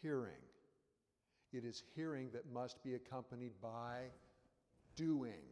hearing. 0.00 0.44
It 1.52 1.64
is 1.64 1.82
hearing 1.96 2.30
that 2.30 2.52
must 2.52 2.80
be 2.84 2.94
accompanied 2.94 3.60
by 3.60 4.12
doing. 4.94 5.42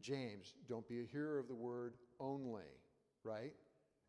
James, 0.00 0.54
don't 0.66 0.88
be 0.88 1.02
a 1.02 1.06
hearer 1.12 1.38
of 1.38 1.46
the 1.46 1.54
word 1.54 1.92
only, 2.18 2.62
right? 3.22 3.52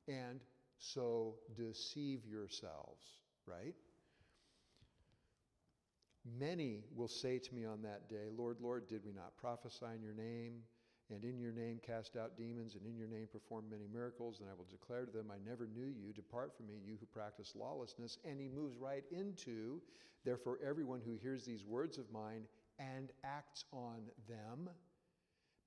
And 0.08 0.40
so 0.78 1.36
deceive 1.56 2.26
yourselves, 2.26 3.06
right? 3.46 3.76
Many 6.40 6.84
will 6.96 7.08
say 7.08 7.38
to 7.38 7.56
me 7.56 7.66
on 7.66 7.82
that 7.84 8.10
day, 8.10 8.30
Lord, 8.36 8.58
Lord, 8.60 8.88
did 8.88 9.06
we 9.06 9.14
not 9.14 9.38
prophesy 9.38 9.86
in 9.96 10.02
your 10.02 10.14
name? 10.14 10.64
And 11.12 11.24
in 11.24 11.38
your 11.38 11.52
name 11.52 11.80
cast 11.86 12.18
out 12.18 12.36
demons, 12.36 12.74
and 12.74 12.84
in 12.84 12.98
your 12.98 13.08
name 13.08 13.28
perform 13.32 13.66
many 13.70 13.86
miracles. 13.94 14.40
And 14.40 14.50
I 14.50 14.54
will 14.58 14.66
declare 14.72 15.06
to 15.06 15.12
them, 15.12 15.32
I 15.32 15.38
never 15.48 15.68
knew 15.68 15.86
you. 15.86 16.12
Depart 16.14 16.58
from 16.58 16.66
me, 16.66 16.82
you 16.84 16.98
who 17.00 17.06
practice 17.06 17.54
lawlessness. 17.56 18.18
And 18.26 18.40
he 18.40 18.48
moves 18.48 18.76
right 18.78 19.04
into, 19.12 19.82
therefore, 20.24 20.58
everyone 20.68 21.02
who 21.06 21.16
hears 21.22 21.46
these 21.46 21.64
words 21.64 22.00
of 22.00 22.12
mine 22.12 22.48
and 22.80 23.12
acts 23.24 23.66
on 23.72 24.00
them 24.28 24.68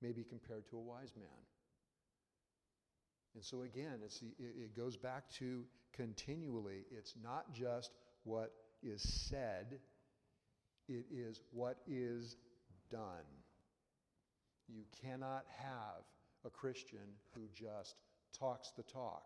may 0.01 0.11
be 0.11 0.25
compared 0.25 0.67
to 0.67 0.75
a 0.75 0.81
wise 0.81 1.13
man. 1.15 1.27
And 3.39 3.45
so 3.45 3.61
again, 3.61 4.01
it's 4.03 4.19
the, 4.19 4.27
it 4.37 4.75
goes 4.75 4.97
back 4.97 5.23
to 5.35 5.63
continually, 5.93 6.83
it's 6.91 7.13
not 7.23 7.53
just 7.53 7.91
what 8.25 8.51
is 8.83 9.01
said, 9.01 9.79
it 10.89 11.05
is 11.09 11.39
what 11.53 11.77
is 11.87 12.35
done. 12.91 13.23
You 14.67 14.83
cannot 15.01 15.45
have 15.55 16.03
a 16.45 16.49
Christian 16.49 17.15
who 17.33 17.43
just 17.53 17.95
talks 18.37 18.73
the 18.75 18.83
talk. 18.83 19.23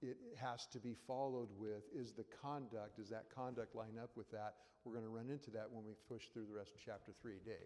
It 0.00 0.16
has 0.40 0.64
to 0.74 0.78
be 0.78 0.94
followed 1.08 1.48
with 1.58 1.82
is 1.92 2.12
the 2.12 2.24
conduct, 2.40 2.98
does 2.98 3.08
that 3.08 3.34
conduct 3.34 3.74
line 3.74 3.98
up 4.00 4.10
with 4.14 4.30
that? 4.30 4.54
We're 4.84 4.92
going 4.92 5.06
to 5.06 5.10
run 5.10 5.28
into 5.28 5.50
that 5.50 5.66
when 5.72 5.84
we 5.84 5.94
push 6.08 6.28
through 6.32 6.46
the 6.46 6.54
rest 6.54 6.70
of 6.76 6.80
chapter 6.86 7.10
3. 7.20 7.32
Dave. 7.44 7.56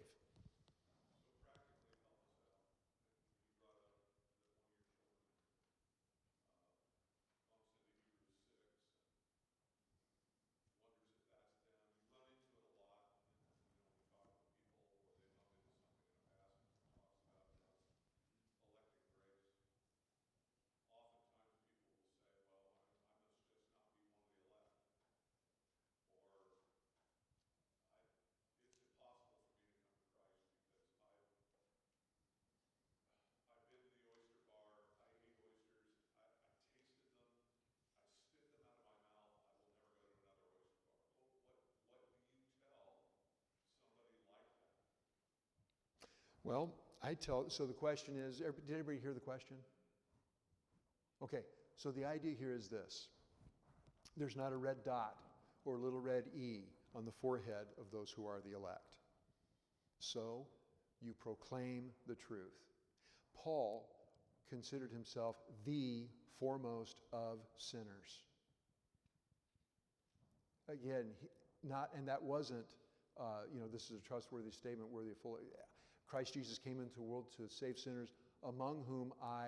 Well, 46.43 46.73
I 47.01 47.13
tell, 47.13 47.45
so 47.49 47.65
the 47.65 47.73
question 47.73 48.15
is 48.17 48.37
did 48.37 48.53
everybody 48.71 48.99
hear 48.99 49.13
the 49.13 49.19
question? 49.19 49.57
Okay, 51.21 51.41
so 51.75 51.91
the 51.91 52.05
idea 52.05 52.33
here 52.37 52.53
is 52.53 52.67
this 52.67 53.07
there's 54.17 54.35
not 54.35 54.51
a 54.51 54.57
red 54.57 54.83
dot 54.83 55.15
or 55.65 55.75
a 55.75 55.79
little 55.79 56.01
red 56.01 56.25
E 56.35 56.61
on 56.95 57.05
the 57.05 57.11
forehead 57.11 57.67
of 57.79 57.85
those 57.91 58.11
who 58.11 58.27
are 58.27 58.39
the 58.45 58.55
elect. 58.55 58.97
So 59.99 60.45
you 61.01 61.13
proclaim 61.13 61.85
the 62.07 62.15
truth. 62.15 62.53
Paul 63.35 63.89
considered 64.49 64.91
himself 64.91 65.37
the 65.65 66.05
foremost 66.39 67.01
of 67.11 67.39
sinners. 67.57 68.23
Again, 70.69 71.05
he, 71.19 71.27
not, 71.67 71.89
and 71.95 72.07
that 72.07 72.21
wasn't, 72.21 72.65
uh, 73.19 73.43
you 73.53 73.59
know, 73.59 73.67
this 73.67 73.85
is 73.85 73.97
a 73.97 74.07
trustworthy 74.07 74.51
statement 74.51 74.89
worthy 74.91 75.11
of 75.11 75.17
full. 75.17 75.39
Christ 76.13 76.35
Jesus 76.35 76.59
came 76.59 76.79
into 76.79 76.93
the 76.93 77.01
world 77.01 77.25
to 77.37 77.49
save 77.49 77.79
sinners, 77.79 78.13
among 78.47 78.83
whom 78.87 79.13
I 79.19 79.47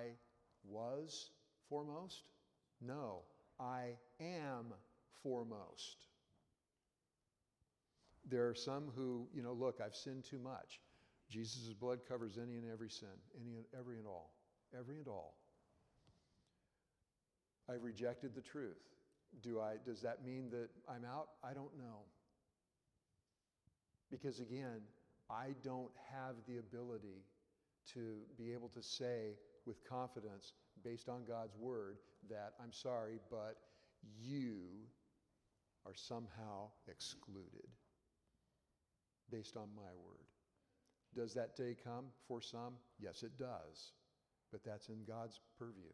was 0.68 1.30
foremost? 1.70 2.24
No, 2.82 3.20
I 3.59 3.97
am 4.20 4.74
foremost. 5.22 6.07
There 8.28 8.49
are 8.49 8.55
some 8.55 8.86
who, 8.95 9.28
you 9.32 9.43
know, 9.43 9.53
look, 9.53 9.80
I've 9.80 9.93
sinned 9.93 10.24
too 10.24 10.39
much. 10.39 10.82
Jesus' 11.30 11.72
blood 11.80 11.99
covers 12.09 12.39
any 12.41 12.55
and 12.55 12.66
every 12.74 12.89
sin, 12.89 13.09
any 13.39 13.57
and 13.57 13.66
every 13.78 13.99
and 13.99 14.07
all, 14.07 14.34
every 14.76 14.97
and 14.97 15.07
all. 15.07 15.36
I've 17.70 17.84
rejected 17.84 18.34
the 18.34 18.41
truth. 18.41 18.82
Do 19.43 19.59
I, 19.59 19.76
does 19.86 20.01
that 20.01 20.26
mean 20.26 20.49
that 20.49 20.70
I'm 20.89 21.05
out? 21.05 21.28
I 21.43 21.53
don't 21.53 21.78
know. 21.78 21.99
Because 24.09 24.39
again, 24.39 24.82
I 25.30 25.55
don't 25.63 25.91
have 26.11 26.36
the 26.47 26.57
ability 26.57 27.23
to 27.93 28.17
be 28.38 28.51
able 28.53 28.69
to 28.69 28.82
say 28.82 29.36
with 29.65 29.88
confidence, 29.88 30.53
based 30.84 31.09
on 31.09 31.23
God's 31.28 31.55
word, 31.57 31.97
that 32.30 32.53
I'm 32.61 32.71
sorry, 32.71 33.19
but 33.30 33.57
you 34.19 34.57
are 35.86 35.95
somehow 35.95 36.69
excluded 36.88 37.67
based 39.32 39.57
on 39.57 39.69
my 39.76 39.93
word. 40.03 40.26
Does 41.15 41.34
that 41.34 41.55
day 41.55 41.76
come 41.84 42.05
for 42.28 42.41
some? 42.41 42.73
Yes, 42.99 43.23
it 43.23 43.38
does. 43.39 43.93
But 44.51 44.63
that's 44.63 44.89
in 44.89 45.03
God's 45.07 45.39
purview 45.57 45.93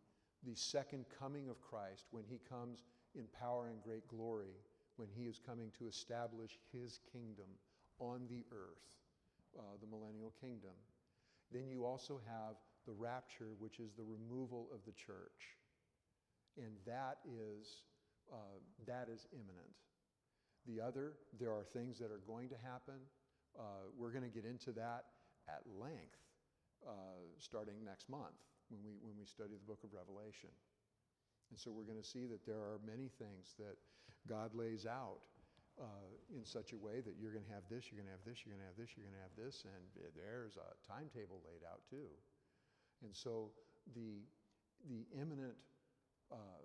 the 0.43 0.55
second 0.55 1.05
coming 1.19 1.49
of 1.49 1.61
Christ 1.61 2.05
when 2.11 2.23
he 2.29 2.39
comes 2.49 2.83
in 3.15 3.25
power 3.39 3.67
and 3.67 3.81
great 3.83 4.07
glory 4.07 4.55
when 4.95 5.07
he 5.15 5.23
is 5.23 5.39
coming 5.39 5.71
to 5.77 5.87
establish 5.87 6.57
his 6.71 6.99
kingdom 7.11 7.47
on 7.99 8.21
the 8.29 8.43
earth, 8.51 8.97
uh, 9.57 9.61
the 9.79 9.87
millennial 9.87 10.33
kingdom. 10.39 10.75
Then 11.51 11.69
you 11.69 11.85
also 11.85 12.19
have 12.27 12.55
the 12.87 12.93
rapture, 12.93 13.49
which 13.59 13.79
is 13.79 13.91
the 13.93 14.03
removal 14.03 14.67
of 14.73 14.79
the 14.85 14.91
church. 14.93 15.57
And 16.57 16.73
that 16.85 17.17
is, 17.25 17.83
uh, 18.31 18.59
that 18.87 19.07
is 19.13 19.27
imminent. 19.31 19.75
The 20.67 20.81
other, 20.81 21.13
there 21.39 21.51
are 21.51 21.63
things 21.63 21.97
that 21.99 22.11
are 22.11 22.21
going 22.27 22.49
to 22.49 22.55
happen. 22.63 22.99
Uh, 23.57 23.89
we're 23.97 24.11
going 24.11 24.23
to 24.23 24.29
get 24.29 24.45
into 24.45 24.71
that 24.73 25.05
at 25.47 25.61
length 25.79 26.21
uh, 26.87 26.91
starting 27.39 27.75
next 27.85 28.09
month 28.09 28.37
when 28.71 28.79
we, 28.79 28.95
when 29.03 29.19
we 29.19 29.27
study 29.27 29.59
the 29.59 29.67
book 29.67 29.83
of 29.83 29.91
Revelation. 29.91 30.49
And 31.51 31.59
so 31.59 31.67
we're 31.69 31.85
going 31.85 31.99
to 31.99 32.07
see 32.07 32.23
that 32.31 32.47
there 32.47 32.63
are 32.63 32.79
many 32.87 33.11
things 33.19 33.59
that 33.59 33.75
God 34.23 34.55
lays 34.55 34.87
out 34.87 35.19
uh, 35.75 36.07
in 36.31 36.47
such 36.47 36.71
a 36.71 36.79
way 36.79 37.03
that 37.03 37.19
you're 37.19 37.35
going 37.35 37.43
to 37.43 37.51
have 37.51 37.67
this, 37.67 37.91
you're 37.91 37.99
going 37.99 38.07
to 38.07 38.15
have 38.15 38.23
this, 38.23 38.39
you're 38.47 38.55
going 38.55 38.63
to 38.63 38.71
have 38.71 38.79
this, 38.79 38.95
you're 38.95 39.03
going 39.03 39.19
to 39.19 39.25
have 39.27 39.35
this, 39.35 39.67
and 39.67 39.83
there's 40.15 40.55
a 40.55 40.71
timetable 40.87 41.43
laid 41.43 41.67
out 41.67 41.83
too. 41.91 42.07
And 43.03 43.11
so 43.11 43.51
the, 43.91 44.23
the 44.87 45.03
imminent, 45.11 45.59
uh, 46.31 46.63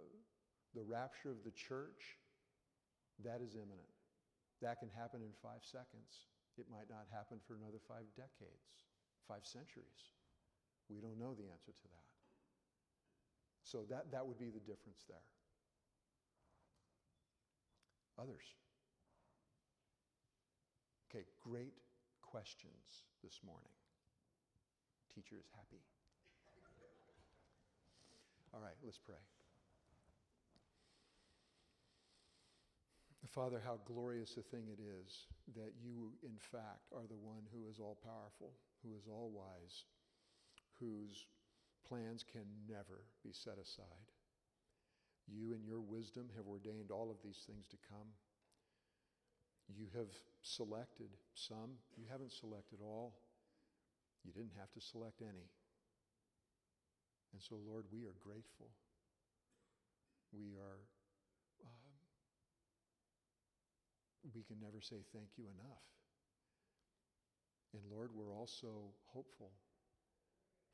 the 0.78 0.86
rapture 0.86 1.34
of 1.34 1.42
the 1.42 1.54
church, 1.54 2.20
that 3.26 3.42
is 3.42 3.58
imminent. 3.58 3.90
That 4.62 4.78
can 4.78 4.92
happen 4.92 5.24
in 5.24 5.32
five 5.42 5.66
seconds. 5.66 6.30
It 6.56 6.70
might 6.70 6.88
not 6.88 7.10
happen 7.12 7.40
for 7.44 7.56
another 7.56 7.80
five 7.88 8.08
decades, 8.16 8.86
five 9.28 9.44
centuries. 9.44 10.15
We 10.88 11.00
don't 11.00 11.18
know 11.18 11.34
the 11.34 11.50
answer 11.50 11.72
to 11.72 11.86
that. 11.90 12.06
So 13.62 13.82
that, 13.90 14.12
that 14.12 14.26
would 14.26 14.38
be 14.38 14.50
the 14.50 14.60
difference 14.60 15.02
there. 15.08 15.26
Others? 18.18 18.46
Okay, 21.10 21.24
great 21.42 21.74
questions 22.22 23.04
this 23.22 23.40
morning. 23.44 23.74
Teacher 25.14 25.36
is 25.36 25.48
happy. 25.54 25.82
All 28.54 28.60
right, 28.60 28.76
let's 28.84 28.98
pray. 28.98 29.20
Father, 33.36 33.60
how 33.60 33.76
glorious 33.84 34.38
a 34.38 34.42
thing 34.48 34.64
it 34.72 34.80
is 34.80 35.28
that 35.52 35.76
you, 35.76 36.08
in 36.24 36.40
fact, 36.40 36.88
are 36.94 37.04
the 37.04 37.20
one 37.20 37.44
who 37.52 37.68
is 37.68 37.76
all 37.76 37.98
powerful, 38.00 38.56
who 38.80 38.96
is 38.96 39.04
all 39.12 39.28
wise, 39.28 39.84
whose 40.80 41.26
plans 41.88 42.24
can 42.24 42.44
never 42.68 43.04
be 43.24 43.32
set 43.32 43.58
aside. 43.58 44.10
You, 45.26 45.54
in 45.54 45.64
your 45.64 45.80
wisdom, 45.80 46.30
have 46.36 46.46
ordained 46.46 46.90
all 46.90 47.10
of 47.10 47.18
these 47.24 47.42
things 47.46 47.66
to 47.68 47.76
come. 47.90 48.06
You 49.68 49.86
have 49.94 50.10
selected 50.42 51.10
some, 51.34 51.74
you 51.96 52.04
haven't 52.10 52.32
selected 52.32 52.78
all. 52.80 53.18
You 54.24 54.32
didn't 54.32 54.54
have 54.58 54.70
to 54.72 54.80
select 54.80 55.22
any. 55.22 55.50
And 57.32 57.42
so, 57.42 57.58
Lord, 57.66 57.84
we 57.92 58.06
are 58.06 58.14
grateful. 58.22 58.70
We 60.32 60.54
are 60.58 60.80
um, 61.62 61.96
we 64.34 64.42
can 64.42 64.58
never 64.60 64.80
say 64.80 64.96
thank 65.12 65.30
you 65.36 65.44
enough. 65.44 65.86
And 67.74 67.82
Lord, 67.90 68.10
we're 68.14 68.34
also 68.34 68.90
hopeful 69.12 69.50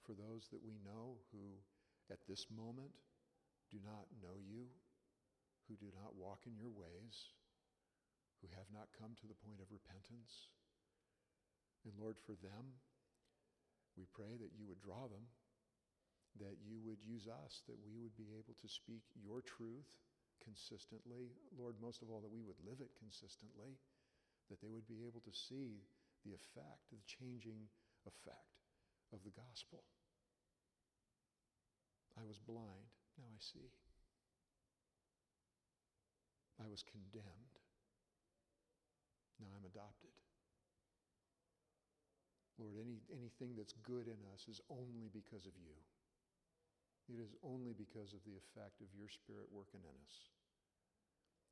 for 0.03 0.15
those 0.15 0.51
that 0.51 0.63
we 0.63 0.75
know 0.83 1.23
who 1.31 1.63
at 2.11 2.23
this 2.27 2.47
moment 2.51 2.93
do 3.71 3.79
not 3.81 4.11
know 4.21 4.37
you, 4.43 4.69
who 5.67 5.79
do 5.79 5.89
not 5.95 6.19
walk 6.19 6.45
in 6.45 6.59
your 6.59 6.75
ways, 6.75 7.33
who 8.43 8.51
have 8.53 8.69
not 8.75 8.91
come 8.99 9.15
to 9.17 9.31
the 9.31 9.39
point 9.47 9.63
of 9.63 9.71
repentance. 9.71 10.51
And 11.87 11.95
Lord, 11.97 12.19
for 12.19 12.35
them, 12.43 12.83
we 13.97 14.05
pray 14.11 14.35
that 14.37 14.55
you 14.59 14.67
would 14.67 14.83
draw 14.83 15.07
them, 15.07 15.25
that 16.43 16.59
you 16.61 16.83
would 16.83 17.01
use 17.01 17.31
us, 17.31 17.63
that 17.71 17.79
we 17.81 17.97
would 18.03 18.17
be 18.19 18.35
able 18.35 18.57
to 18.59 18.69
speak 18.69 19.05
your 19.15 19.41
truth 19.41 19.89
consistently. 20.43 21.31
Lord, 21.55 21.79
most 21.79 22.03
of 22.03 22.11
all, 22.11 22.21
that 22.21 22.33
we 22.33 22.43
would 22.43 22.59
live 22.67 22.83
it 22.83 22.99
consistently, 22.99 23.79
that 24.51 24.59
they 24.59 24.73
would 24.73 24.89
be 24.91 25.07
able 25.07 25.23
to 25.23 25.33
see 25.33 25.87
the 26.27 26.35
effect, 26.35 26.91
the 26.91 27.03
changing 27.07 27.71
effect 28.07 28.52
of 29.13 29.21
the 29.25 29.35
gospel. 29.37 29.85
I 32.19 32.25
was 32.25 32.39
blind, 32.39 32.93
now 33.17 33.29
I 33.29 33.41
see. 33.41 33.73
I 36.61 36.69
was 36.69 36.85
condemned, 36.85 37.57
now 39.41 39.49
I'm 39.57 39.65
adopted. 39.65 40.13
Lord, 42.61 42.77
any, 42.79 43.01
anything 43.11 43.57
that's 43.57 43.75
good 43.83 44.07
in 44.07 44.21
us 44.31 44.47
is 44.47 44.61
only 44.69 45.09
because 45.11 45.49
of 45.49 45.57
you. 45.57 45.75
It 47.11 47.19
is 47.19 47.35
only 47.43 47.75
because 47.75 48.15
of 48.15 48.23
the 48.23 48.39
effect 48.39 48.79
of 48.79 48.93
your 48.95 49.11
Spirit 49.11 49.51
working 49.51 49.83
in 49.83 49.97
us. 50.07 50.17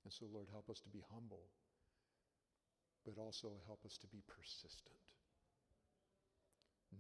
And 0.05 0.13
so, 0.13 0.31
Lord, 0.31 0.47
help 0.53 0.71
us 0.71 0.79
to 0.87 0.91
be 0.93 1.03
humble, 1.11 1.51
but 3.05 3.19
also 3.19 3.59
help 3.67 3.83
us 3.85 3.99
to 3.99 4.09
be 4.09 4.23
persistent, 4.29 5.03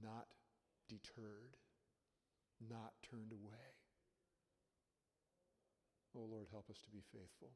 not 0.02 0.26
deterred, 0.90 1.54
not 2.58 2.98
turned 3.06 3.30
away. 3.30 3.78
Oh, 6.10 6.26
Lord, 6.26 6.50
help 6.50 6.66
us 6.66 6.82
to 6.82 6.90
be 6.90 7.06
faithful, 7.14 7.54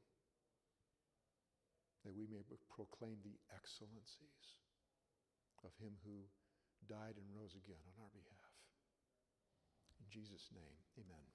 that 2.07 2.15
we 2.15 2.31
may 2.31 2.47
proclaim 2.71 3.19
the 3.27 3.35
excellencies 3.51 4.63
of 5.67 5.75
Him 5.83 5.99
who 6.07 6.31
died 6.87 7.19
and 7.19 7.27
rose 7.35 7.59
again 7.59 7.83
on 7.91 7.99
our 7.99 8.15
behalf. 8.15 8.55
In 9.99 10.07
Jesus' 10.07 10.55
name, 10.55 10.79
amen. 10.95 11.34